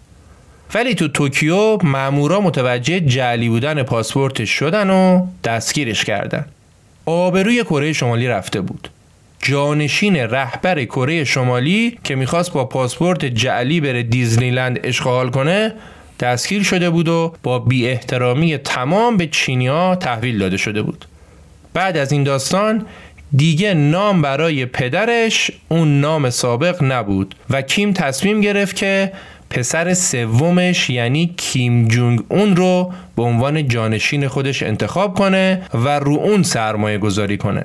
ولی 0.75 0.95
تو 0.95 1.09
توکیو 1.09 1.79
مامورا 1.83 2.41
متوجه 2.41 3.01
جعلی 3.01 3.49
بودن 3.49 3.83
پاسپورتش 3.83 4.51
شدن 4.51 4.91
و 4.91 5.27
دستگیرش 5.45 6.05
کردن. 6.05 6.45
آبروی 7.07 7.65
کره 7.65 7.93
شمالی 7.93 8.29
رفته 8.29 8.61
بود. 8.61 8.89
جانشین 9.43 10.17
رهبر 10.17 10.85
کره 10.85 11.25
شمالی 11.25 11.99
که 12.05 12.15
می‌خواست 12.15 12.53
با 12.53 12.65
پاسپورت 12.65 13.25
جعلی 13.25 13.81
بره 13.81 14.03
دیزنیلند 14.03 14.81
عشق 14.85 15.11
و 15.11 15.18
حال 15.18 15.31
کنه 15.31 15.73
دستگیر 16.21 16.63
شده 16.63 16.91
بود 16.91 17.09
و 17.09 17.35
با 17.43 17.59
بی 17.59 17.89
احترامی 17.89 18.59
تمام 18.59 19.17
به 19.17 19.27
چینیا 19.27 19.97
تحویل 19.97 20.39
داده 20.39 20.57
شده 20.57 20.83
بود. 20.83 21.05
بعد 21.75 21.97
از 21.97 22.13
این 22.13 22.25
داستان 22.25 22.87
دیگه 23.37 23.75
نام 23.75 24.23
برای 24.23 24.67
پدرش 24.67 25.51
اون 25.69 26.01
نام 26.01 26.31
سابق 26.31 26.83
نبود 26.83 27.35
و 27.51 27.63
کیم 27.63 27.93
تصمیم 27.93 28.41
گرفت 28.41 28.77
که 28.77 29.13
پسر 29.51 29.95
سومش 29.95 30.91
یعنی 30.91 31.35
کیم 31.37 31.89
جونگ 31.89 32.21
اون 32.29 32.57
رو 32.57 32.93
به 33.17 33.23
عنوان 33.23 33.69
جانشین 33.69 34.29
خودش 34.29 34.63
انتخاب 34.63 35.15
کنه 35.15 35.63
و 35.75 35.99
رو 35.99 36.13
اون 36.13 36.43
سرمایه 36.43 36.99
گذاری 36.99 37.37
کنه. 37.37 37.65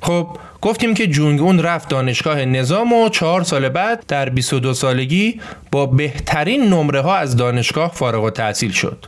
خب 0.00 0.28
گفتیم 0.60 0.94
که 0.94 1.06
جونگ 1.06 1.40
اون 1.40 1.62
رفت 1.62 1.88
دانشگاه 1.88 2.44
نظام 2.44 2.92
و 2.92 3.08
چهار 3.08 3.44
سال 3.44 3.68
بعد 3.68 4.04
در 4.08 4.28
22 4.28 4.74
سالگی 4.74 5.40
با 5.72 5.86
بهترین 5.86 6.64
نمره 6.64 7.00
ها 7.00 7.16
از 7.16 7.36
دانشگاه 7.36 7.92
فارغ 7.94 8.24
و 8.24 8.30
تحصیل 8.30 8.70
شد. 8.70 9.06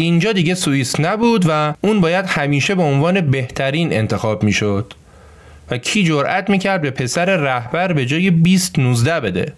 اینجا 0.00 0.32
دیگه 0.32 0.54
سوئیس 0.54 1.00
نبود 1.00 1.44
و 1.48 1.74
اون 1.80 2.00
باید 2.00 2.24
همیشه 2.26 2.74
به 2.74 2.82
عنوان 2.82 3.20
بهترین 3.20 3.92
انتخاب 3.92 4.42
می‌شد. 4.42 4.94
و 5.70 5.78
کی 5.78 6.04
جرأت 6.04 6.50
می‌کرد 6.50 6.82
به 6.82 6.90
پسر 6.90 7.36
رهبر 7.36 7.92
به 7.92 8.06
جای 8.06 8.30
20 8.30 8.78
19 8.78 9.20
بده؟ 9.20 9.52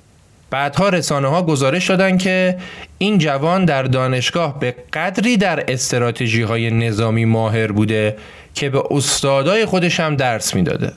بعدها 0.51 0.89
رسانه 0.89 1.29
ها 1.29 1.43
گزارش 1.43 1.89
دادن 1.91 2.19
که 2.19 2.59
این 2.99 3.19
جوان 3.19 3.65
در 3.65 3.83
دانشگاه 3.83 4.61
به 4.61 4.75
قدری 4.93 5.37
در 5.37 5.65
استراتژی 5.69 6.43
های 6.43 6.71
نظامی 6.71 7.25
ماهر 7.25 7.73
بوده 7.73 8.17
که 8.55 8.71
به 8.71 8.83
استادای 8.91 9.65
خودش 9.65 10.01
هم 10.01 10.17
درس 10.17 10.55
می‌داده. 10.55 10.93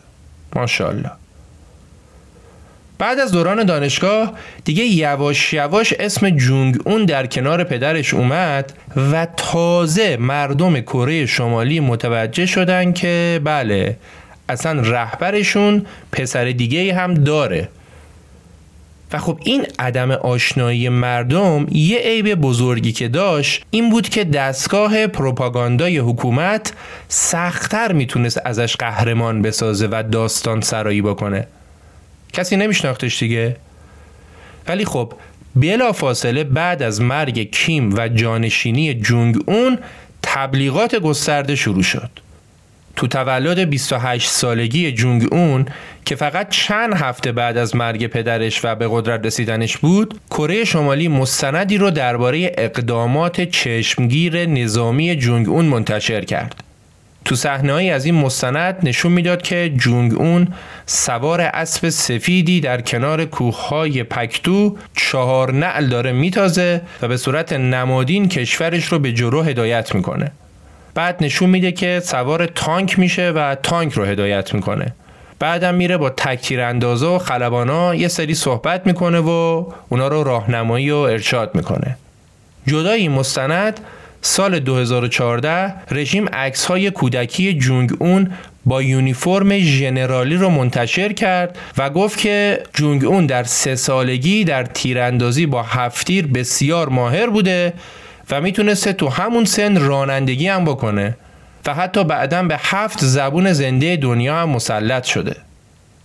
ماشاءالله. 0.55 1.11
بعد 3.03 3.19
از 3.19 3.31
دوران 3.31 3.63
دانشگاه 3.63 4.33
دیگه 4.63 4.83
یواش 4.83 5.53
یواش 5.53 5.93
اسم 5.99 6.29
جونگ 6.29 6.77
اون 6.85 7.05
در 7.05 7.25
کنار 7.25 7.63
پدرش 7.63 8.13
اومد 8.13 8.73
و 9.11 9.27
تازه 9.37 10.17
مردم 10.17 10.79
کره 10.79 11.25
شمالی 11.25 11.79
متوجه 11.79 12.45
شدن 12.45 12.93
که 12.93 13.41
بله 13.43 13.97
اصلا 14.49 14.81
رهبرشون 14.81 15.85
پسر 16.11 16.45
دیگه 16.45 16.93
هم 16.93 17.13
داره. 17.13 17.69
و 19.13 19.17
خب 19.17 19.39
این 19.43 19.65
عدم 19.79 20.11
آشنایی 20.11 20.89
مردم 20.89 21.65
یه 21.71 21.97
عیب 21.97 22.35
بزرگی 22.35 22.91
که 22.91 23.07
داشت 23.07 23.65
این 23.71 23.89
بود 23.89 24.09
که 24.09 24.23
دستگاه 24.23 25.07
پروپاگاندای 25.07 25.97
حکومت 25.97 26.73
سختتر 27.07 27.91
می‌تونست 27.91 28.41
ازش 28.45 28.75
قهرمان 28.75 29.41
بسازه 29.41 29.87
و 29.91 30.03
داستان 30.11 30.61
سرایی 30.61 31.01
بکنه. 31.01 31.47
کسی 32.33 32.57
نمیشناختش 32.57 33.19
دیگه. 33.19 33.55
ولی 34.67 34.85
خب 34.85 35.13
بلا 35.55 35.91
فاصله 35.91 36.43
بعد 36.43 36.83
از 36.83 37.01
مرگ 37.01 37.51
کیم 37.51 37.93
و 37.93 38.07
جانشینی 38.07 38.93
جونگ 38.93 39.37
اون 39.45 39.77
تبلیغات 40.21 40.95
گسترده 40.95 41.55
شروع 41.55 41.83
شد. 41.83 42.09
تو 42.95 43.07
تولد 43.07 43.69
28 43.69 44.29
سالگی 44.29 44.91
جونگ 44.91 45.27
اون 45.31 45.65
که 46.05 46.15
فقط 46.15 46.49
چند 46.49 46.93
هفته 46.93 47.31
بعد 47.31 47.57
از 47.57 47.75
مرگ 47.75 48.07
پدرش 48.07 48.65
و 48.65 48.75
به 48.75 48.87
قدرت 48.91 49.25
رسیدنش 49.25 49.77
بود 49.77 50.19
کره 50.29 50.63
شمالی 50.63 51.07
مستندی 51.07 51.77
رو 51.77 51.91
درباره 51.91 52.51
اقدامات 52.57 53.41
چشمگیر 53.41 54.45
نظامی 54.45 55.15
جونگ 55.15 55.49
اون 55.49 55.65
منتشر 55.65 56.25
کرد. 56.25 56.63
تو 57.25 57.35
صحنه‌ای 57.35 57.89
از 57.89 58.05
این 58.05 58.15
مستند 58.15 58.77
نشون 58.83 59.11
می‌داد 59.11 59.41
که 59.41 59.73
جونگ 59.77 60.13
اون 60.13 60.47
سوار 60.85 61.41
اسب 61.41 61.89
سفیدی 61.89 62.61
در 62.61 62.81
کنار 62.81 63.25
کوههای 63.25 64.03
پکتو 64.03 64.77
چهار 64.95 65.53
نعل 65.53 65.87
داره 65.87 66.11
میتازه 66.11 66.81
و 67.01 67.07
به 67.07 67.17
صورت 67.17 67.53
نمادین 67.53 68.29
کشورش 68.29 68.85
رو 68.85 68.99
به 68.99 69.11
جلو 69.13 69.41
هدایت 69.41 69.95
می‌کنه. 69.95 70.31
بعد 70.95 71.23
نشون 71.23 71.49
میده 71.49 71.71
که 71.71 72.01
سوار 72.03 72.45
تانک 72.45 72.99
میشه 72.99 73.31
و 73.31 73.55
تانک 73.55 73.93
رو 73.93 74.05
هدایت 74.05 74.53
می‌کنه. 74.53 74.93
بعدم 75.39 75.75
میره 75.75 75.97
با 75.97 76.09
تکتیر 76.09 76.61
اندازه 76.61 77.05
و 77.05 77.19
خلبانا 77.19 77.95
یه 77.95 78.07
سری 78.07 78.33
صحبت 78.33 78.87
می‌کنه 78.87 79.19
و 79.19 79.65
اونا 79.89 80.07
رو 80.07 80.23
راهنمایی 80.23 80.91
و 80.91 80.95
ارشاد 80.95 81.55
می‌کنه. 81.55 81.97
جدای 82.67 83.07
مستند 83.07 83.79
سال 84.25 84.59
2014 84.59 85.73
رژیم 85.91 86.29
عکس 86.29 86.65
های 86.65 86.91
کودکی 86.91 87.53
جونگ 87.53 87.91
اون 87.99 88.31
با 88.65 88.81
یونیفرم 88.81 89.57
ژنرالی 89.57 90.35
رو 90.35 90.49
منتشر 90.49 91.13
کرد 91.13 91.57
و 91.77 91.89
گفت 91.89 92.17
که 92.17 92.63
جونگ 92.73 93.05
اون 93.05 93.25
در 93.25 93.43
سه 93.43 93.75
سالگی 93.75 94.43
در 94.43 94.63
تیراندازی 94.63 95.45
با 95.45 95.63
هفتیر 95.63 96.27
بسیار 96.27 96.89
ماهر 96.89 97.27
بوده 97.27 97.73
و 98.31 98.41
می‌تونسته 98.41 98.93
تو 98.93 99.09
همون 99.09 99.45
سن 99.45 99.79
رانندگی 99.79 100.47
هم 100.47 100.65
بکنه 100.65 101.17
و 101.65 101.73
حتی 101.73 102.03
بعدا 102.03 102.43
به 102.43 102.57
هفت 102.59 103.05
زبون 103.05 103.53
زنده 103.53 103.95
دنیا 103.95 104.35
هم 104.35 104.49
مسلط 104.49 105.03
شده. 105.03 105.35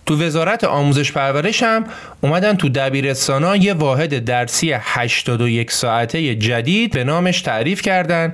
تو 0.09 0.23
وزارت 0.23 0.63
آموزش 0.63 1.11
پرورش 1.11 1.63
هم 1.63 1.83
اومدن 2.21 2.55
تو 2.55 2.69
دبیرستانا 2.69 3.55
یه 3.55 3.73
واحد 3.73 4.25
درسی 4.25 4.71
81 4.71 5.71
ساعته 5.71 6.35
جدید 6.35 6.93
به 6.93 7.03
نامش 7.03 7.41
تعریف 7.41 7.81
کردن 7.81 8.33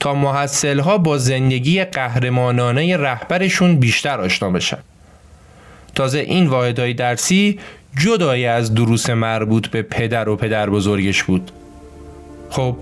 تا 0.00 0.14
محصلها 0.14 0.98
با 0.98 1.18
زندگی 1.18 1.84
قهرمانانه 1.84 2.96
رهبرشون 2.96 3.76
بیشتر 3.76 4.20
آشنا 4.20 4.50
بشن. 4.50 4.78
تازه 5.94 6.18
این 6.18 6.46
واحدهای 6.46 6.94
درسی 6.94 7.58
جدای 8.04 8.46
از 8.46 8.74
دروس 8.74 9.10
مربوط 9.10 9.68
به 9.68 9.82
پدر 9.82 10.28
و 10.28 10.36
پدر 10.36 10.70
بزرگش 10.70 11.22
بود. 11.22 11.50
خب 12.50 12.76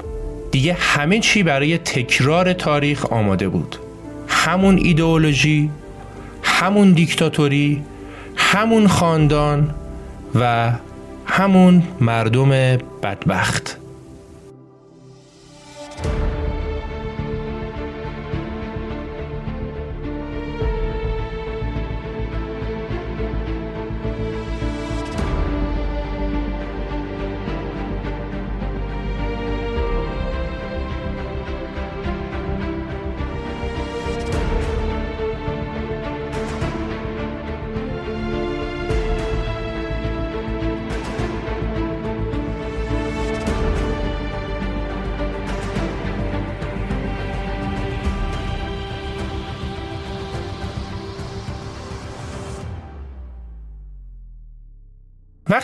دیگه 0.53 0.77
همه 0.81 1.21
چی 1.21 1.43
برای 1.43 1.79
تکرار 1.79 2.53
تاریخ 2.53 3.05
آماده 3.05 3.49
بود. 3.49 3.77
همون 4.29 4.79
ایدئولوژی 4.79 5.71
همون 6.43 6.93
دیکتاتوری 6.93 7.83
همون 8.37 8.89
خاندان 8.89 9.75
و 10.35 10.73
همون 11.27 11.83
مردم 12.01 12.51
بدبخت. 13.03 13.79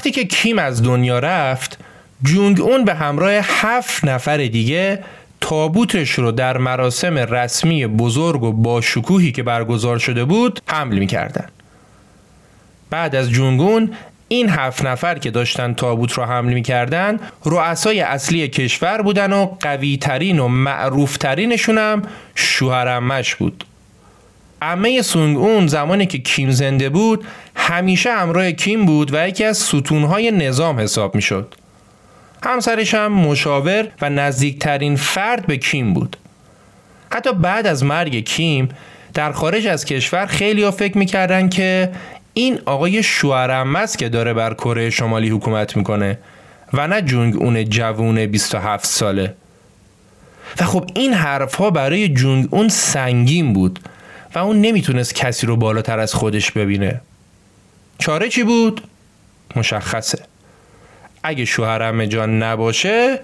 وقتی 0.02 0.10
که 0.10 0.24
کیم 0.24 0.58
از 0.58 0.82
دنیا 0.82 1.18
رفت 1.18 1.78
جونگ 2.22 2.60
اون 2.60 2.84
به 2.84 2.94
همراه 2.94 3.32
هفت 3.42 4.04
نفر 4.04 4.36
دیگه 4.36 5.04
تابوتش 5.40 6.10
رو 6.10 6.32
در 6.32 6.58
مراسم 6.58 7.18
رسمی 7.18 7.86
بزرگ 7.86 8.42
و 8.42 8.52
با 8.52 8.80
شکوهی 8.80 9.32
که 9.32 9.42
برگزار 9.42 9.98
شده 9.98 10.24
بود 10.24 10.60
حمل 10.66 10.98
می‌کردن. 10.98 11.48
بعد 12.90 13.14
از 13.14 13.30
جونگون 13.30 13.90
این 14.28 14.48
هفت 14.48 14.84
نفر 14.84 15.18
که 15.18 15.30
داشتن 15.30 15.74
تابوت 15.74 16.12
رو 16.12 16.24
حمل 16.24 16.52
می‌کردن 16.52 17.20
رؤسای 17.44 18.00
اصلی 18.00 18.48
کشور 18.48 19.02
بودن 19.02 19.32
و 19.32 19.46
قوی 19.60 19.96
ترین 19.96 20.38
و 20.38 20.48
معروف 20.48 21.16
ترینشون 21.16 21.78
هم 21.78 22.02
شوهرمش 22.34 23.34
بود. 23.34 23.64
عمه 24.62 25.02
سونگ 25.02 25.38
اون 25.38 25.66
زمانی 25.66 26.06
که 26.06 26.18
کیم 26.18 26.50
زنده 26.50 26.88
بود 26.88 27.24
همیشه 27.56 28.12
همراه 28.12 28.52
کیم 28.52 28.86
بود 28.86 29.14
و 29.14 29.28
یکی 29.28 29.44
از 29.44 29.58
ستونهای 29.58 30.30
نظام 30.30 30.80
حساب 30.80 31.14
می 31.14 31.22
شد. 31.22 31.54
همسرش 32.44 32.94
هم 32.94 33.12
مشاور 33.12 33.88
و 34.02 34.10
نزدیکترین 34.10 34.96
فرد 34.96 35.46
به 35.46 35.56
کیم 35.56 35.94
بود. 35.94 36.16
حتی 37.12 37.32
بعد 37.32 37.66
از 37.66 37.84
مرگ 37.84 38.24
کیم 38.24 38.68
در 39.14 39.32
خارج 39.32 39.66
از 39.66 39.84
کشور 39.84 40.26
خیلی 40.26 40.62
ها 40.62 40.70
فکر 40.70 40.98
می‌کردن 40.98 41.48
که 41.48 41.92
این 42.34 42.58
آقای 42.64 43.02
شوهرم 43.02 43.76
است 43.76 43.98
که 43.98 44.08
داره 44.08 44.34
بر 44.34 44.54
کره 44.54 44.90
شمالی 44.90 45.28
حکومت 45.28 45.76
می‌کنه 45.76 46.18
و 46.72 46.86
نه 46.86 47.02
جونگ 47.02 47.36
اون 47.36 47.64
جوون 47.64 48.26
27 48.26 48.86
ساله 48.86 49.34
و 50.60 50.64
خب 50.64 50.90
این 50.94 51.12
حرف 51.12 51.54
ها 51.54 51.70
برای 51.70 52.08
جونگ 52.08 52.48
اون 52.50 52.68
سنگین 52.68 53.52
بود 53.52 53.80
و 54.34 54.38
اون 54.38 54.60
نمی‌تونست 54.60 55.14
کسی 55.14 55.46
رو 55.46 55.56
بالاتر 55.56 55.98
از 55.98 56.14
خودش 56.14 56.50
ببینه. 56.50 57.00
چاره 57.98 58.28
چی 58.28 58.42
بود؟ 58.42 58.80
مشخصه. 59.56 60.18
اگه 61.22 61.44
شوهرم 61.44 62.04
جان 62.04 62.42
نباشه 62.42 63.20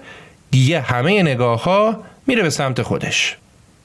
دیگه 0.51 0.81
همه 0.81 1.21
نگاه 1.21 1.63
ها 1.63 2.03
میره 2.27 2.43
به 2.43 2.49
سمت 2.49 2.81
خودش. 2.81 3.37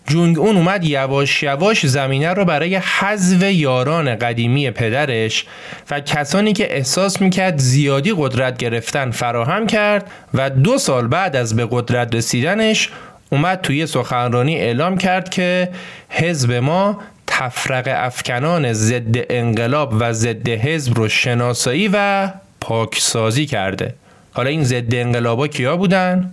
جونگ 0.07 0.39
اون 0.39 0.57
اومد 0.57 0.85
یواش 0.85 1.43
یواش 1.43 1.87
زمینه 1.87 2.33
رو 2.33 2.45
برای 2.45 2.77
حذف 2.77 3.43
یاران 3.43 4.17
قدیمی 4.17 4.71
پدرش 4.71 5.47
و 5.91 6.01
کسانی 6.01 6.53
که 6.53 6.77
احساس 6.77 7.21
می‌کرد 7.21 7.59
زیادی 7.59 8.15
قدرت 8.17 8.57
گرفتن 8.57 9.11
فراهم 9.11 9.67
کرد 9.67 10.11
و 10.35 10.51
دو 10.51 10.79
سال 10.79 11.09
بعد 11.09 11.37
از 11.37 11.57
به 11.57 11.69
قدرت 11.71 12.15
رسیدنش 12.15 12.91
اومد 13.31 13.61
توی 13.61 13.87
سخنرانی 13.87 14.57
اعلام 14.57 14.99
کرد 14.99 15.29
که 15.29 15.69
حزب 16.09 16.53
ما 16.53 17.01
تفرق 17.39 17.85
افکنان 17.89 18.73
ضد 18.73 19.33
انقلاب 19.33 19.95
و 20.01 20.13
ضد 20.13 20.49
حزب 20.49 20.95
رو 20.95 21.09
شناسایی 21.09 21.91
و 21.93 22.29
پاکسازی 22.61 23.47
کرده. 23.47 23.95
حالا 24.33 24.51
این 24.51 24.65
ضد 24.65 24.95
انقلابا 24.95 25.49
کیا 25.49 25.77
بودن؟ 25.77 26.33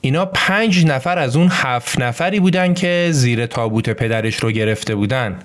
اینا 0.00 0.24
پنج 0.24 0.86
نفر 0.86 1.18
از 1.18 1.36
اون 1.36 1.48
هفت 1.52 2.00
نفری 2.00 2.40
بودن 2.40 2.74
که 2.74 3.08
زیر 3.10 3.46
تابوت 3.46 3.90
پدرش 3.90 4.36
رو 4.36 4.50
گرفته 4.50 4.94
بودن 4.94 5.38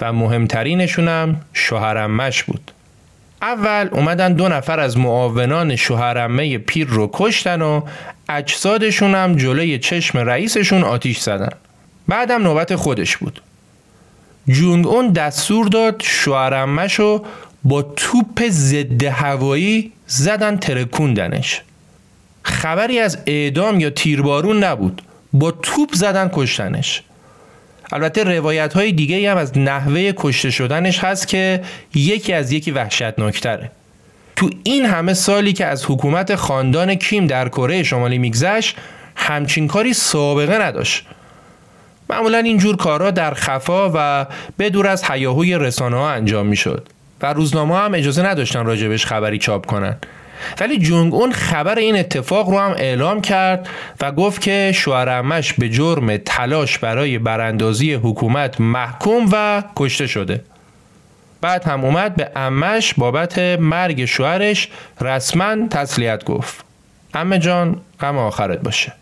و 0.00 0.12
مهمترینشون 0.12 1.08
هم 1.08 1.40
شوهرمش 1.52 2.44
بود. 2.44 2.70
اول 3.42 3.88
اومدن 3.92 4.32
دو 4.32 4.48
نفر 4.48 4.80
از 4.80 4.98
معاونان 4.98 5.76
شوهرمه 5.76 6.58
پیر 6.58 6.86
رو 6.86 7.10
کشتن 7.12 7.62
و 7.62 7.82
اجسادشون 8.28 9.14
هم 9.14 9.36
جلوی 9.36 9.78
چشم 9.78 10.18
رئیسشون 10.18 10.84
آتیش 10.84 11.18
زدن. 11.18 11.52
بعدم 12.08 12.42
نوبت 12.42 12.76
خودش 12.76 13.16
بود. 13.16 13.42
جونگ 14.50 14.86
اون 14.86 15.12
دستور 15.12 15.66
داد 15.66 16.02
شوهرمش 16.04 16.94
رو 16.94 17.24
با 17.64 17.82
توپ 17.82 18.48
ضد 18.48 19.04
هوایی 19.04 19.92
زدن 20.06 20.56
ترکوندنش. 20.56 21.62
خبری 22.42 22.98
از 22.98 23.18
اعدام 23.26 23.80
یا 23.80 23.90
تیربارون 23.90 24.64
نبود. 24.64 25.02
با 25.32 25.50
توپ 25.50 25.94
زدن 25.94 26.30
کشتنش. 26.32 27.02
البته 27.92 28.24
روایت 28.24 28.72
های 28.72 28.92
دیگه 28.92 29.30
هم 29.30 29.36
از 29.36 29.58
نحوه 29.58 30.12
کشته 30.16 30.50
شدنش 30.50 30.98
هست 30.98 31.28
که 31.28 31.62
یکی 31.94 32.32
از 32.32 32.52
یکی 32.52 32.70
وحشتناکتره. 32.70 33.70
تو 34.36 34.50
این 34.62 34.86
همه 34.86 35.14
سالی 35.14 35.52
که 35.52 35.66
از 35.66 35.84
حکومت 35.86 36.34
خاندان 36.34 36.94
کیم 36.94 37.26
در 37.26 37.48
کره 37.48 37.82
شمالی 37.82 38.18
میگذشت 38.18 38.76
همچین 39.16 39.68
کاری 39.68 39.94
سابقه 39.94 40.58
نداشت. 40.58 41.06
معمولا 42.10 42.38
اینجور 42.38 42.76
کارا 42.76 43.10
در 43.10 43.34
خفا 43.34 43.90
و 43.94 44.26
بدور 44.58 44.86
از 44.86 45.04
حیاهوی 45.04 45.58
رسانه 45.58 45.96
ها 45.96 46.10
انجام 46.10 46.46
می‌شد 46.46 46.88
و 47.22 47.32
روزنامه 47.32 47.76
هم 47.76 47.94
اجازه 47.94 48.22
نداشتن 48.22 48.66
راجبش 48.66 49.06
خبری 49.06 49.38
چاپ 49.38 49.66
کنن. 49.66 49.96
ولی 50.60 50.78
جونگ 50.78 51.14
اون 51.14 51.32
خبر 51.32 51.78
این 51.78 51.96
اتفاق 51.96 52.50
رو 52.50 52.58
هم 52.58 52.70
اعلام 52.70 53.20
کرد 53.20 53.68
و 54.00 54.12
گفت 54.12 54.40
که 54.40 54.72
شوهرمش 54.74 55.52
به 55.52 55.68
جرم 55.68 56.16
تلاش 56.16 56.78
برای 56.78 57.18
براندازی 57.18 57.94
حکومت 57.94 58.60
محکوم 58.60 59.28
و 59.32 59.62
کشته 59.76 60.06
شده. 60.06 60.44
بعد 61.40 61.64
هم 61.64 61.84
اومد 61.84 62.16
به 62.16 62.30
امش 62.36 62.94
بابت 62.94 63.38
مرگ 63.38 64.04
شوهرش 64.04 64.68
رسما 65.00 65.68
تسلیت 65.70 66.24
گفت. 66.24 66.64
امه 67.14 67.38
جان 67.38 67.80
غم 68.00 68.18
آخرت 68.18 68.60
باشه. 68.60 68.92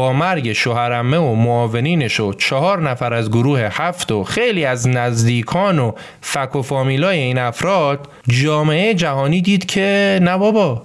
با 0.00 0.12
مرگ 0.12 0.52
شوهرمه 0.52 1.16
و 1.16 1.34
معاونینش 1.34 2.20
و 2.20 2.32
چهار 2.32 2.90
نفر 2.90 3.14
از 3.14 3.30
گروه 3.30 3.60
هفت 3.72 4.12
و 4.12 4.24
خیلی 4.24 4.64
از 4.64 4.88
نزدیکان 4.88 5.78
و 5.78 5.92
فک 6.20 6.56
و 6.56 6.62
فامیلای 6.62 7.18
این 7.18 7.38
افراد 7.38 8.08
جامعه 8.28 8.94
جهانی 8.94 9.40
دید 9.40 9.66
که 9.66 10.18
نه 10.22 10.38
بابا 10.38 10.82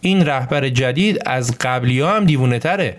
این 0.00 0.26
رهبر 0.26 0.68
جدید 0.68 1.18
از 1.26 1.58
قبلی 1.60 2.00
ها 2.00 2.16
هم 2.16 2.24
دیوونه 2.24 2.58
تره. 2.58 2.96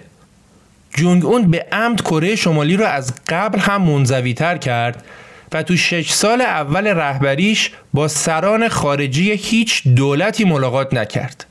جونگ 0.93 1.25
اون 1.25 1.51
به 1.51 1.65
عمد 1.71 2.01
کره 2.01 2.35
شمالی 2.35 2.77
رو 2.77 2.85
از 2.85 3.13
قبل 3.27 3.59
هم 3.59 3.81
منزوی 3.81 4.33
تر 4.33 4.57
کرد 4.57 5.03
و 5.51 5.63
تو 5.63 5.77
شش 5.77 6.11
سال 6.11 6.41
اول 6.41 6.87
رهبریش 6.87 7.71
با 7.93 8.07
سران 8.07 8.67
خارجی 8.67 9.31
هیچ 9.31 9.87
دولتی 9.87 10.43
ملاقات 10.43 10.93
نکرد. 10.93 11.48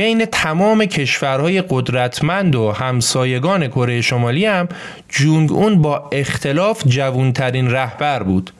بین 0.00 0.24
تمام 0.24 0.84
کشورهای 0.84 1.62
قدرتمند 1.68 2.54
و 2.54 2.72
همسایگان 2.72 3.68
کره 3.68 4.00
شمالی 4.00 4.46
هم 4.46 4.68
جونگ 5.08 5.52
اون 5.52 5.82
با 5.82 6.08
اختلاف 6.12 6.82
جوونترین 6.86 7.70
رهبر 7.70 8.22
بود 8.22 8.50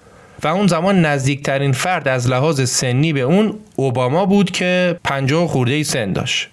و 0.43 0.49
اون 0.49 0.67
زمان 0.67 1.05
نزدیکترین 1.05 1.73
فرد 1.73 2.09
از 2.09 2.29
لحاظ 2.29 2.71
سنی 2.71 3.13
به 3.13 3.21
اون 3.21 3.55
اوباما 3.77 4.27
بود 4.27 4.51
که 4.51 4.99
پنجاه 5.05 5.49
خورده 5.49 5.83
سن 5.83 6.13
داشت. 6.13 6.49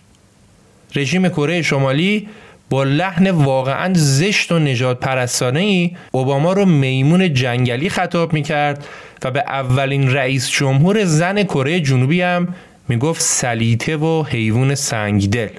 رژیم 0.96 1.30
کره 1.30 1.62
شمالی 1.62 2.28
با 2.70 2.84
لحن 2.84 3.32
واقعا 3.32 3.94
زشت 3.96 4.52
و 4.52 4.60
نجات 4.60 5.00
پرستانه 5.00 5.60
ای 5.60 5.92
اوباما 6.12 6.54
رو 6.54 6.66
میمون 6.66 7.34
جنگلی 7.34 7.90
خطاب 7.90 8.34
می 8.34 8.42
کرد 8.42 8.86
و 9.24 9.32
به 9.32 9.40
اولین 9.48 10.14
رئیس 10.14 10.50
جمهور 10.50 11.06
زن 11.06 11.44
کره 11.44 11.80
جنوبی 11.80 12.22
هم 12.22 12.48
می‌گفت 12.88 13.22
سلیته 13.22 13.98
و 13.98 14.24
حیوان 14.24 14.76
سنگدل. 14.76 15.50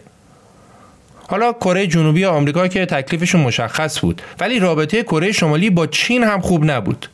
حالا 1.28 1.52
کره 1.52 1.86
جنوبی 1.86 2.24
آمریکا 2.24 2.68
که 2.68 2.86
تکلیفشون 2.86 3.40
مشخص 3.40 4.00
بود 4.00 4.22
ولی 4.40 4.58
رابطه 4.58 5.02
کره 5.02 5.32
شمالی 5.32 5.70
با 5.70 5.86
چین 5.86 6.24
هم 6.24 6.40
خوب 6.40 6.64
نبود. 6.64 7.08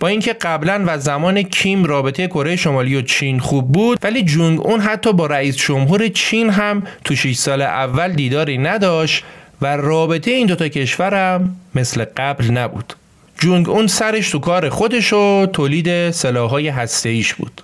با 0.00 0.08
اینکه 0.08 0.32
قبلا 0.32 0.84
و 0.86 0.98
زمان 0.98 1.42
کیم 1.42 1.84
رابطه 1.84 2.26
کره 2.26 2.56
شمالی 2.56 2.96
و 2.96 3.02
چین 3.02 3.38
خوب 3.38 3.72
بود 3.72 3.98
ولی 4.02 4.22
جونگ 4.22 4.60
اون 4.60 4.80
حتی 4.80 5.12
با 5.12 5.26
رئیس 5.26 5.56
جمهور 5.56 6.08
چین 6.08 6.50
هم 6.50 6.82
تو 7.04 7.14
6 7.14 7.36
سال 7.36 7.62
اول 7.62 8.12
دیداری 8.12 8.58
نداشت 8.58 9.24
و 9.62 9.76
رابطه 9.76 10.30
این 10.30 10.46
دوتا 10.46 10.68
کشور 10.68 11.14
هم 11.14 11.56
مثل 11.74 12.04
قبل 12.16 12.50
نبود. 12.50 12.92
جونگ 13.38 13.68
اون 13.68 13.86
سرش 13.86 14.30
تو 14.30 14.38
کار 14.38 14.68
خودش 14.68 15.12
و 15.12 15.46
تولید 15.46 16.10
سلاحهای 16.10 16.68
هسته‌ایش 16.68 17.34
بود. 17.34 17.62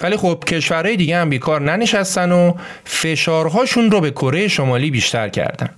ولی 0.00 0.16
خب 0.16 0.44
کشورهای 0.46 0.96
دیگه 0.96 1.16
هم 1.16 1.30
بیکار 1.30 1.60
ننشستن 1.60 2.32
و 2.32 2.54
فشارهاشون 2.84 3.90
رو 3.90 4.00
به 4.00 4.10
کره 4.10 4.48
شمالی 4.48 4.90
بیشتر 4.90 5.28
کردن. 5.28 5.68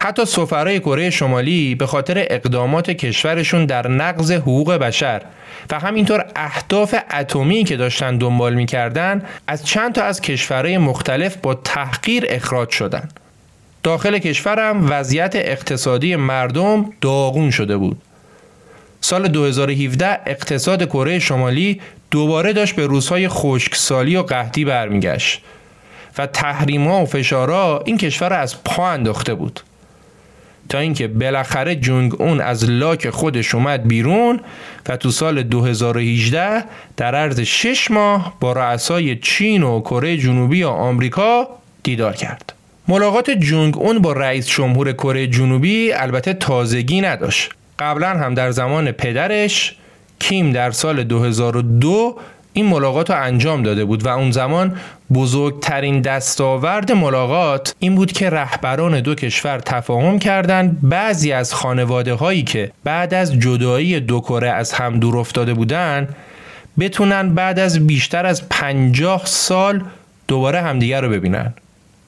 حتی 0.00 0.24
سفرهای 0.24 0.80
کره 0.80 1.10
شمالی 1.10 1.74
به 1.74 1.86
خاطر 1.86 2.26
اقدامات 2.30 2.90
کشورشون 2.90 3.66
در 3.66 3.88
نقض 3.88 4.32
حقوق 4.32 4.72
بشر 4.72 5.22
و 5.70 5.78
همینطور 5.78 6.26
اهداف 6.36 6.94
اتمی 7.14 7.64
که 7.64 7.76
داشتن 7.76 8.18
دنبال 8.18 8.54
می‌کردن 8.54 9.22
از 9.46 9.66
چند 9.66 9.94
تا 9.94 10.02
از 10.02 10.20
کشورهای 10.20 10.78
مختلف 10.78 11.36
با 11.36 11.54
تحقیر 11.54 12.24
اخراج 12.28 12.70
شدن. 12.70 13.08
داخل 13.82 14.18
کشورم 14.18 14.90
وضعیت 14.90 15.36
اقتصادی 15.36 16.16
مردم 16.16 16.92
داغون 17.00 17.50
شده 17.50 17.76
بود. 17.76 18.02
سال 19.00 19.28
2017 19.28 20.20
اقتصاد 20.26 20.84
کره 20.84 21.18
شمالی 21.18 21.80
دوباره 22.10 22.52
داشت 22.52 22.76
به 22.76 22.86
روزهای 22.86 23.28
خشکسالی 23.28 24.16
و 24.16 24.22
قحطی 24.22 24.64
برمیگشت 24.64 25.42
و 26.18 26.26
تحریما 26.26 27.02
و 27.02 27.06
فشارا 27.06 27.82
این 27.84 27.98
کشور 27.98 28.28
را 28.28 28.36
از 28.36 28.64
پا 28.64 28.88
انداخته 28.88 29.34
بود 29.34 29.60
تا 30.68 30.78
اینکه 30.78 31.08
بالاخره 31.08 31.76
جونگ 31.76 32.20
اون 32.20 32.40
از 32.40 32.70
لاک 32.70 33.10
خودش 33.10 33.54
اومد 33.54 33.88
بیرون 33.88 34.40
و 34.88 34.96
تو 34.96 35.10
سال 35.10 35.42
2018 35.42 36.64
در 36.96 37.14
عرض 37.14 37.40
6 37.40 37.90
ماه 37.90 38.36
با 38.40 38.52
رؤسای 38.52 39.16
چین 39.16 39.62
و 39.62 39.80
کره 39.80 40.16
جنوبی 40.16 40.62
و 40.62 40.68
آمریکا 40.68 41.48
دیدار 41.82 42.12
کرد. 42.12 42.52
ملاقات 42.88 43.30
جونگ 43.30 43.78
اون 43.78 43.98
با 43.98 44.12
رئیس 44.12 44.46
جمهور 44.46 44.92
کره 44.92 45.26
جنوبی 45.26 45.92
البته 45.92 46.34
تازگی 46.34 47.00
نداشت. 47.00 47.50
قبلا 47.78 48.08
هم 48.08 48.34
در 48.34 48.50
زمان 48.50 48.92
پدرش 48.92 49.76
کیم 50.18 50.52
در 50.52 50.70
سال 50.70 51.04
2002 51.04 52.18
این 52.52 52.66
ملاقات 52.66 53.10
رو 53.10 53.22
انجام 53.22 53.62
داده 53.62 53.84
بود 53.84 54.06
و 54.06 54.08
اون 54.08 54.30
زمان 54.30 54.76
بزرگترین 55.14 56.00
دستاورد 56.00 56.92
ملاقات 56.92 57.74
این 57.78 57.94
بود 57.94 58.12
که 58.12 58.30
رهبران 58.30 59.00
دو 59.00 59.14
کشور 59.14 59.58
تفاهم 59.58 60.18
کردند 60.18 60.78
بعضی 60.82 61.32
از 61.32 61.54
خانواده 61.54 62.14
هایی 62.14 62.42
که 62.42 62.70
بعد 62.84 63.14
از 63.14 63.38
جدایی 63.38 64.00
دو 64.00 64.20
کره 64.20 64.50
از 64.50 64.72
هم 64.72 65.00
دور 65.00 65.18
افتاده 65.18 65.54
بودن 65.54 66.08
بتونن 66.78 67.34
بعد 67.34 67.58
از 67.58 67.86
بیشتر 67.86 68.26
از 68.26 68.48
پنجاه 68.48 69.22
سال 69.24 69.82
دوباره 70.28 70.60
همدیگر 70.60 71.00
رو 71.00 71.08
ببینن. 71.08 71.54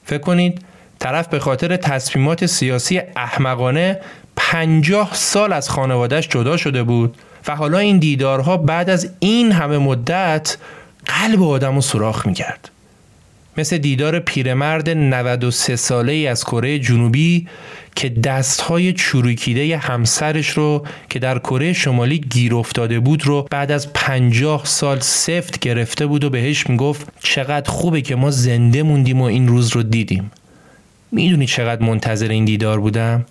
فکر 0.05 0.21
کنید 0.21 0.61
طرف 1.01 1.27
به 1.27 1.39
خاطر 1.39 1.77
تصمیمات 1.77 2.45
سیاسی 2.45 3.01
احمقانه 3.15 3.99
پنجاه 4.35 5.09
سال 5.13 5.53
از 5.53 5.69
خانوادهش 5.69 6.27
جدا 6.27 6.57
شده 6.57 6.83
بود 6.83 7.17
و 7.47 7.55
حالا 7.55 7.77
این 7.77 7.99
دیدارها 7.99 8.57
بعد 8.57 8.89
از 8.89 9.09
این 9.19 9.51
همه 9.51 9.77
مدت 9.77 10.57
قلب 11.05 11.43
آدم 11.43 11.75
رو 11.75 11.81
سوراخ 11.81 12.27
می‌کرد. 12.27 12.71
مثل 13.57 13.77
دیدار 13.77 14.19
پیرمرد 14.19 14.89
93 14.89 15.75
ساله 15.75 16.11
ای 16.11 16.27
از 16.27 16.43
کره 16.43 16.79
جنوبی 16.79 17.47
که 17.95 18.09
دستهای 18.09 18.93
چروکیده 18.93 19.77
همسرش 19.77 20.49
رو 20.49 20.85
که 21.09 21.19
در 21.19 21.39
کره 21.39 21.73
شمالی 21.73 22.19
گیر 22.19 22.55
افتاده 22.55 22.99
بود 22.99 23.25
رو 23.25 23.47
بعد 23.51 23.71
از 23.71 23.93
پنجاه 23.93 24.65
سال 24.65 24.99
سفت 24.99 25.59
گرفته 25.59 26.05
بود 26.05 26.23
و 26.23 26.29
بهش 26.29 26.69
می‌گفت 26.69 27.07
چقدر 27.19 27.71
خوبه 27.71 28.01
که 28.01 28.15
ما 28.15 28.31
زنده 28.31 28.83
موندیم 28.83 29.21
و 29.21 29.23
این 29.23 29.47
روز 29.47 29.75
رو 29.75 29.83
دیدیم. 29.83 30.31
می‌دونی 31.11 31.45
چقدر 31.45 31.83
منتظر 31.83 32.27
این 32.29 32.45
دیدار 32.45 32.79
بودم؟ 32.79 33.25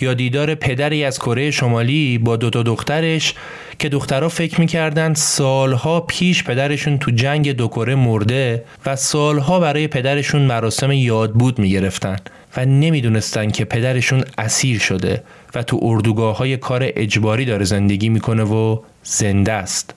یا 0.00 0.14
دیدار 0.14 0.54
پدری 0.54 1.04
از 1.04 1.18
کره 1.18 1.50
شمالی 1.50 2.18
با 2.18 2.36
دوتا 2.36 2.62
دخترش 2.62 3.34
که 3.78 3.88
دخترها 3.88 4.28
فکر 4.28 4.60
می‌کردن 4.60 5.14
سالها 5.14 6.00
پیش 6.00 6.44
پدرشون 6.44 6.98
تو 6.98 7.10
جنگ 7.10 7.52
دو 7.52 7.68
کره 7.68 7.94
مرده 7.94 8.64
و 8.86 8.96
سالها 8.96 9.60
برای 9.60 9.86
پدرشون 9.88 10.42
مراسم 10.42 10.92
یادبود 10.92 11.58
می‌گرفتن 11.58 12.16
و 12.56 12.64
نمی‌دونستن 12.64 13.50
که 13.50 13.64
پدرشون 13.64 14.24
اسیر 14.38 14.78
شده 14.78 15.22
و 15.54 15.62
تو 15.62 15.78
اردوگاه 15.82 16.36
های 16.36 16.56
کار 16.56 16.82
اجباری 16.84 17.44
داره 17.44 17.64
زندگی 17.64 18.08
می‌کنه 18.08 18.42
و 18.42 18.78
زنده 19.02 19.52
است 19.52 19.94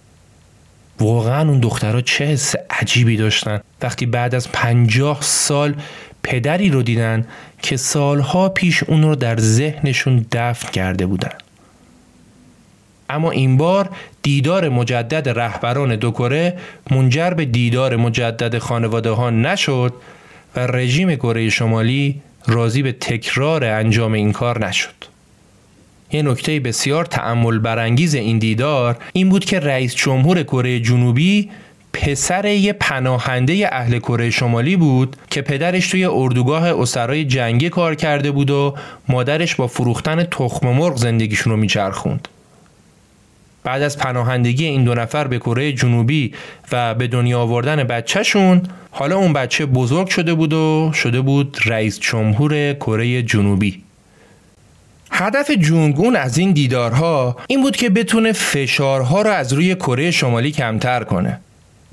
واقعا 0.99 1.49
اون 1.49 1.59
دخترها 1.59 2.01
چه 2.01 2.26
حس 2.26 2.55
عجیبی 2.69 3.17
داشتن 3.17 3.59
وقتی 3.82 4.05
بعد 4.05 4.36
از 4.36 4.51
پنجاه 4.51 5.17
سال 5.22 5.76
پدری 6.24 6.69
رو 6.69 6.84
دیدن 6.84 7.28
که 7.61 7.78
سالها 7.78 8.49
پیش 8.49 8.84
اون 8.84 9.03
رو 9.03 9.15
در 9.15 9.38
ذهنشون 9.39 10.26
دفن 10.32 10.72
کرده 10.72 11.05
بودن 11.05 11.32
اما 13.09 13.32
این 13.32 13.57
بار 13.57 13.89
دیدار 14.22 14.69
مجدد 14.69 15.30
رهبران 15.30 15.95
دو 15.95 16.11
کره 16.11 16.57
منجر 16.91 17.30
به 17.30 17.45
دیدار 17.45 17.95
مجدد 17.95 18.57
خانواده 18.57 19.09
ها 19.09 19.30
نشد 19.30 19.93
و 20.55 20.59
رژیم 20.59 21.15
کره 21.15 21.49
شمالی 21.49 22.22
راضی 22.47 22.82
به 22.82 22.91
تکرار 22.91 23.65
انجام 23.65 24.13
این 24.13 24.32
کار 24.32 24.67
نشد. 24.67 24.93
یه 26.11 26.22
نکته 26.22 26.59
بسیار 26.59 27.05
تعمل 27.05 27.59
برانگیز 27.59 28.15
این 28.15 28.39
دیدار 28.39 28.97
این 29.13 29.30
بود 29.30 29.45
که 29.45 29.59
رئیس 29.59 29.95
جمهور 29.95 30.43
کره 30.43 30.80
جنوبی 30.80 31.49
پسر 32.02 32.45
یه 32.45 32.74
پناهنده 32.74 33.70
اهل 33.72 33.99
کره 33.99 34.30
شمالی 34.30 34.76
بود 34.76 35.16
که 35.30 35.41
پدرش 35.41 35.88
توی 35.88 36.06
اردوگاه 36.06 36.82
اسرای 36.82 37.26
جنگی 37.26 37.70
کار 37.70 37.95
کرده 37.95 38.32
بود 38.32 38.49
و 38.49 38.76
مادرش 39.10 39.56
با 39.56 39.68
فروختن 39.68 40.24
تخم 40.24 40.68
مرغ 40.68 40.97
زندگیشون 40.97 41.54
رو 41.54 41.60
میچرخوند. 41.60 42.28
بعد 43.64 43.82
از 43.82 43.97
پناهندگی 43.97 44.66
این 44.66 44.84
دو 44.84 44.93
نفر 44.93 45.28
به 45.28 45.39
کره 45.39 45.74
جنوبی 45.74 46.34
و 46.72 46.93
به 46.93 47.08
دنیا 47.08 47.39
آوردن 47.39 47.84
بچهشون 47.84 48.62
حالا 48.91 49.18
اون 49.18 49.34
بچه 49.34 49.66
بزرگ 49.66 50.08
شده 50.08 50.34
بود 50.34 50.54
و 50.54 50.91
شده 50.93 51.22
بود 51.22 51.58
رئیس 51.66 51.99
جمهور 51.99 52.74
کره 52.74 53.24
جنوبی 53.24 53.84
هدف 55.12 55.52
جونگون 55.52 56.16
از 56.16 56.38
این 56.38 56.52
دیدارها 56.52 57.38
این 57.47 57.62
بود 57.62 57.76
که 57.76 57.89
بتونه 57.89 58.32
فشارها 58.32 59.22
را 59.22 59.34
از 59.34 59.54
روی 59.54 59.76
کره 59.76 60.12
شمالی 60.12 60.52
کمتر 60.52 61.04
کنه 61.04 61.39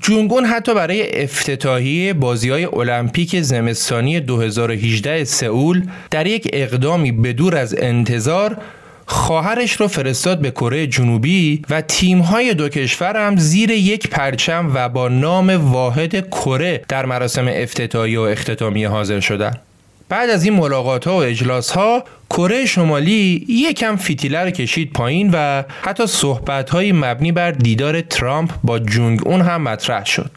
جونگون 0.01 0.45
حتی 0.45 0.73
برای 0.73 1.23
افتتاحیه 1.23 2.13
بازی 2.13 2.49
های 2.49 2.65
المپیک 2.65 3.41
زمستانی 3.41 4.19
2018 4.19 5.23
سئول 5.23 5.81
در 6.11 6.27
یک 6.27 6.49
اقدامی 6.53 7.11
بدور 7.11 7.55
از 7.55 7.75
انتظار 7.79 8.57
خواهرش 9.05 9.73
رو 9.73 9.87
فرستاد 9.87 10.39
به 10.39 10.51
کره 10.51 10.87
جنوبی 10.87 11.61
و 11.69 11.81
تیم‌های 11.81 12.53
دو 12.53 12.69
کشور 12.69 13.27
هم 13.27 13.37
زیر 13.37 13.71
یک 13.71 14.07
پرچم 14.07 14.71
و 14.73 14.89
با 14.89 15.07
نام 15.07 15.49
واحد 15.49 16.29
کره 16.29 16.81
در 16.87 17.05
مراسم 17.05 17.47
افتتاحی 17.47 18.15
و 18.15 18.21
اختتامی 18.21 18.83
حاضر 18.83 19.19
شدند. 19.19 19.68
بعد 20.09 20.29
از 20.29 20.43
این 20.43 20.53
ملاقات 20.53 21.07
ها 21.07 21.17
و 21.17 21.23
اجلاس 21.23 21.71
ها 21.71 22.03
کره 22.29 22.65
شمالی 22.65 23.45
یکم 23.49 23.95
فیتیله 23.95 24.39
رو 24.39 24.49
کشید 24.49 24.93
پایین 24.93 25.29
و 25.33 25.63
حتی 25.81 26.07
صحبت 26.07 26.69
های 26.69 26.91
مبنی 26.91 27.31
بر 27.31 27.51
دیدار 27.51 28.01
ترامپ 28.01 28.51
با 28.63 28.79
جونگ 28.79 29.27
اون 29.27 29.41
هم 29.41 29.61
مطرح 29.61 30.05
شد. 30.05 30.31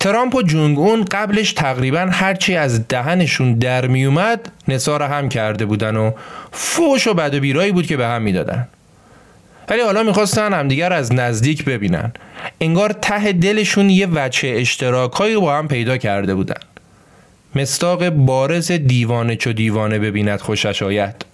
ترامپ 0.00 0.34
و 0.34 0.42
جونگ 0.42 0.78
اون 0.78 1.04
قبلش 1.04 1.52
تقریبا 1.52 2.08
هرچی 2.12 2.56
از 2.56 2.88
دهنشون 2.88 3.54
در 3.54 3.86
میومد 3.86 4.52
نصار 4.68 5.02
هم 5.02 5.28
کرده 5.28 5.64
بودن 5.64 5.96
و 5.96 6.12
فوش 6.52 7.06
و 7.06 7.14
بد 7.14 7.34
و 7.34 7.40
بیرایی 7.40 7.72
بود 7.72 7.86
که 7.86 7.96
به 7.96 8.06
هم 8.06 8.22
می‌دادن. 8.22 8.68
ولی 9.68 9.80
حالا 9.80 10.02
می‌خواستن 10.02 10.52
همدیگر 10.52 10.92
از 10.92 11.12
نزدیک 11.12 11.64
ببینن. 11.64 12.12
انگار 12.60 12.92
ته 12.92 13.32
دلشون 13.32 13.90
یه 13.90 14.06
وچه 14.06 14.54
اشتراکایی 14.56 15.36
با 15.36 15.58
هم 15.58 15.68
پیدا 15.68 15.96
کرده 15.96 16.34
بودن. 16.34 16.60
مستاق 17.54 18.08
بارز 18.08 18.72
دیوانه 18.72 19.36
چو 19.36 19.52
دیوانه 19.52 19.98
ببیند 19.98 20.40
خوشش 20.40 20.82
آید. 20.82 21.24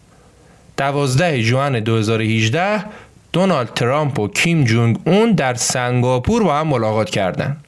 دوازده 0.76 1.42
جوان 1.42 1.80
2018 1.80 2.84
دونالد 3.32 3.74
ترامپ 3.74 4.18
و 4.18 4.28
کیم 4.28 4.64
جونگ 4.64 4.98
اون 5.06 5.32
در 5.32 5.54
سنگاپور 5.54 6.44
با 6.44 6.54
هم 6.54 6.66
ملاقات 6.66 7.10
کردند. 7.10 7.64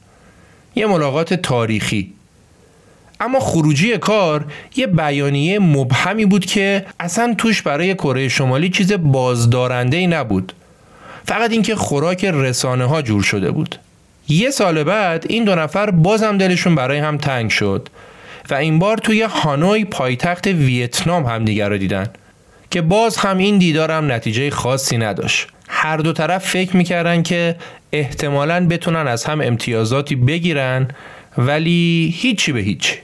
یه 0.75 0.87
ملاقات 0.87 1.35
تاریخی. 1.35 2.13
اما 3.21 3.41
خروجی 3.41 3.99
کار 3.99 4.45
یه 4.77 4.87
بیانیه 4.87 5.59
مبهمی 5.59 6.27
بود 6.27 6.47
که 6.47 6.87
اصلا 7.01 7.35
توش 7.39 7.63
برای 7.63 7.95
کره 7.95 8.29
شمالی 8.29 8.69
چیز 8.69 8.93
بازدارنده 8.93 9.97
ای 9.97 10.07
نبود. 10.07 10.53
فقط 11.25 11.51
اینکه 11.51 11.77
خوراک 11.77 12.25
رسانه 12.25 12.85
ها 12.85 13.03
جور 13.03 13.23
شده 13.23 13.51
بود. 13.51 13.77
یه 14.29 14.51
سال 14.51 14.85
بعد 14.85 15.27
این 15.29 15.45
دو 15.45 15.55
نفر 15.55 15.91
بازم 15.91 16.39
دلشون 16.39 16.75
برای 16.75 16.99
هم 16.99 17.19
تنگ 17.19 17.51
شد. 17.51 17.89
و 18.51 18.55
این 18.55 18.79
بار 18.79 18.97
توی 18.97 19.23
هانوی 19.23 19.85
پایتخت 19.85 20.47
ویتنام 20.47 21.27
همدیگر 21.27 21.69
رو 21.69 21.79
دیدن. 21.79 22.07
که 22.71 22.83
باز 22.83 23.17
هم 23.17 23.39
این 23.39 23.59
دیدارم 23.59 24.13
نتیجه 24.13 24.51
خاصی 24.51 24.99
نداشت. 24.99 25.47
هر 25.69 25.97
دو 25.97 26.13
طرف 26.13 26.49
فکر 26.49 26.77
می‌کردن 26.77 27.23
که 27.23 27.57
احتمالا 27.93 28.69
بتونن 28.69 29.09
از 29.09 29.25
هم 29.25 29.41
امتیازاتی 29.41 30.17
بگیرن 30.17 30.89
ولی 31.39 32.15
هیچی 32.17 32.53
به 32.53 32.61
هیچ 32.61 32.99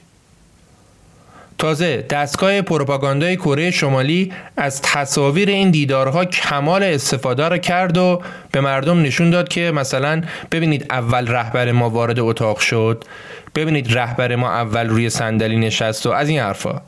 تازه 1.58 2.02
دستگاه 2.10 2.62
پروپاگاندای 2.62 3.36
کره 3.36 3.70
شمالی 3.70 4.32
از 4.56 4.82
تصاویر 4.82 5.48
این 5.48 5.70
دیدارها 5.70 6.24
کمال 6.24 6.82
استفاده 6.82 7.48
را 7.48 7.58
کرد 7.58 7.98
و 7.98 8.22
به 8.52 8.60
مردم 8.60 9.02
نشون 9.02 9.30
داد 9.30 9.48
که 9.48 9.70
مثلا 9.74 10.22
ببینید 10.52 10.86
اول 10.90 11.26
رهبر 11.26 11.72
ما 11.72 11.90
وارد 11.90 12.20
اتاق 12.20 12.58
شد 12.58 13.04
ببینید 13.54 13.98
رهبر 13.98 14.36
ما 14.36 14.50
اول 14.50 14.88
روی 14.88 15.10
صندلی 15.10 15.56
نشست 15.56 16.06
و 16.06 16.10
از 16.10 16.28
این 16.28 16.40
حرفا 16.40 16.82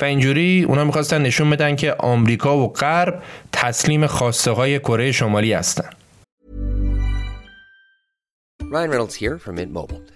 و 0.00 0.04
اینجوری 0.04 0.64
اونا 0.68 0.84
می‌خواستن 0.84 1.22
نشون 1.22 1.50
بدن 1.50 1.76
که 1.76 1.94
آمریکا 1.98 2.58
و 2.58 2.72
غرب 2.72 3.22
تسلیم 3.52 4.06
خواسته 4.06 4.50
های 4.50 4.78
کره 4.78 5.12
شمالی 5.12 5.52
هستن 5.52 5.90
Ryan 8.72 8.90
Reynolds 8.90 9.14
here 9.14 9.38
from 9.38 9.54
Mint 9.54 9.72
Mobile. 9.72 10.15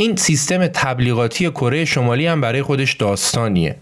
این 0.00 0.16
سیستم 0.16 0.66
تبلیغاتی 0.66 1.50
کره 1.50 1.84
شمالی 1.84 2.26
هم 2.26 2.40
برای 2.40 2.62
خودش 2.62 2.92
داستانیه. 2.92 3.76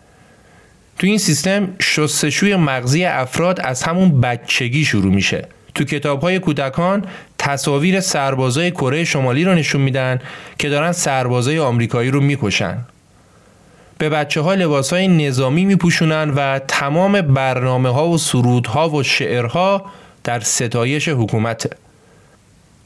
تو 0.98 1.06
این 1.06 1.18
سیستم 1.18 1.68
شستشوی 1.82 2.56
مغزی 2.56 3.04
افراد 3.04 3.60
از 3.60 3.82
همون 3.82 4.20
بچگی 4.20 4.84
شروع 4.84 5.14
میشه. 5.14 5.48
تو 5.74 5.84
کتاب 5.84 6.20
های 6.20 6.38
کودکان 6.38 7.04
تصاویر 7.38 8.00
سربازای 8.00 8.70
کره 8.70 9.04
شمالی 9.04 9.44
رو 9.44 9.54
نشون 9.54 9.80
میدن 9.80 10.20
که 10.58 10.68
دارن 10.68 10.92
سربازای 10.92 11.58
آمریکایی 11.58 12.10
رو 12.10 12.20
می‌کشن. 12.20 12.78
به 13.98 14.08
بچه 14.08 14.40
ها 14.40 14.54
لباس 14.54 14.92
های 14.92 15.08
نظامی 15.08 15.64
میپوشونن 15.64 16.30
و 16.30 16.58
تمام 16.58 17.20
برنامه 17.20 17.88
ها 17.88 18.08
و 18.08 18.18
سرودها 18.18 18.90
و 18.90 19.02
شعرها 19.02 19.84
در 20.24 20.40
ستایش 20.40 21.08
حکومته. 21.08 21.70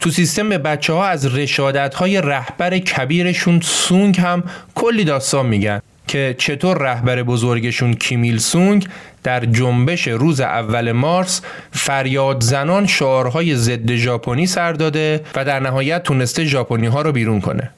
تو 0.01 0.11
سیستم 0.11 0.49
به 0.49 0.59
بچه 0.59 0.93
ها 0.93 1.07
از 1.07 1.35
رشادت 1.35 1.95
های 1.95 2.21
رهبر 2.21 2.79
کبیرشون 2.79 3.61
سونگ 3.61 4.21
هم 4.21 4.45
کلی 4.75 5.05
داستان 5.05 5.47
میگن 5.47 5.81
که 6.09 6.35
چطور 6.39 6.79
رهبر 6.79 7.23
بزرگشون 7.23 7.95
کیمیل 7.95 8.39
سونگ 8.39 8.89
در 9.23 9.45
جنبش 9.45 10.09
روز 10.09 10.41
اول 10.41 10.93
مارس 10.93 11.41
فریاد 11.73 12.43
زنان 12.43 12.87
شعارهای 12.87 13.57
ضد 13.57 13.95
ژاپنی 13.95 14.47
سر 14.47 14.73
داده 14.73 15.21
و 15.35 15.45
در 15.45 15.61
نهایت 15.61 16.03
تونسته 16.03 16.45
ژاپنی 16.45 16.87
ها 16.87 17.03
رو 17.03 17.13
بیرون 17.13 17.41
کنه. 17.41 17.71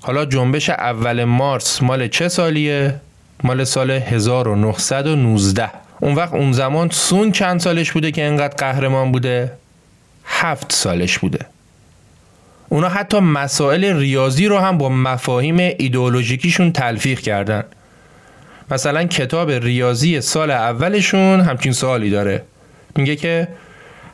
حالا 0.00 0.24
جنبش 0.24 0.70
اول 0.70 1.24
مارس 1.24 1.82
مال 1.82 2.08
چه 2.08 2.28
سالیه؟ 2.28 2.94
مال 3.44 3.64
سال 3.64 3.90
1919 3.90 5.70
اون 6.00 6.14
وقت 6.14 6.34
اون 6.34 6.52
زمان 6.52 6.88
سون 6.90 7.32
چند 7.32 7.60
سالش 7.60 7.92
بوده 7.92 8.10
که 8.10 8.24
انقدر 8.24 8.54
قهرمان 8.56 9.12
بوده؟ 9.12 9.52
هفت 10.28 10.72
سالش 10.72 11.18
بوده. 11.18 11.46
اونا 12.68 12.88
حتی 12.88 13.20
مسائل 13.20 13.84
ریاضی 13.84 14.46
رو 14.46 14.58
هم 14.58 14.78
با 14.78 14.88
مفاهیم 14.88 15.56
ایدئولوژیکیشون 15.58 16.72
تلفیق 16.72 17.20
کردن. 17.20 17.64
مثلا 18.70 19.04
کتاب 19.04 19.50
ریاضی 19.50 20.20
سال 20.20 20.50
اولشون 20.50 21.40
همچین 21.40 21.72
سوالی 21.72 22.10
داره. 22.10 22.42
میگه 22.96 23.16
که 23.16 23.48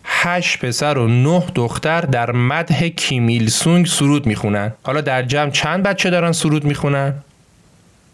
هشت 0.05 0.59
پسر 0.65 0.99
و 0.99 1.09
نه 1.09 1.43
دختر 1.55 2.01
در 2.01 2.33
مدح 2.33 2.89
کیمیل 2.89 3.49
سونگ 3.49 3.87
سرود 3.87 4.27
می‌خونن. 4.27 4.73
حالا 4.83 5.01
در 5.01 5.23
جمع 5.23 5.51
چند 5.51 5.83
بچه 5.83 6.11
دارن 6.11 6.33
سرود 6.33 6.65
می‌خونن؟ 6.65 7.15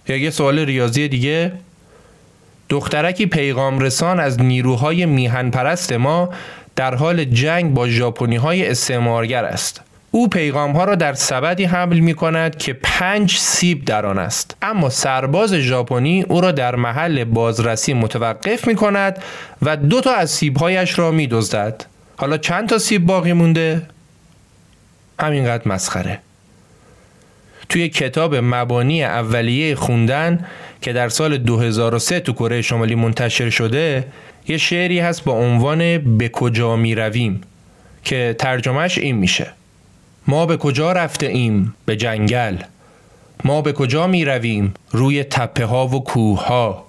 یا 0.09 0.17
یه 0.17 0.31
سوال 0.31 0.59
ریاضی 0.59 1.09
دیگه. 1.09 1.53
دخترکی 2.69 3.27
پیغام 3.27 3.79
رسان 3.79 4.21
از 4.21 4.41
نیروهای 4.41 5.07
میهن 5.07 5.51
پرست 5.51 5.93
ما 5.93 6.31
در 6.77 6.95
حال 6.95 7.25
جنگ 7.25 7.75
با 7.75 7.89
ژاپنی 7.89 8.37
های 8.37 8.69
استعمارگر 8.69 9.45
است. 9.45 9.81
او 10.11 10.29
پیغام 10.29 10.73
ها 10.73 10.85
را 10.85 10.95
در 10.95 11.13
سبدی 11.13 11.65
حمل 11.65 11.99
می 11.99 12.15
کند 12.15 12.57
که 12.59 12.73
پنج 12.73 13.37
سیب 13.37 13.85
در 13.85 14.07
آن 14.07 14.19
است. 14.19 14.57
اما 14.63 14.89
سرباز 14.89 15.55
ژاپنی 15.55 16.23
او 16.23 16.41
را 16.41 16.53
در 16.53 16.77
محل 16.77 17.25
بازرسی 17.25 17.95
متوقف 17.95 18.67
می 18.69 18.75
کند 18.75 19.19
و 19.63 19.77
دو 19.77 20.01
تا 20.01 20.15
از 20.15 20.31
سیب 20.31 20.57
هایش 20.57 20.99
را 20.99 21.11
می 21.11 21.27
دزدد 21.27 21.85
حالا 22.17 22.39
چند 22.39 22.69
تا 22.69 22.79
سیب 22.79 23.07
باقی 23.07 23.33
مونده؟ 23.33 23.83
همینقدر 25.21 25.69
مسخره. 25.69 26.19
توی 27.69 27.89
کتاب 27.89 28.35
مبانی 28.35 29.05
اولیه 29.05 29.75
خوندن 29.75 30.47
که 30.83 30.93
در 30.93 31.09
سال 31.09 31.39
2003 31.39 32.21
تو 32.21 32.33
کره 32.33 32.63
شمالی 32.63 32.95
منتشر 32.95 33.51
شده 33.51 34.05
یه 34.49 34.57
شعری 34.57 34.99
هست 34.99 35.25
با 35.25 35.33
عنوان 35.33 35.99
به 36.19 36.29
کجا 36.29 36.77
می 36.77 36.95
رویم 36.95 37.41
که 38.05 38.37
ترجمهش 38.39 38.99
این 38.99 39.17
میشه. 39.17 39.47
ما 40.27 40.47
به 40.47 40.57
کجا 40.57 40.93
رفته 40.93 41.27
ایم 41.27 41.75
به 41.85 41.97
جنگل. 41.97 42.57
ما 43.45 43.63
به 43.63 43.73
کجا 43.73 44.07
می 44.07 44.25
رویم 44.25 44.75
روی 44.91 45.25
تپه 45.25 45.65
ها 45.65 45.87
و 45.87 46.05
کوه 46.05 46.47
ها 46.47 46.87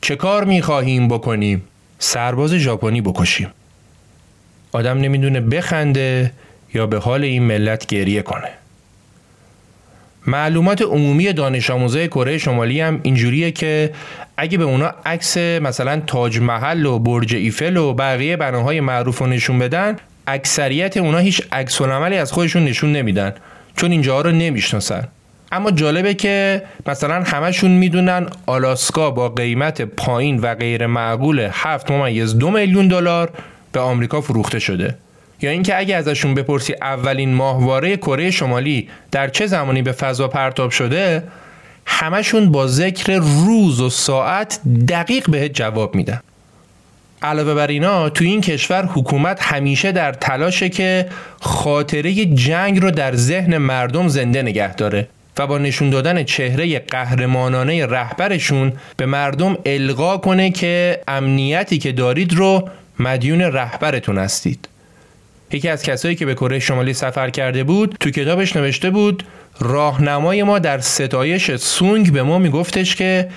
چه 0.00 0.16
کار 0.16 0.44
می 0.44 0.62
خواهیم 0.62 1.08
بکنیم؟ 1.08 1.62
سرباز 1.98 2.54
ژاپنی 2.54 3.00
بکشیم. 3.00 3.48
آدم 4.72 4.98
نمی‌دونه 4.98 5.40
بخنده 5.40 6.32
یا 6.74 6.86
به 6.86 6.98
حال 6.98 7.24
این 7.24 7.42
ملت 7.42 7.86
گریه 7.86 8.22
کنه. 8.22 8.50
معلومات 10.26 10.82
عمومی 10.82 11.32
دانش 11.32 11.70
آموزای 11.70 12.08
کره 12.08 12.38
شمالی 12.38 12.80
هم 12.80 13.00
اینجوریه 13.02 13.50
که 13.50 13.90
اگه 14.36 14.58
به 14.58 14.64
اونا 14.64 14.94
عکس 15.06 15.36
مثلا 15.36 16.02
تاج 16.06 16.38
محل 16.38 16.86
و 16.86 16.98
برج 16.98 17.34
ایفل 17.34 17.76
و 17.76 17.94
بقیه 17.94 18.36
بناهای 18.36 18.80
معروف 18.80 19.18
رو 19.18 19.26
نشون 19.26 19.58
بدن 19.58 19.96
اکثریت 20.26 20.96
اونا 20.96 21.18
هیچ 21.18 21.42
عکس 21.52 21.82
عملی 21.82 22.16
از 22.16 22.32
خودشون 22.32 22.64
نشون 22.64 22.92
نمیدن 22.92 23.34
چون 23.76 23.90
اینجا 23.90 24.20
رو 24.20 24.30
نمی‌شناسن. 24.30 25.08
اما 25.52 25.70
جالبه 25.70 26.14
که 26.14 26.62
مثلا 26.86 27.22
همشون 27.22 27.70
می‌دونن 27.70 28.26
آلاسکا 28.46 29.10
با 29.10 29.28
قیمت 29.28 29.82
پایین 29.82 30.38
و 30.38 30.54
غیر 30.54 30.86
معقول 30.86 31.48
7 31.52 31.90
ممیز 31.90 32.38
دو 32.38 32.50
میلیون 32.50 32.88
دلار 32.88 33.30
به 33.72 33.80
آمریکا 33.80 34.20
فروخته 34.20 34.58
شده. 34.58 34.94
یا 35.42 35.50
اینکه 35.50 35.78
اگه 35.78 35.96
ازشون 35.96 36.34
بپرسی 36.34 36.74
اولین 36.80 37.34
ماهواره 37.34 37.96
کره 37.96 38.30
شمالی 38.30 38.88
در 39.10 39.28
چه 39.28 39.46
زمانی 39.46 39.82
به 39.82 39.92
فضا 39.92 40.28
پرتاب 40.28 40.70
شده 40.70 41.22
همشون 41.86 42.52
با 42.52 42.66
ذکر 42.66 43.18
روز 43.18 43.80
و 43.80 43.90
ساعت 43.90 44.60
دقیق 44.88 45.30
بهت 45.30 45.52
جواب 45.52 45.94
میدن. 45.94 46.20
علاوه 47.22 47.54
بر 47.54 47.66
اینا 47.66 48.08
تو 48.08 48.24
این 48.24 48.40
کشور 48.40 48.84
حکومت 48.86 49.42
همیشه 49.42 49.92
در 49.92 50.12
تلاشه 50.12 50.68
که 50.68 51.08
خاطره 51.40 52.14
جنگ 52.24 52.82
رو 52.82 52.90
در 52.90 53.14
ذهن 53.14 53.58
مردم 53.58 54.08
زنده 54.08 54.42
نگه 54.42 54.74
داره 54.74 55.08
و 55.38 55.46
با 55.46 55.58
نشون 55.58 55.90
دادن 55.90 56.24
چهره 56.24 56.78
قهرمانانه 56.78 57.86
رهبرشون 57.86 58.72
به 58.96 59.06
مردم 59.06 59.58
القا 59.66 60.16
کنه 60.16 60.50
که 60.50 61.00
امنیتی 61.08 61.78
که 61.78 61.92
دارید 61.92 62.34
رو 62.34 62.68
مدیون 62.98 63.40
رهبرتون 63.40 64.18
هستید. 64.18 64.68
یکی 65.52 65.68
از 65.68 65.82
کسایی 65.82 66.14
که 66.14 66.26
به 66.26 66.34
کره 66.34 66.58
شمالی 66.58 66.92
سفر 66.92 67.30
کرده 67.30 67.64
بود 67.64 67.96
تو 68.00 68.10
کتابش 68.10 68.56
نوشته 68.56 68.90
بود 68.90 69.22
راهنمای 69.60 70.42
ما 70.42 70.58
در 70.58 70.78
ستایش 70.78 71.56
سونگ 71.56 72.12
به 72.12 72.22
ما 72.22 72.38
میگفتش 72.38 72.96
که 72.96 73.28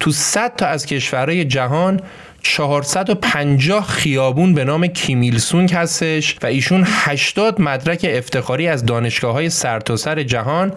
تو 0.00 0.12
100 0.12 0.56
تا 0.56 0.66
از 0.66 0.86
کشورهای 0.86 1.44
جهان 1.44 2.00
450 2.42 3.86
خیابون 3.86 4.54
به 4.54 4.64
نام 4.64 4.86
کیمیل 4.86 5.38
سونگ 5.38 5.72
هستش 5.72 6.36
و 6.42 6.46
ایشون 6.46 6.84
80 6.86 7.60
مدرک 7.60 8.06
افتخاری 8.08 8.68
از 8.68 8.86
دانشگاه 8.86 9.32
های 9.32 9.50
سرتاسر 9.50 10.22
جهان 10.22 10.72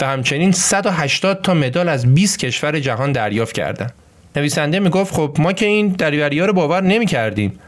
و 0.00 0.06
همچنین 0.06 0.52
180 0.52 1.42
تا 1.42 1.54
مدال 1.54 1.88
از 1.88 2.14
20 2.14 2.38
کشور 2.38 2.80
جهان 2.80 3.12
دریافت 3.12 3.52
کردن. 3.52 3.90
نویسنده 4.36 4.80
می‌گفت 4.80 5.14
خب 5.14 5.36
ما 5.38 5.52
که 5.52 5.66
این 5.66 5.88
دریوری 5.88 6.40
رو 6.40 6.52
باور 6.52 6.82
نمی 6.82 7.06
کردیم 7.06 7.58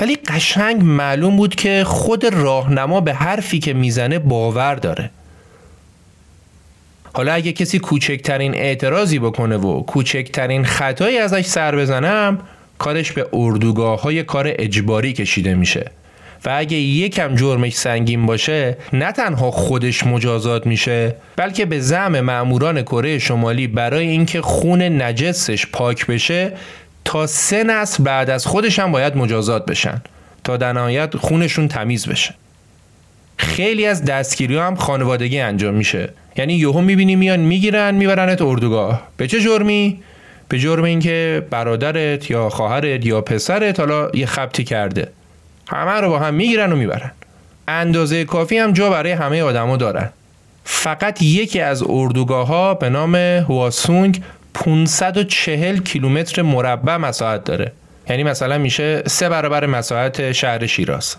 ولی 0.00 0.16
قشنگ 0.16 0.82
معلوم 0.82 1.36
بود 1.36 1.54
که 1.54 1.84
خود 1.84 2.24
راهنما 2.24 3.00
به 3.00 3.14
حرفی 3.14 3.58
که 3.58 3.72
می‌زنه 3.72 4.18
باور 4.18 4.74
داره. 4.74 5.10
حالا 7.12 7.32
اگه 7.32 7.52
کسی 7.52 7.78
کوچکترین 7.78 8.54
اعتراضی 8.54 9.18
بکنه 9.18 9.56
و 9.56 9.82
کوچکترین 9.82 10.64
خطایی 10.64 11.18
ازش 11.18 11.44
سر 11.44 11.76
بزنم 11.76 12.38
کارش 12.78 13.12
به 13.12 13.26
اردوگاه 13.32 14.02
های 14.02 14.22
کار 14.22 14.52
اجباری 14.58 15.12
کشیده 15.12 15.54
میشه. 15.54 15.90
و 16.44 16.50
اگه 16.56 16.76
یکم 16.76 17.34
جرمش 17.34 17.74
سنگین 17.74 18.26
باشه 18.26 18.76
نه 18.92 19.12
تنها 19.12 19.50
خودش 19.50 20.06
مجازات 20.06 20.66
میشه 20.66 21.14
بلکه 21.36 21.66
به 21.66 21.80
زم 21.80 22.20
ماموران 22.20 22.82
کره 22.82 23.18
شمالی 23.18 23.66
برای 23.66 24.06
اینکه 24.06 24.40
خون 24.42 24.82
نجسش 24.82 25.66
پاک 25.66 26.06
بشه 26.06 26.52
تا 27.06 27.26
سه 27.26 27.64
نسل 27.64 28.04
بعد 28.04 28.30
از 28.30 28.46
خودش 28.46 28.78
هم 28.78 28.92
باید 28.92 29.16
مجازات 29.16 29.66
بشن. 29.66 30.02
تا 30.44 30.56
در 30.56 30.72
نهایت 30.72 31.16
خونشون 31.16 31.68
تمیز 31.68 32.06
بشه. 32.08 32.34
خیلی 33.36 33.86
از 33.86 34.04
دستگیری 34.04 34.56
هم 34.56 34.76
خانوادگی 34.76 35.38
انجام 35.40 35.74
میشه. 35.74 36.12
یعنی 36.36 36.54
یهو 36.54 36.80
می‌بینی 36.80 37.16
میان 37.16 37.40
می‌گیرن 37.40 37.94
میبرنت 37.94 38.42
اردوگاه. 38.42 39.02
به 39.16 39.28
چه 39.28 39.40
جرمی؟ 39.40 40.02
به 40.48 40.58
جرم 40.58 40.84
اینکه 40.84 41.46
برادرت 41.50 42.30
یا 42.30 42.48
خواهرت 42.48 43.06
یا 43.06 43.20
پسرت 43.20 43.80
حالا 43.80 44.10
یه 44.14 44.26
خبتی 44.26 44.64
کرده. 44.64 45.08
همه 45.68 46.00
رو 46.00 46.08
با 46.10 46.18
هم 46.18 46.34
می‌گیرن 46.34 46.72
و 46.72 46.76
می‌برن. 46.76 47.10
اندازه 47.68 48.24
کافی 48.24 48.58
هم 48.58 48.72
جا 48.72 48.90
برای 48.90 49.12
همه 49.12 49.42
آدما 49.42 49.76
دارن. 49.76 50.10
فقط 50.64 51.22
یکی 51.22 51.60
از 51.60 51.82
اردوگاه 51.88 52.46
ها 52.46 52.74
به 52.74 52.88
نام 52.88 53.14
هواسونگ 53.14 54.22
540 54.66 55.78
کیلومتر 55.78 56.42
مربع 56.42 56.96
مساحت 56.96 57.44
داره. 57.44 57.72
یعنی 58.10 58.22
مثلا 58.22 58.58
میشه 58.58 59.02
سه 59.06 59.28
برابر 59.28 59.66
مساحت 59.66 60.32
شهر 60.32 60.66
شیراز. 60.66 61.16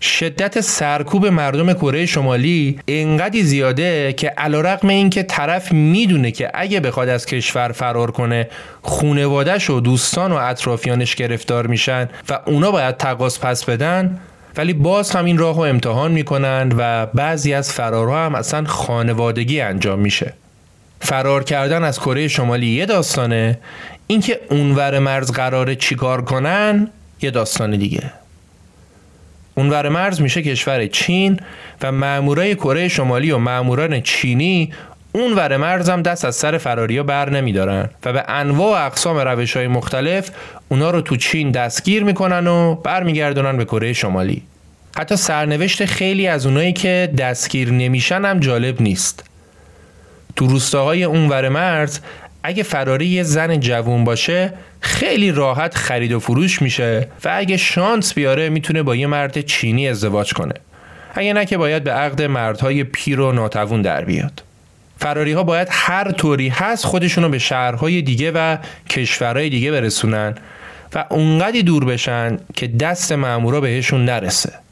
شدت 0.00 0.60
سرکوب 0.60 1.26
مردم 1.26 1.72
کره 1.72 2.06
شمالی 2.06 2.78
انقدی 2.88 3.42
زیاده 3.42 4.12
که 4.12 4.28
علیرغم 4.28 4.88
اینکه 4.88 5.22
طرف 5.22 5.72
می‌دونه 5.72 6.30
که 6.30 6.50
اگه 6.54 6.80
بخواد 6.80 7.08
از 7.08 7.26
کشور 7.26 7.72
فرار 7.72 8.10
کنه 8.10 8.48
خونوادش 8.82 9.70
و 9.70 9.80
دوستان 9.80 10.32
و 10.32 10.34
اطرافیانش 10.34 11.14
گرفتار 11.14 11.66
میشن 11.66 12.08
و 12.28 12.40
اونا 12.46 12.70
باید 12.70 12.96
تقاس 12.96 13.40
پس 13.40 13.64
بدن. 13.64 14.18
ولی 14.56 14.72
باز 14.72 15.10
هم 15.10 15.24
این 15.24 15.38
راه 15.38 15.56
رو 15.56 15.62
امتحان 15.62 16.12
می‌کنن 16.12 16.72
و 16.76 17.06
بعضی 17.06 17.54
از 17.54 17.72
فرارها 17.72 18.26
هم 18.26 18.34
اصلا 18.34 18.64
خانوادگی 18.64 19.60
انجام 19.60 19.98
میشه. 19.98 20.32
فرار 21.04 21.44
کردن 21.44 21.84
از 21.84 21.98
کره 21.98 22.28
شمالی 22.28 22.66
یه 22.66 22.86
داستانه. 22.86 23.58
اینکه 24.06 24.40
اونور 24.50 24.98
مرز 24.98 25.32
قراره 25.32 25.76
چیکار 25.76 26.24
کنن 26.24 26.88
یه 27.22 27.30
داستان 27.30 27.70
دیگه. 27.76 28.12
اونور 29.54 29.88
مرز 29.88 30.20
میشه 30.20 30.42
کشور 30.42 30.86
چین 30.86 31.40
و 31.82 31.92
مامورای 31.92 32.54
کره 32.54 32.88
شمالی 32.88 33.30
و 33.30 33.38
ماموران 33.38 34.00
چینی 34.00 34.72
اونور 35.12 35.56
مرز 35.56 35.88
هم 35.88 36.02
دست 36.02 36.24
از 36.24 36.36
سر 36.36 36.58
فراریا 36.58 37.02
بر 37.02 37.30
نمیدارن 37.30 37.90
و 38.04 38.12
به 38.12 38.24
انواع 38.28 38.82
و 38.82 38.86
اقسام 38.86 39.16
روش 39.16 39.56
های 39.56 39.66
مختلف 39.66 40.30
اونا 40.68 40.90
رو 40.90 41.00
تو 41.00 41.16
چین 41.16 41.50
دستگیر 41.50 42.04
می‌کنن 42.04 42.46
و 42.46 42.74
برمیگردونن 42.74 43.56
به 43.56 43.64
کره 43.64 43.92
شمالی. 43.92 44.42
حتی 44.96 45.16
سرنوشت 45.16 45.84
خیلی 45.84 46.26
از 46.26 46.46
اونایی 46.46 46.72
که 46.72 47.12
دستگیر 47.18 47.70
نمیشن 47.72 48.24
هم 48.24 48.40
جالب 48.40 48.82
نیست. 48.82 49.24
تو 50.36 50.46
روستاهای 50.46 51.04
اونور 51.04 51.48
مرز 51.48 52.00
اگه 52.42 52.62
فراری 52.62 53.06
یه 53.06 53.22
زن 53.22 53.60
جوون 53.60 54.04
باشه 54.04 54.52
خیلی 54.80 55.32
راحت 55.32 55.74
خرید 55.74 56.12
و 56.12 56.20
فروش 56.20 56.62
میشه 56.62 57.08
و 57.24 57.30
اگه 57.34 57.56
شانس 57.56 58.14
بیاره 58.14 58.48
می‌تونه 58.48 58.82
با 58.82 58.96
یه 58.96 59.06
مرد 59.06 59.40
چینی 59.40 59.88
ازدواج 59.88 60.32
کنه. 60.32 60.54
اگه 61.14 61.32
نه 61.32 61.46
که 61.46 61.56
باید 61.56 61.84
به 61.84 61.92
عقد 61.92 62.22
مردهای 62.22 62.84
پیر 62.84 63.20
و 63.20 63.32
ناتوون 63.32 63.82
در 63.82 64.04
بیاد. 64.04 64.42
فراری 64.98 65.32
ها 65.32 65.42
باید 65.42 65.68
هر 65.70 66.12
طوری 66.12 66.48
هست 66.48 66.84
خودشونو 66.84 67.28
به 67.28 67.38
شهرهای 67.38 68.02
دیگه 68.02 68.32
و 68.32 68.56
کشورهای 68.90 69.48
دیگه 69.50 69.70
برسونن 69.70 70.34
و 70.94 71.04
اونقدی 71.10 71.62
دور 71.62 71.84
بشن 71.84 72.38
که 72.54 72.66
دست 72.66 73.12
مامورا 73.12 73.60
بهشون 73.60 74.04
نرسه. 74.04 74.63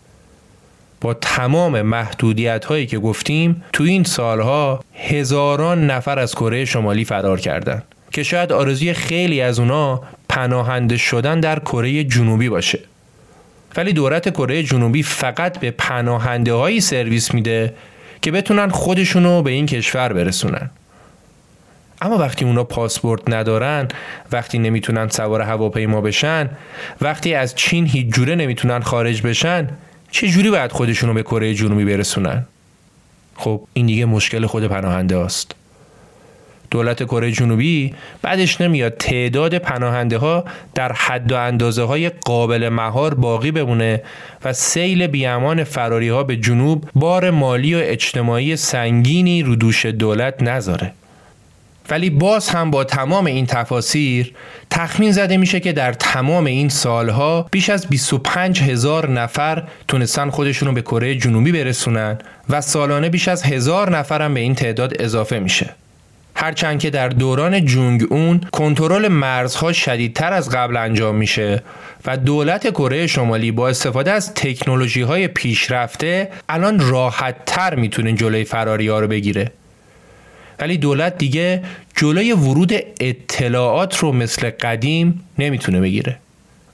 با 1.03 1.15
تمام 1.15 1.83
محدودیت 1.83 2.65
هایی 2.65 2.87
که 2.87 2.99
گفتیم 2.99 3.65
تو 3.73 3.85
این 3.85 4.05
سالها 4.05 4.85
هزاران 4.95 5.87
نفر 5.87 6.19
از 6.19 6.35
کره 6.35 6.65
شمالی 6.65 7.05
فرار 7.05 7.41
کردند 7.41 7.83
که 8.11 8.23
شاید 8.23 8.53
آرزوی 8.53 8.93
خیلی 8.93 9.41
از 9.41 9.59
اونا 9.59 10.03
پناهنده 10.29 10.97
شدن 10.97 11.41
در 11.41 11.59
کره 11.59 12.05
جنوبی 12.05 12.49
باشه. 12.49 12.79
ولی 13.77 13.93
دولت 13.93 14.31
کره 14.31 14.63
جنوبی 14.63 15.03
فقط 15.03 15.59
به 15.59 15.71
پناهنده 15.71 16.53
هایی 16.53 16.81
سرویس 16.81 17.35
میده 17.35 17.75
که 18.23 18.31
بتونن 18.31 18.69
خودشونو 18.69 19.43
به 19.43 19.51
این 19.51 19.67
کشور 19.67 20.13
برسونن. 20.13 20.71
اما 22.03 22.19
وقتی 22.19 22.45
اونا 22.45 22.65
پاسپورت 22.65 23.31
ندارن 23.31 23.89
وقتی 24.33 24.59
نمی‌تونن 24.59 25.09
سوار 25.09 25.41
هواپیما 25.41 26.01
بشن 26.01 26.51
وقتی 27.01 27.35
از 27.35 27.55
چین 27.55 27.87
هیچ 27.87 28.07
جوره 28.07 28.35
نمی‌تونن 28.35 28.81
خارج 28.81 29.23
بشن 29.23 29.69
چه 30.13 30.29
جوری 30.29 30.51
باید 30.51 30.73
خودشونو 30.73 31.15
به 31.15 31.23
کره 31.23 31.55
جنوبی 31.55 31.85
برسونن؟ 31.85 32.47
خب 33.37 33.61
این 33.73 33.87
دیگه 33.87 34.05
مشکل 34.05 34.47
خود 34.47 34.67
پناهنده 34.67 35.17
است 35.17 35.55
دولت 36.71 37.05
کره 37.05 37.33
جنوبی 37.33 37.95
بعدش 38.23 38.61
نمیاد 38.61 38.97
تعداد 38.97 39.59
پناهنده 39.59 40.19
ها 40.19 40.45
در 40.75 40.93
حد 40.93 41.33
و 41.33 41.37
اندازه 41.37 41.83
های 41.83 42.09
قابل 42.09 42.69
مهار 42.69 43.15
باقی 43.15 43.51
بمونه 43.51 44.03
و 44.45 44.53
سیل 44.53 45.07
بیامان 45.07 45.65
فراری 45.65 46.09
ها 46.09 46.25
به 46.25 46.37
جنوب 46.37 46.89
بار 46.95 47.31
مالی 47.31 47.75
و 47.75 47.81
اجتماعی 47.83 48.57
سنگینی 48.57 49.43
رو 49.43 49.57
دوش 49.57 49.87
دولت 49.87 50.43
نذاره. 50.43 50.93
ولی 51.91 52.11
باز 52.11 52.49
هم 52.49 52.71
با 52.71 52.85
تمام 52.85 53.27
این 53.27 53.47
تفاسیر 53.47 54.33
تخمین 54.71 55.13
زده 55.13 55.37
میشه 55.37 55.61
که 55.61 55.73
در 55.73 55.93
تمام 55.93 56.45
این 56.45 56.69
سالها 56.69 57.47
بیش 57.51 57.71
از 57.71 57.87
25 57.87 58.63
هزار 58.63 59.11
نفر 59.11 59.63
تونستن 59.89 60.31
خودشونو 60.31 60.73
به 60.73 60.83
کره 60.83 61.15
جنوبی 61.15 61.53
برسونن 61.53 62.19
و 62.49 62.61
سالانه 62.61 63.09
بیش 63.09 63.29
از 63.29 63.43
هزار 63.43 63.99
نفرم 63.99 64.35
به 64.35 64.41
این 64.41 64.55
تعداد 64.55 65.03
اضافه 65.03 65.39
میشه. 65.39 65.75
هرچند 66.37 66.79
که 66.79 66.91
در 66.91 67.09
دوران 67.09 67.65
جونگ 67.65 68.03
اون 68.11 68.41
کنترل 68.53 69.09
مرزها 69.09 69.73
شدیدتر 69.73 70.33
از 70.33 70.51
قبل 70.51 70.77
انجام 70.77 71.15
میشه 71.15 71.63
و 72.05 72.17
دولت 72.17 72.71
کره 72.71 73.07
شمالی 73.07 73.51
با 73.51 73.69
استفاده 73.69 74.11
از 74.11 74.35
تکنولوژی 74.35 75.03
های 75.03 75.29
پیشرفته 75.29 76.29
الان 76.49 76.91
راحت 76.91 77.45
تر 77.47 77.75
می‌تونه 77.75 78.13
جلوی 78.13 78.45
فراری 78.45 78.89
ها 78.89 79.01
رو 79.01 79.09
بگیره. 79.09 79.53
ولی 80.61 80.77
دولت 80.77 81.19
دیگه 81.19 81.63
جلوی 81.97 82.33
ورود 82.33 82.73
اطلاعات 83.01 83.99
رو 83.99 84.13
مثل 84.13 84.51
قدیم 84.51 85.25
نمی‌تونه 85.39 85.81
بگیره. 85.81 86.19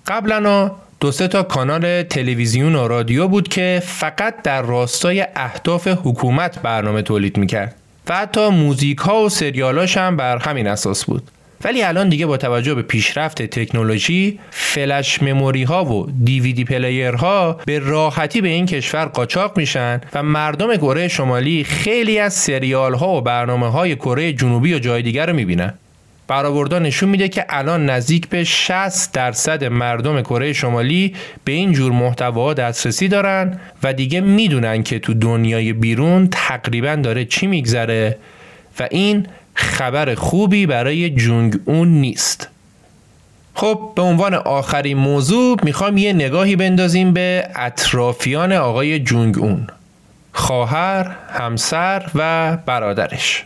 قبلا 0.06 0.70
دو 1.00 1.12
سه 1.12 1.28
تا 1.28 1.42
کانال 1.42 2.02
تلویزیون 2.02 2.74
و 2.74 2.88
رادیو 2.88 3.28
بود 3.28 3.48
که 3.48 3.82
فقط 3.84 4.42
در 4.42 4.62
راستای 4.62 5.26
اهداف 5.36 5.88
حکومت 5.88 6.58
برنامه 6.58 7.02
تولید 7.02 7.36
می‌کرد. 7.36 7.74
و 8.08 8.16
حتی 8.16 8.48
موزیک 8.48 8.98
ها 8.98 9.24
و 9.24 9.28
سریالاش 9.28 9.96
هم 9.96 10.16
بر 10.16 10.38
همین 10.38 10.66
اساس 10.66 11.04
بود. 11.04 11.30
ولی 11.64 11.82
الان 11.82 12.08
دیگه 12.08 12.26
با 12.26 12.36
توجه 12.36 12.74
به 12.74 12.82
پیشرفت 12.82 13.42
تکنولوژی 13.42 14.38
flash 14.50 15.22
memory 15.22 15.62
ها 15.62 15.84
و 15.84 16.10
DVD 16.24 16.64
player 16.64 17.14
ها 17.14 17.60
به 17.66 17.78
راحتی 17.78 18.40
به 18.40 18.48
این 18.48 18.66
کشور 18.66 19.04
قاچاق 19.04 19.56
میشن 19.56 20.00
و 20.14 20.22
مردم 20.22 20.76
کره 20.76 21.08
شمالی 21.08 21.64
خیلی 21.64 22.18
از 22.18 22.34
سریال 22.34 22.94
ها 22.94 23.16
و 23.16 23.20
برنامه 23.20 23.68
های 23.68 23.96
کره 23.96 24.32
جنوبی 24.32 24.74
و 24.74 24.78
جای 24.78 25.02
دیگر 25.02 25.26
رو 25.26 25.32
می‌بینن. 25.32 25.74
برآوردها 26.28 26.78
نشون 26.78 27.08
میده 27.08 27.28
که 27.28 27.44
الان 27.48 27.90
نزدیک 27.90 28.28
به 28.28 28.44
60 28.44 29.12
درصد 29.12 29.64
مردم 29.64 30.20
کره 30.22 30.52
شمالی 30.52 31.14
به 31.44 31.52
این 31.52 31.72
جور 31.72 31.92
محتوا 31.92 32.54
دسترسی 32.54 33.08
دارن 33.08 33.60
و 33.82 33.92
دیگه 33.92 34.20
می‌دونن 34.20 34.82
که 34.82 34.98
تو 34.98 35.14
دنیای 35.14 35.72
بیرون 35.72 36.28
تقریبا 36.32 36.94
داره 36.94 37.24
چی 37.24 37.46
میگذره 37.46 38.18
و 38.80 38.88
این 38.90 39.26
خبر 39.58 40.14
خوبی 40.14 40.66
برای 40.66 41.10
جونگ 41.10 41.58
اون 41.64 41.88
نیست. 41.88 42.48
خب 43.54 43.92
به 43.96 44.02
عنوان 44.02 44.34
آخرین 44.34 44.96
موضوع 44.96 45.56
می‌خوام 45.62 45.96
یه 45.96 46.12
نگاهی 46.12 46.56
بندازیم 46.56 47.12
به 47.12 47.48
اطرافیان 47.56 48.52
آقای 48.52 48.98
جونگ 48.98 49.38
اون. 49.38 49.66
خواهر، 50.32 51.16
همسر 51.32 52.10
و 52.14 52.56
برادرش. 52.66 53.44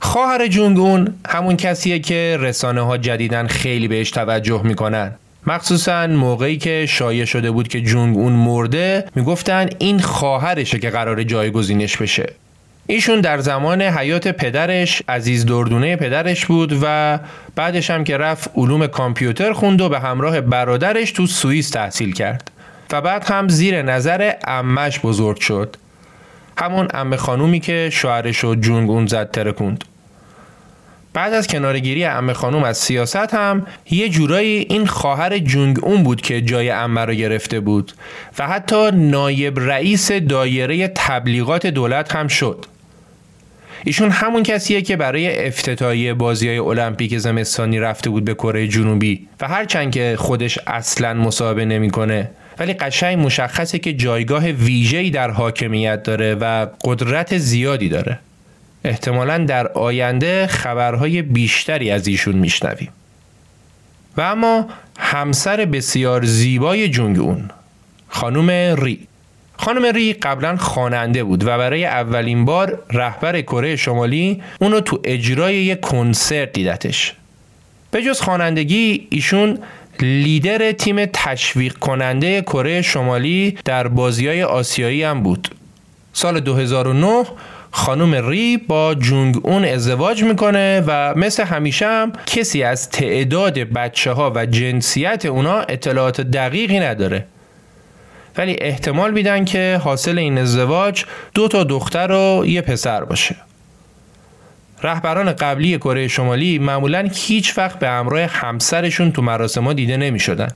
خواهر 0.00 0.46
جونگ 0.46 0.78
اون 0.78 1.14
همون 1.28 1.56
کسیه 1.56 1.98
که 1.98 2.36
رسانه 2.40 2.80
ها 2.80 2.98
جدیدن 2.98 3.46
خیلی 3.46 3.88
بهش 3.88 4.10
توجه 4.10 4.62
می‌کنن. 4.62 5.12
مخصوصا 5.46 6.06
موقعی 6.06 6.58
که 6.58 6.86
شایع 6.88 7.24
شده 7.24 7.50
بود 7.50 7.68
که 7.68 7.80
جونگ 7.80 8.16
اون 8.16 8.32
مرده 8.32 9.04
می‌گفتن 9.14 9.68
این 9.78 10.00
خواهرشه 10.00 10.78
که 10.78 10.90
قرار 10.90 11.22
جایگزینش 11.22 11.96
بشه. 11.96 12.32
ایشون 12.90 13.20
در 13.20 13.38
زمان 13.38 13.82
حیات 13.82 14.28
پدرش 14.28 15.02
عزیز 15.08 15.46
دردونه 15.46 15.96
پدرش 15.96 16.46
بود 16.46 16.78
و 16.82 17.18
بعدش 17.56 17.90
هم 17.90 18.04
که 18.04 18.16
رفت 18.16 18.50
علوم 18.56 18.86
کامپیوتر 18.86 19.52
خوند 19.52 19.80
و 19.80 19.88
به 19.88 20.00
همراه 20.00 20.40
برادرش 20.40 21.12
تو 21.12 21.26
سوئیس 21.26 21.70
تحصیل 21.70 22.12
کرد 22.12 22.50
و 22.92 23.00
بعد 23.00 23.24
هم 23.24 23.48
زیر 23.48 23.82
نظر 23.82 24.32
امش 24.44 25.00
بزرگ 25.00 25.40
شد. 25.40 25.76
همون 26.58 26.88
ام 26.94 27.16
خانومی 27.16 27.60
که 27.60 27.88
شوهرش 27.92 28.44
و 28.44 28.54
جونگ 28.54 28.90
اون 28.90 29.06
زد 29.06 29.30
ترکوند 29.30 29.84
بعد 31.12 31.32
از 31.32 31.46
کنارگیری 31.46 32.04
ام 32.04 32.32
خانوم 32.32 32.64
از 32.64 32.78
سیاست 32.78 33.34
هم 33.34 33.66
یه 33.90 34.08
جورایی 34.08 34.66
این 34.68 34.86
خواهر 34.86 35.38
جونگ 35.38 35.84
اون 35.84 36.02
بود 36.02 36.20
که 36.20 36.40
جای 36.40 36.70
امه 36.70 37.04
رو 37.04 37.14
گرفته 37.14 37.60
بود 37.60 37.92
و 38.38 38.46
حتی 38.46 38.90
نایب 38.90 39.60
رئیس 39.60 40.12
دایره 40.12 40.88
تبلیغات 40.88 41.66
دولت 41.66 42.14
هم 42.14 42.28
شد. 42.28 42.66
ایشون 43.84 44.10
همون 44.10 44.42
کسیه 44.42 44.82
که 44.82 44.96
برای 44.96 45.46
افتتاحیه 45.46 46.14
بازی 46.14 46.48
های 46.48 46.58
المپیک 46.58 47.18
زمستانی 47.18 47.78
رفته 47.78 48.10
بود 48.10 48.24
به 48.24 48.34
کره 48.34 48.68
جنوبی 48.68 49.28
و 49.40 49.48
هرچند 49.48 49.92
که 49.92 50.16
خودش 50.18 50.58
اصلا 50.66 51.14
مصاحبه 51.14 51.64
نمی‌کنه. 51.64 52.30
ولی 52.58 52.72
قشنگ 52.72 53.18
مشخصه 53.18 53.78
که 53.78 53.92
جایگاه 53.92 54.46
ویژه‌ای 54.46 55.10
در 55.10 55.30
حاکمیت 55.30 56.02
داره 56.02 56.34
و 56.34 56.66
قدرت 56.84 57.38
زیادی 57.38 57.88
داره. 57.88 58.18
احتمالا 58.84 59.38
در 59.38 59.68
آینده 59.68 60.46
خبرهای 60.46 61.22
بیشتری 61.22 61.90
از 61.90 62.06
ایشون 62.06 62.34
میشنویم. 62.34 62.88
و 64.16 64.20
اما 64.20 64.68
همسر 64.98 65.64
بسیار 65.64 66.24
زیبای 66.24 66.88
جونگ 66.88 67.18
اون 67.18 67.50
خانم 68.08 68.50
ری. 68.84 69.06
خانم 69.60 69.84
ری 69.84 70.12
قبلا 70.12 70.56
خواننده 70.56 71.24
بود 71.24 71.44
و 71.44 71.46
برای 71.46 71.84
اولین 71.84 72.44
بار 72.44 72.82
رهبر 72.92 73.40
کره 73.40 73.76
شمالی 73.76 74.42
اونو 74.60 74.80
تو 74.80 75.00
اجرای 75.04 75.54
یک 75.56 75.80
کنسرت 75.80 76.52
دیدتش. 76.52 77.12
به 77.90 78.02
جز 78.02 78.20
خوانندگی 78.20 79.06
ایشون 79.10 79.58
لیدر 80.00 80.72
تیم 80.72 81.06
تشویق 81.06 81.74
کننده 81.74 82.42
کره 82.42 82.82
شمالی 82.82 83.58
در 83.64 83.88
بازی 83.88 84.28
های 84.28 84.42
آسیایی 84.42 85.02
هم 85.02 85.22
بود. 85.22 85.48
سال 86.12 86.40
2009 86.40 87.24
خانم 87.70 88.28
ری 88.28 88.56
با 88.56 88.94
جونگ 88.94 89.40
اون 89.42 89.64
ازدواج 89.64 90.22
می‌کنه 90.22 90.84
و 90.86 91.14
مثل 91.16 91.44
همیشه 91.44 91.86
هم 91.86 92.12
کسی 92.26 92.62
از 92.62 92.90
تعداد 92.90 93.58
بچه 93.58 94.12
ها 94.12 94.32
و 94.34 94.46
جنسیت 94.46 95.26
اونا 95.26 95.60
اطلاعات 95.60 96.20
دقیقی 96.20 96.80
نداره. 96.80 97.26
ولی 98.36 98.56
احتمال 98.60 99.10
میدن 99.10 99.44
که 99.44 99.80
حاصل 99.84 100.18
این 100.18 100.38
ازدواج 100.38 101.04
دو 101.34 101.48
تا 101.48 101.64
دختر 101.64 102.12
و 102.12 102.46
یه 102.46 102.60
پسر 102.60 103.04
باشه 103.04 103.36
رهبران 104.82 105.32
قبلی 105.32 105.78
کره 105.78 106.08
شمالی 106.08 106.58
معمولا 106.58 107.08
هیچ 107.14 107.58
وقت 107.58 107.78
به 107.78 107.88
همراه 107.88 108.22
همسرشون 108.22 109.12
تو 109.12 109.22
مراسم 109.22 109.72
دیده 109.72 109.96
نمی 109.96 110.20
شدن. 110.20 110.48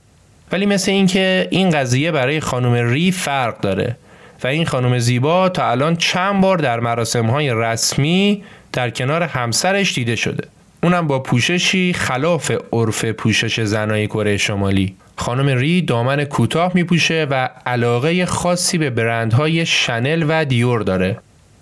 ولی 0.51 0.65
مثل 0.65 0.91
اینکه 0.91 1.47
این 1.51 1.69
قضیه 1.69 2.11
برای 2.11 2.39
خانم 2.39 2.73
ری 2.73 3.11
فرق 3.11 3.59
داره 3.59 3.97
و 4.43 4.47
این 4.47 4.65
خانم 4.65 4.99
زیبا 4.99 5.49
تا 5.49 5.71
الان 5.71 5.95
چند 5.95 6.41
بار 6.41 6.57
در 6.57 6.79
مراسم 6.79 7.25
های 7.25 7.51
رسمی 7.53 8.43
در 8.73 8.89
کنار 8.89 9.23
همسرش 9.23 9.93
دیده 9.93 10.15
شده 10.15 10.47
اونم 10.85 11.07
با 11.07 11.19
پوششی 11.19 11.93
خلاف 11.93 12.51
عرف 12.73 13.05
پوشش 13.05 13.59
زنای 13.59 14.07
کره 14.07 14.37
شمالی. 14.37 14.95
خانم 15.15 15.57
ری 15.57 15.81
دامن 15.81 16.23
کوتاه 16.23 16.71
میپوشه 16.75 17.27
و 17.29 17.49
علاقه 17.65 18.25
خاصی 18.25 18.77
به 18.77 18.89
برندهای 18.89 19.65
شنل 19.65 20.25
و 20.27 20.45
دیور 20.45 20.81
داره. 20.81 21.17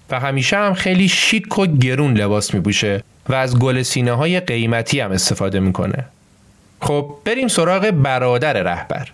و 0.10 0.20
همیشه 0.20 0.58
هم 0.58 0.74
خیلی 0.74 1.08
شیک 1.08 1.60
و 1.60 1.66
گرون 1.66 2.14
لباس 2.14 2.54
میپوشه 2.54 3.04
و 3.30 3.34
از 3.34 3.60
گل 3.60 3.82
سینه 3.82 4.12
های 4.12 4.40
قیمتی 4.40 5.00
هم 5.00 5.12
استفاده 5.12 5.60
می‌کنه. 5.60 6.06
خب 6.82 7.16
بریم 7.26 7.48
سراغ 7.48 7.92
برادر 7.92 8.54
رهبر. 8.54 9.08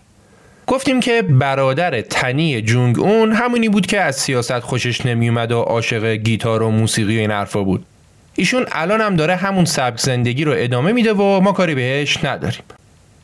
گفتیم 0.68 1.00
که 1.00 1.22
برادر 1.22 2.02
تنی 2.02 2.62
جونگ 2.62 3.00
اون 3.00 3.32
همونی 3.32 3.70
بود 3.70 3.86
که 3.86 4.02
از 4.02 4.16
سیاست 4.16 4.60
خوشش 4.60 5.06
نمیومد 5.06 5.52
و 5.52 5.60
عاشق 5.60 6.06
گیتار 6.14 6.64
و 6.64 6.70
موسیقی 6.70 7.18
و 7.18 7.20
این 7.20 7.32
حرفا 7.32 7.64
بود. 7.64 7.86
ایشون 8.40 8.66
الان 8.72 9.02
هم 9.02 9.16
داره 9.16 9.36
همون 9.36 9.66
سبک 9.66 10.00
زندگی 10.00 10.44
رو 10.44 10.54
ادامه 10.56 10.92
میده 10.92 11.14
و 11.14 11.40
ما 11.40 11.52
کاری 11.52 11.76
بهش 11.76 12.24
نداریم. 12.24 12.62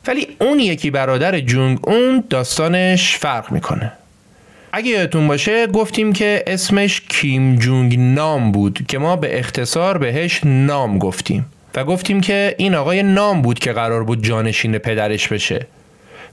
ولی 0.06 0.28
اون 0.40 0.60
یکی 0.60 0.90
برادر 0.90 1.40
جونگ 1.40 1.78
اون 1.82 2.24
داستانش 2.30 3.16
فرق 3.16 3.52
می‌کنه. 3.52 3.92
اگه 4.72 4.90
یادتون 4.90 5.28
باشه 5.28 5.66
گفتیم 5.66 6.12
که 6.12 6.42
اسمش 6.46 7.00
کیم 7.08 7.56
جونگ 7.56 7.98
نام 7.98 8.52
بود 8.52 8.84
که 8.88 8.98
ما 8.98 9.16
به 9.16 9.38
اختصار 9.38 9.98
بهش 9.98 10.40
نام 10.44 10.98
گفتیم. 10.98 11.46
و 11.74 11.84
گفتیم 11.84 12.20
که 12.20 12.54
این 12.58 12.74
آقای 12.74 13.02
نام 13.02 13.42
بود 13.42 13.58
که 13.58 13.72
قرار 13.72 14.04
بود 14.04 14.24
جانشین 14.24 14.78
پدرش 14.78 15.28
بشه. 15.28 15.66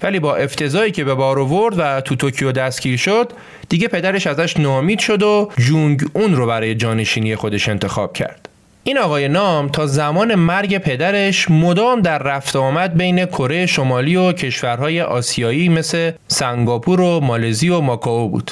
ولی 0.01 0.19
با 0.19 0.35
افتضایی 0.35 0.91
که 0.91 1.03
به 1.03 1.13
بار 1.13 1.39
آورد 1.39 1.75
و 1.77 2.01
تو 2.01 2.15
توکیو 2.15 2.51
دستگیر 2.51 2.97
شد 2.97 3.31
دیگه 3.69 3.87
پدرش 3.87 4.27
ازش 4.27 4.57
نامید 4.57 4.99
شد 4.99 5.23
و 5.23 5.51
جونگ 5.57 6.01
اون 6.13 6.35
رو 6.35 6.47
برای 6.47 6.75
جانشینی 6.75 7.35
خودش 7.35 7.69
انتخاب 7.69 8.13
کرد. 8.13 8.49
این 8.85 8.97
آقای 8.97 9.27
نام 9.27 9.69
تا 9.69 9.87
زمان 9.87 10.35
مرگ 10.35 10.77
پدرش 10.77 11.51
مدام 11.51 12.01
در 12.01 12.17
رفت 12.17 12.55
آمد 12.55 12.97
بین 12.97 13.25
کره 13.25 13.65
شمالی 13.65 14.15
و 14.15 14.31
کشورهای 14.31 15.01
آسیایی 15.01 15.69
مثل 15.69 16.11
سنگاپور 16.27 17.01
و 17.01 17.19
مالزی 17.19 17.69
و 17.69 17.79
ماکائو 17.79 18.27
بود. 18.27 18.51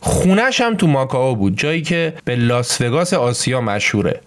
خونش 0.00 0.60
هم 0.60 0.74
تو 0.74 0.86
ماکائو 0.86 1.34
بود 1.34 1.58
جایی 1.58 1.82
که 1.82 2.12
به 2.24 2.36
لاس 2.36 2.80
وگاس 2.80 3.14
آسیا 3.14 3.60
مشهوره 3.60 4.20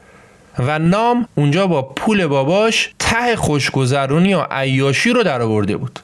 و 0.60 0.80
نام 0.80 1.28
اونجا 1.36 1.68
با 1.68 1.82
پول 1.82 2.28
باباش 2.28 2.94
ته 3.00 3.36
خوشگذرونی 3.36 4.34
و 4.34 4.46
عیاشی 4.52 5.10
رو 5.10 5.24
درآورده 5.24 5.78
بود. 5.78 6.00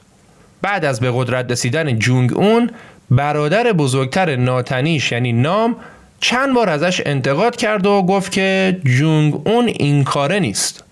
بعد 0.62 0.84
از 0.84 1.00
به 1.00 1.10
قدرت 1.14 1.50
رسیدن 1.50 1.98
جونگ 1.98 2.32
اون 2.38 2.70
برادر 3.10 3.72
بزرگتر 3.72 4.36
ناتنیش 4.36 5.12
یعنی 5.12 5.32
نام 5.32 5.76
چند 6.20 6.54
بار 6.54 6.68
ازش 6.68 7.02
انتقاد 7.06 7.56
کرد 7.56 7.86
و 7.86 8.02
گفت 8.02 8.32
که 8.32 8.80
جونگ 8.84 9.48
اون 9.48 9.66
این 9.66 10.04
کاره 10.04 10.38
نیست. 10.38 10.84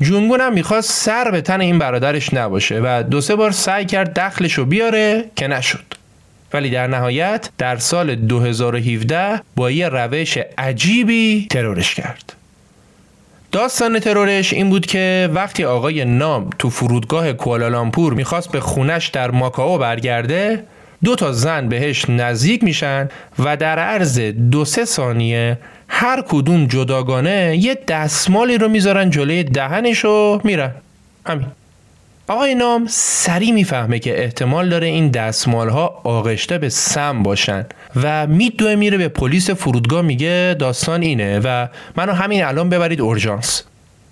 جونگون 0.00 0.40
هم 0.40 0.52
می‌خواست 0.52 0.90
سر 0.90 1.30
به 1.30 1.40
تن 1.40 1.60
این 1.60 1.78
برادرش 1.78 2.34
نباشه 2.34 2.80
و 2.84 3.02
دو 3.10 3.20
سه 3.20 3.36
بار 3.36 3.50
سعی 3.50 3.84
کرد 3.84 4.18
دخلش 4.18 4.52
رو 4.52 4.64
بیاره 4.64 5.24
که 5.36 5.48
نشد. 5.48 5.84
ولی 6.52 6.70
در 6.70 6.86
نهایت 6.86 7.50
در 7.58 7.76
سال 7.76 8.14
2017 8.14 9.40
با 9.56 9.70
یه 9.70 9.88
روش 9.88 10.38
عجیبی 10.58 11.46
ترورش 11.50 11.94
کرد. 11.94 12.32
داستان 13.52 13.98
ترورش 13.98 14.52
این 14.52 14.70
بود 14.70 14.86
که 14.86 15.30
وقتی 15.32 15.64
آقای 15.64 16.04
نام 16.04 16.50
تو 16.58 16.70
فرودگاه 16.70 17.32
کوالالامپور 17.32 18.14
می‌خواست 18.14 18.52
به 18.52 18.60
خونش 18.60 19.08
در 19.08 19.30
ماکاو 19.30 19.78
برگرده 19.78 20.64
دو 21.04 21.16
تا 21.16 21.32
زن 21.32 21.68
بهش 21.68 22.10
نزدیک 22.10 22.64
میشن 22.64 23.08
و 23.38 23.56
در 23.56 23.78
عرض 23.78 24.20
دو 24.20 24.64
سه 24.64 24.84
ثانیه 24.84 25.58
هر 25.88 26.24
کدوم 26.28 26.66
جداگانه 26.66 27.56
یه 27.60 27.78
دستمالی 27.88 28.58
رو 28.58 28.68
می‌ذارن 28.68 29.10
جلوی 29.10 29.44
دهنش 29.44 30.04
و 30.04 30.40
میرن. 30.44 30.70
همین 31.26 31.46
آقای 32.28 32.54
نام 32.54 32.86
سری 32.90 33.52
می‌فهمه 33.52 33.98
که 33.98 34.22
احتمال 34.22 34.68
داره 34.68 34.86
این 34.86 35.08
دستمال 35.08 35.68
ها 35.68 36.00
آغشته 36.04 36.58
به 36.58 36.68
سم 36.68 37.22
باشن 37.22 37.66
و 38.02 38.26
میدوه 38.26 38.74
میره 38.74 38.98
به 38.98 39.08
پلیس 39.08 39.50
فرودگاه 39.50 40.02
میگه 40.02 40.56
داستان 40.58 41.02
اینه 41.02 41.40
و 41.44 41.68
منو 41.96 42.12
همین 42.12 42.44
الان 42.44 42.68
ببرید 42.68 43.00
اورژانس. 43.00 43.62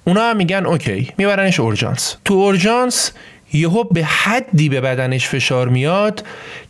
اونا 0.05 0.21
هم 0.21 0.37
میگن 0.37 0.67
اوکی 0.67 1.13
میبرنش 1.19 1.61
اورژانس. 1.61 2.17
تو 2.25 2.35
اورژانس 2.35 3.13
یهو 3.53 3.85
به 3.85 4.05
حدی 4.05 4.69
به 4.69 4.81
بدنش 4.81 5.29
فشار 5.29 5.69
میاد 5.69 6.25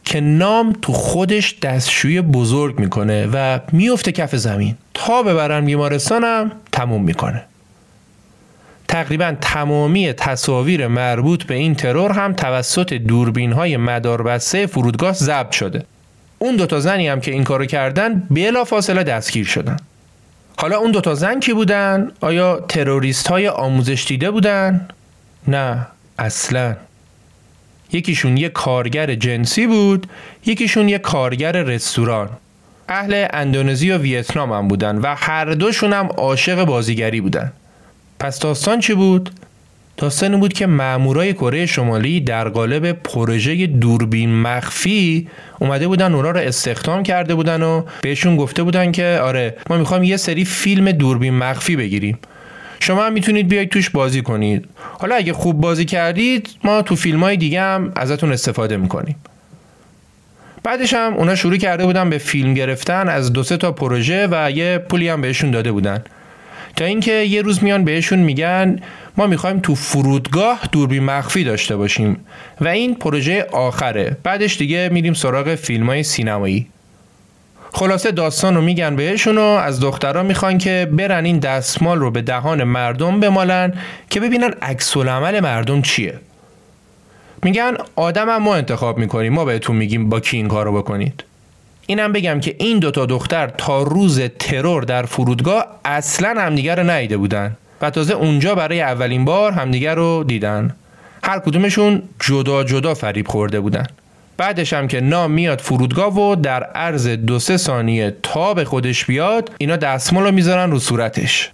که 0.05 0.21
نام 0.21 0.77
تو 0.83 0.93
خودش 0.93 1.59
دستشوی 1.59 2.21
بزرگ 2.21 2.79
می‌کنه 2.79 3.29
و 3.33 3.61
میفته 3.73 4.13
کف 4.13 4.37
زمین. 4.37 4.77
تا 4.95 5.23
ببرن 5.23 5.65
بیمارستانم 5.65 6.53
تموم 6.73 7.03
می‌کنه. 7.03 7.43
تقریبا 8.89 9.35
تمامی 9.41 10.13
تصاویر 10.13 10.87
مربوط 10.87 11.45
به 11.45 11.55
این 11.55 11.75
ترور 11.75 12.13
هم 12.13 12.33
توسط 12.33 12.93
دوربین 12.93 13.53
های 13.53 13.77
مداربسته 13.77 14.67
فرودگاه 14.67 15.13
ضبط 15.13 15.51
شده. 15.51 15.85
اون 16.39 16.57
دوتا 16.57 16.81
زنی 16.81 17.09
هم 17.09 17.21
که 17.21 17.31
این 17.31 17.45
کارو 17.45 17.67
کردن 17.67 18.23
بلا 18.31 18.65
فاصله 18.65 19.03
دستگیر 19.03 19.47
شدن. 19.47 19.77
حالا 20.57 20.79
اون 20.79 20.91
دوتا 20.91 21.15
زن 21.15 21.41
کی 21.41 21.53
بودن؟ 21.53 22.11
آیا 22.21 22.61
تروریست 22.69 23.29
های 23.29 23.49
آموزش 23.49 24.05
دیده 24.09 24.31
بودن؟ 24.31 24.89
نه. 25.49 25.87
اصلا. 26.21 26.77
یکیشون 27.93 28.37
یه 28.37 28.49
کارگر 28.49 29.15
جنسی 29.15 29.67
بود 29.67 30.07
یکیشون 30.47 30.89
یه 30.89 30.99
کارگر 30.99 31.53
رستوران. 31.53 32.29
اهل 32.89 33.27
اندونزی 33.33 33.91
و 33.91 33.99
ویتنام 33.99 34.53
هم 34.53 34.69
بودن 34.69 34.97
و 34.97 35.15
هر 35.19 35.45
دوشون 35.45 35.93
هم 35.93 36.07
عاشق 36.07 36.65
بازیگری 36.65 37.21
بودن. 37.21 37.53
پس 38.19 38.39
داستان 38.39 38.81
چی 38.81 38.95
بود؟ 38.95 39.31
داستان 39.97 40.41
بود 40.41 40.53
که 40.53 40.67
مامورای 40.67 41.33
کره 41.33 41.67
شمالی 41.67 42.21
در 42.21 42.49
قالب 42.49 42.93
پروژه 42.93 43.67
دوربین 43.67 44.41
مخفی 44.41 45.29
اومده 45.59 45.89
بودن 45.89 46.15
اونا 46.15 46.31
رو 46.31 46.41
استخدام 46.41 47.03
کرده 47.03 47.35
بودن 47.35 47.63
و 47.63 47.83
بهشون 48.03 48.37
گفته 48.37 48.63
بودن 48.63 48.93
که 48.93 49.21
آره 49.23 49.57
ما 49.71 49.77
می‌خوایم 49.77 50.03
یه 50.03 50.17
سری 50.17 50.45
فیلم 50.45 50.93
دوربین 50.93 51.35
مخفی 51.35 51.77
بگیریم. 51.77 52.19
شما 52.81 53.05
هم 53.05 53.13
می‌تونید 53.13 53.49
بیاید 53.49 53.69
توش 53.69 53.91
بازی 53.91 54.23
کنید. 54.23 54.69
حالا 54.99 55.15
اگه 55.15 55.33
خوب 55.33 55.61
بازی 55.61 55.85
کردید 55.85 56.49
ما 56.65 56.83
تو 56.83 56.97
فیلم 56.97 57.21
های 57.21 57.37
دیگه 57.37 57.61
هم 57.61 57.93
ازتون 57.97 58.33
استفاده 58.33 58.77
می‌کنیم. 58.77 59.17
بعدش 60.63 60.95
هم 60.95 61.15
اونا 61.15 61.35
شروع 61.35 61.57
کرده 61.57 61.85
بودن 61.85 62.11
به 62.11 62.19
فیلم 62.19 62.55
گرفتن 62.55 63.09
از 63.09 63.33
دو 63.33 63.43
سه 63.43 63.57
تا 63.57 63.73
پروژه 63.73 64.29
و 64.31 64.51
یه 64.51 64.79
پولی 64.79 65.09
هم 65.09 65.21
بهشون 65.21 65.51
داده 65.51 65.73
بودن. 65.73 66.05
تا 66.77 66.85
اینکه 66.85 67.13
یه 67.13 67.43
روز 67.43 67.65
میان 67.65 67.85
بهشون 67.85 68.19
میگن 68.19 68.79
ما 69.17 69.27
می‌خوایم 69.27 69.61
تو 69.61 69.75
فرودگاه 69.75 70.61
دوربین 70.73 71.05
مخفی 71.05 71.45
داشته 71.45 71.77
باشیم. 71.77 72.17
و 72.61 72.69
این 72.69 72.95
پروژه 72.95 73.47
آخره. 73.53 74.17
بعدش 74.23 74.59
دیگه 74.59 74.89
میریم 74.93 75.15
سراغ 75.15 75.55
فیلم 75.55 75.87
های 75.87 76.03
سینمایی. 76.03 76.67
خلاصه 77.73 78.11
داستان 78.11 78.55
رو 78.55 78.61
میگن 78.61 78.97
بهشون 78.97 79.39
و 79.39 79.43
از 79.43 79.81
دخترها 79.81 80.23
می‌خوان 80.23 80.59
که 80.59 80.89
برن 80.93 81.25
این 81.25 81.39
دستمال 81.39 81.99
رو 81.99 82.11
به 82.11 82.23
دهان 82.23 82.65
مردم 82.65 83.21
بمالن 83.21 83.73
که 84.11 84.21
ببینن 84.21 84.51
عکس 84.63 84.97
عمل 84.97 85.41
مردم 85.41 85.83
چیه. 85.83 86.19
میگن 87.43 87.77
آدم 87.97 88.29
هم 88.29 88.43
ما 88.43 88.55
انتخاب 88.55 88.99
می‌کنیم 88.99 89.33
ما 89.33 89.45
بهتون 89.45 89.77
میگیم 89.77 90.09
با 90.09 90.21
کی 90.21 90.37
این 90.37 90.49
کارو 90.49 90.73
بکنید. 90.73 91.25
اینم 91.87 92.13
بگم 92.13 92.41
که 92.41 92.57
این 92.59 92.79
دوتا 92.79 93.07
دختر 93.07 93.47
تا 93.47 93.83
روز 93.83 94.21
ترور 94.39 94.83
در 94.83 95.03
فرودگاه 95.03 95.67
اصلا 95.85 96.35
همدیگر 96.41 96.77
رو 96.77 96.91
ندیده 96.91 97.17
بودن 97.17 97.57
و 97.81 97.91
تازه 97.91 98.15
اونجا 98.15 98.55
برای 98.55 98.81
اولین 98.81 99.25
بار 99.25 99.53
همدیگر 99.53 99.95
رو 99.95 100.25
دیدن. 100.25 100.77
هر 101.25 101.39
کدومشون 101.39 102.03
جدا 102.21 102.65
جدا 102.65 102.95
فریب 102.95 103.29
خورده 103.29 103.61
بودن. 103.61 103.87
بعدش 104.41 104.73
هم 104.73 104.89
که 104.89 105.01
نام 105.01 105.31
میاد 105.31 105.61
فرودگاه 105.61 106.19
و 106.19 106.37
در 106.37 106.63
عرض 106.63 107.09
دو 107.09 107.39
سه 107.39 107.57
ثانیه 107.57 108.17
تا 108.23 108.55
به 108.55 108.65
خودش 108.65 109.05
بیاد 109.05 109.51
اینا 109.59 109.77
دستمال 109.77 110.25
رو 110.25 110.33
می‌ذارن 110.33 110.71
رو 110.71 110.79
صورتش. 110.79 111.51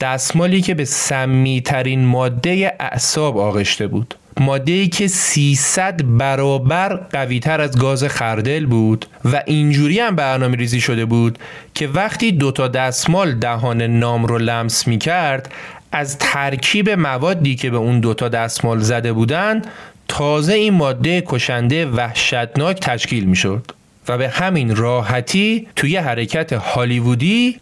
دستمالی 0.00 0.60
که 0.60 0.74
به 0.74 0.84
سمی 0.84 1.60
ترین 1.60 2.04
ماده 2.04 2.76
اعصاب 2.80 3.38
آغشته 3.38 3.86
بود. 3.86 4.14
ماده 4.40 4.72
ای 4.72 4.88
که 4.88 5.08
300 5.08 6.02
برابر 6.18 6.96
قوی 6.96 7.40
تر 7.40 7.60
از 7.60 7.78
گاز 7.78 8.04
خردل 8.04 8.66
بود 8.66 9.06
و 9.24 9.42
اینجوری 9.46 10.00
هم 10.00 10.16
برنامه 10.16 10.56
ریزی 10.56 10.80
شده 10.80 11.04
بود 11.04 11.38
که 11.74 11.88
وقتی 11.88 12.32
دوتا 12.32 12.68
دستمال 12.68 13.32
دهان 13.32 13.82
نام 13.82 14.26
رو 14.26 14.38
لمس 14.38 14.88
می 14.88 14.98
کرد 14.98 15.52
از 15.92 16.18
ترکیب 16.18 16.90
موادی 16.90 17.54
که 17.54 17.70
به 17.70 17.76
اون 17.76 18.00
دوتا 18.00 18.28
دستمال 18.28 18.78
زده 18.78 19.12
بودند 19.12 19.66
تازه 20.08 20.52
این 20.52 20.74
ماده 20.74 21.22
کشنده 21.26 21.86
وحشتناک 21.86 22.80
تشکیل 22.80 23.24
می 23.24 23.36
شد 23.36 23.72
و 24.08 24.18
به 24.18 24.28
همین 24.28 24.76
راحتی 24.76 25.68
توی 25.76 25.96
حرکت 25.96 26.52
هالیوودی 26.52 27.60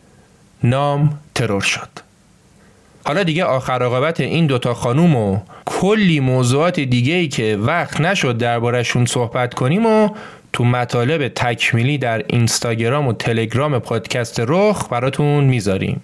نام 0.63 1.19
ترور 1.35 1.61
شد. 1.61 1.89
حالا 3.07 3.23
دیگه 3.23 3.45
آخر 3.45 3.83
عاقبت 3.83 4.21
این 4.21 4.47
دوتا 4.47 4.75
خانوم 4.75 5.17
و 5.17 5.39
کلی 5.65 6.21
موضوعات 6.21 6.81
دیگه 6.81 7.15
ای 7.15 7.29
که 7.29 7.59
وقت 7.61 8.01
نشد 8.01 8.39
دربارشون 8.39 9.07
صحبت 9.07 9.55
کنیم 9.55 9.87
و 9.87 10.09
تو 10.53 10.65
مطالب 10.65 11.29
تکمیلی 11.29 11.99
در 11.99 12.25
اینستاگرام 12.27 13.07
و 13.07 13.13
تلگرام 13.13 13.79
پادکست 13.79 14.41
رخ 14.47 14.89
براتون 14.91 15.45
می‌ذاریم. 15.45 16.01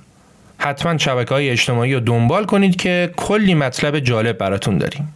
حتما 0.58 0.98
شبکه 0.98 1.34
های 1.34 1.50
اجتماعی 1.50 1.94
رو 1.94 2.00
دنبال 2.00 2.44
کنید 2.44 2.76
که 2.76 3.10
کلی 3.16 3.54
مطلب 3.54 3.98
جالب 3.98 4.38
براتون 4.38 4.78
داریم. 4.78 5.14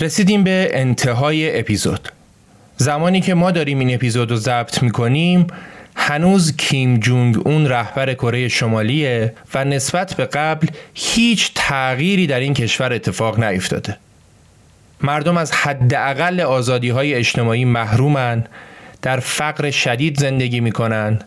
رسیدیم 0.00 0.44
به 0.44 0.70
انتهای 0.72 1.60
اپیزود. 1.60 2.08
زمانی 2.76 3.20
که 3.20 3.34
ما 3.34 3.50
داریم 3.50 3.78
این 3.78 3.94
اپیزود 3.94 4.30
رو 4.30 4.36
ضبط 4.36 4.82
می‌کنیم 4.82 5.46
هنوز 5.96 6.56
کیم 6.56 6.98
جونگ 6.98 7.36
اون 7.46 7.66
رهبر 7.66 8.14
کره 8.14 8.48
شمالیه 8.48 9.32
و 9.54 9.64
نسبت 9.64 10.14
به 10.14 10.24
قبل 10.24 10.66
هیچ 10.94 11.50
تغییری 11.54 12.26
در 12.26 12.40
این 12.40 12.54
کشور 12.54 12.92
اتفاق 12.92 13.44
نیفتاده. 13.44 13.96
مردم 15.00 15.36
از 15.36 15.52
حداقل 15.52 16.40
آزادی 16.40 16.88
های 16.88 17.14
اجتماعی 17.14 17.64
محرومن 17.64 18.44
در 19.02 19.20
فقر 19.20 19.70
شدید 19.70 20.20
زندگی 20.20 20.60
می‌کنن 20.60 21.18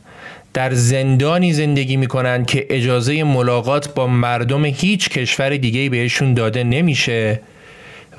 در 0.53 0.73
زندانی 0.73 1.53
زندگی 1.53 1.97
می‌کنن 1.97 2.45
که 2.45 2.65
اجازه 2.69 3.23
ملاقات 3.23 3.93
با 3.93 4.07
مردم 4.07 4.65
هیچ 4.65 5.09
کشور 5.09 5.57
دیگه 5.57 5.89
بهشون 5.89 6.33
داده 6.33 6.63
نمیشه. 6.63 7.39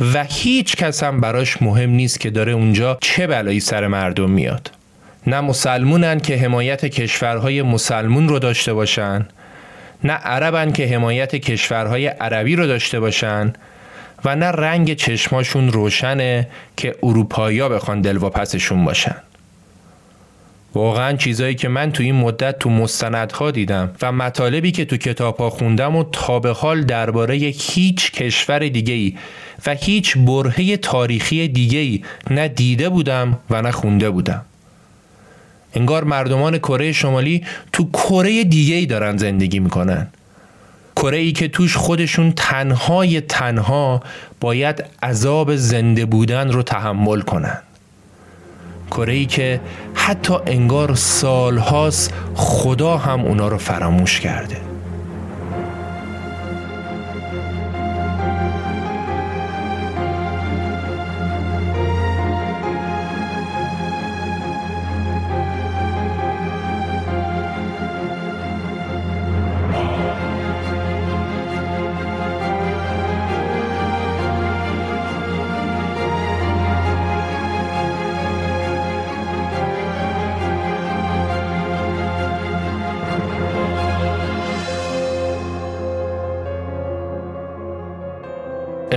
و 0.01 0.25
هیچ 0.25 0.77
کس 0.77 1.03
هم 1.03 1.21
براش 1.21 1.63
مهم 1.63 1.91
نیست 1.91 2.21
که 2.21 2.31
داره 2.31 2.53
اونجا 2.53 2.99
چه 3.01 3.27
بلایی 3.27 3.61
سر 3.61 3.87
مردم 3.87 4.31
میاد. 4.31 4.71
نه 5.27 5.41
مسلمونن 5.41 6.21
که 6.21 6.37
حمایت 6.37 6.87
کشورهای 6.87 7.63
مسلمون 7.63 8.29
رو 8.29 8.39
داشته 8.39 8.75
باشن 8.75 9.27
نه 10.05 10.13
عربن 10.13 10.73
که 10.73 10.87
حمایت 10.87 11.37
کشورهای 11.37 12.07
عربی 12.07 12.57
رو 12.57 12.67
داشته 12.67 13.01
باشن 13.01 13.53
و 14.25 14.37
نه 14.37 14.47
رنگ 14.47 14.95
چشماشون 14.95 15.73
روشنه 15.73 16.49
که 16.77 16.95
اروپایی 17.03 17.69
بخوان 17.69 18.01
دلواپسشون 18.01 18.85
باشن. 18.85 19.17
واقعا 20.75 21.17
چیزایی 21.17 21.55
که 21.55 21.69
من 21.69 21.93
تو 21.93 22.03
این 22.03 22.15
مدت 22.15 22.59
تو 22.59 22.71
مستندها 22.71 23.51
دیدم 23.51 23.91
و 24.03 24.13
مطالبی 24.13 24.73
که 24.73 24.85
تو 24.85 24.97
کتابها 24.97 25.51
خوندم 25.51 25.97
و 25.97 26.05
تا 26.13 26.41
به 26.41 26.51
حال 26.51 26.83
درباره 26.83 27.35
هیچ 27.35 28.13
کشور 28.13 28.59
دیگه 28.59 28.95
ای 28.95 29.17
و 29.67 29.75
هیچ 29.75 30.19
برهه 30.19 30.77
تاریخی 30.77 31.49
دیگه 31.49 31.79
ای 31.79 32.03
نه 32.31 32.49
دیده 32.49 32.89
بودم 32.89 33.39
و 33.51 33.63
نه 33.63 33.71
خونده 33.71 34.11
بودم. 34.11 34.45
انگار 35.75 36.05
مردمان 36.05 36.59
کره 36.59 36.93
شمالی 36.93 37.45
تو 37.73 37.91
کره 37.91 38.45
دیگه 38.45 38.75
ای 38.75 38.87
دارن 38.87 39.17
زندگی 39.17 39.59
می‌کنن. 39.59 40.09
کره 40.97 41.19
ای 41.19 41.33
که 41.33 41.49
توش 41.49 41.77
خودشون 41.77 42.33
تنهای 42.33 43.21
تنها 43.21 44.03
باید 44.41 44.85
عذاب 45.03 45.57
زنده 45.57 46.05
بودن 46.05 46.53
رو 46.53 46.63
تحمل 46.63 47.21
کنن. 47.21 47.59
کره 48.91 49.25
که 49.25 49.61
حتی 49.95 50.35
انگار 50.47 50.95
سالهاست 50.95 52.15
خدا 52.35 52.97
هم 52.97 53.21
اونا 53.21 53.49
رو 53.49 53.59
فراموش 53.59 54.21
کرده. 54.21 54.76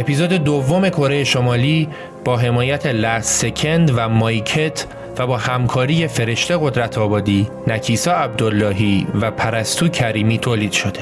اپیزود 0.10 0.34
دوم 0.34 0.90
کره 0.90 1.23
شمالی 1.23 1.90
با 2.26 2.38
حمایت 2.38 2.86
لست 2.86 3.41
سکند 3.41 3.91
و 3.95 4.10
مایکت 4.10 4.86
و 5.18 5.27
با 5.27 5.38
همکاری 5.38 6.07
فرشته 6.07 6.57
قدرت 6.57 6.98
آبادی، 6.98 7.48
نکیسا 7.68 8.11
عبداللهی 8.11 9.07
و 9.22 9.31
پرستو 9.31 9.88
کریمی 9.88 10.38
تولید 10.38 10.72
شده. 10.72 10.99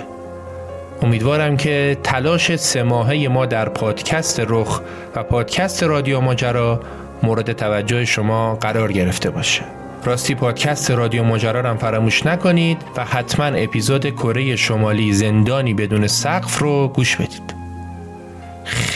امیدوارم 1.02 1.58
که 1.58 1.98
تلاش 2.04 2.56
سه 2.56 2.84
ماهه 2.84 3.28
ما 3.28 3.46
در 3.46 3.70
پادکست 3.70 4.42
رخ 4.48 4.82
و 5.16 5.24
پادکست 5.24 5.84
رادیو 5.84 6.20
ماجرا 6.20 6.80
مورد 7.24 7.54
توجه 7.54 8.06
شما 8.06 8.56
قرار 8.56 8.92
گرفته 8.92 9.30
باشه. 9.30 9.62
راستی 10.06 10.36
پادکست 10.36 10.92
رادیو 10.92 11.24
ماجرا 11.24 11.70
هم 11.70 11.78
فراموش 11.78 12.26
نکنید 12.26 12.78
و 12.98 13.06
حتما 13.06 13.46
اپیزود 13.46 14.10
کره 14.10 14.56
شمالی 14.56 15.14
زندانی 15.14 15.74
بدون 15.74 16.08
سقف 16.08 16.58
رو 16.58 16.88
گوش 16.88 17.16
بدید. 17.16 17.57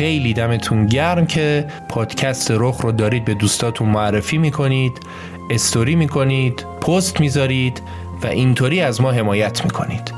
خیلی 0.02 0.34
دمتون 0.34 0.86
گرم 0.86 1.26
که 1.26 1.66
پادکست 1.90 2.52
رخ 2.52 2.82
رو 2.82 2.92
دارید 2.92 3.26
به 3.26 3.34
دوستاتون 3.34 3.90
معرفی 3.90 4.38
می‌کنید 4.38 5.00
استوری 5.50 5.96
می‌کنید 5.96 6.66
پست 6.82 7.20
می‌ذارید 7.20 7.82
و 8.24 8.28
اینطوری 8.28 8.82
از 8.82 9.02
ما 9.02 9.12
حمایت 9.12 9.66
می‌کنید. 9.66 10.14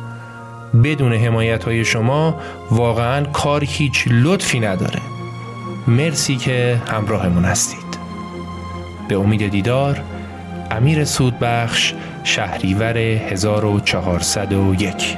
بدون 0.83 1.13
حمایت 1.13 1.63
های 1.63 1.85
شما 1.85 2.35
واقعا 2.71 3.25
کار 3.25 3.63
هیچ 3.63 4.07
لطفی 4.11 4.59
نداره. 4.59 4.99
مرسی 5.87 6.35
که 6.35 6.81
همراهمون 6.87 7.45
هستید. 7.45 7.97
به 9.07 9.17
امید 9.17 9.47
دیدار 9.47 10.01
امیر 10.71 11.05
سودبخش 11.05 11.93
شهریور 12.23 12.97
1401 12.97 15.17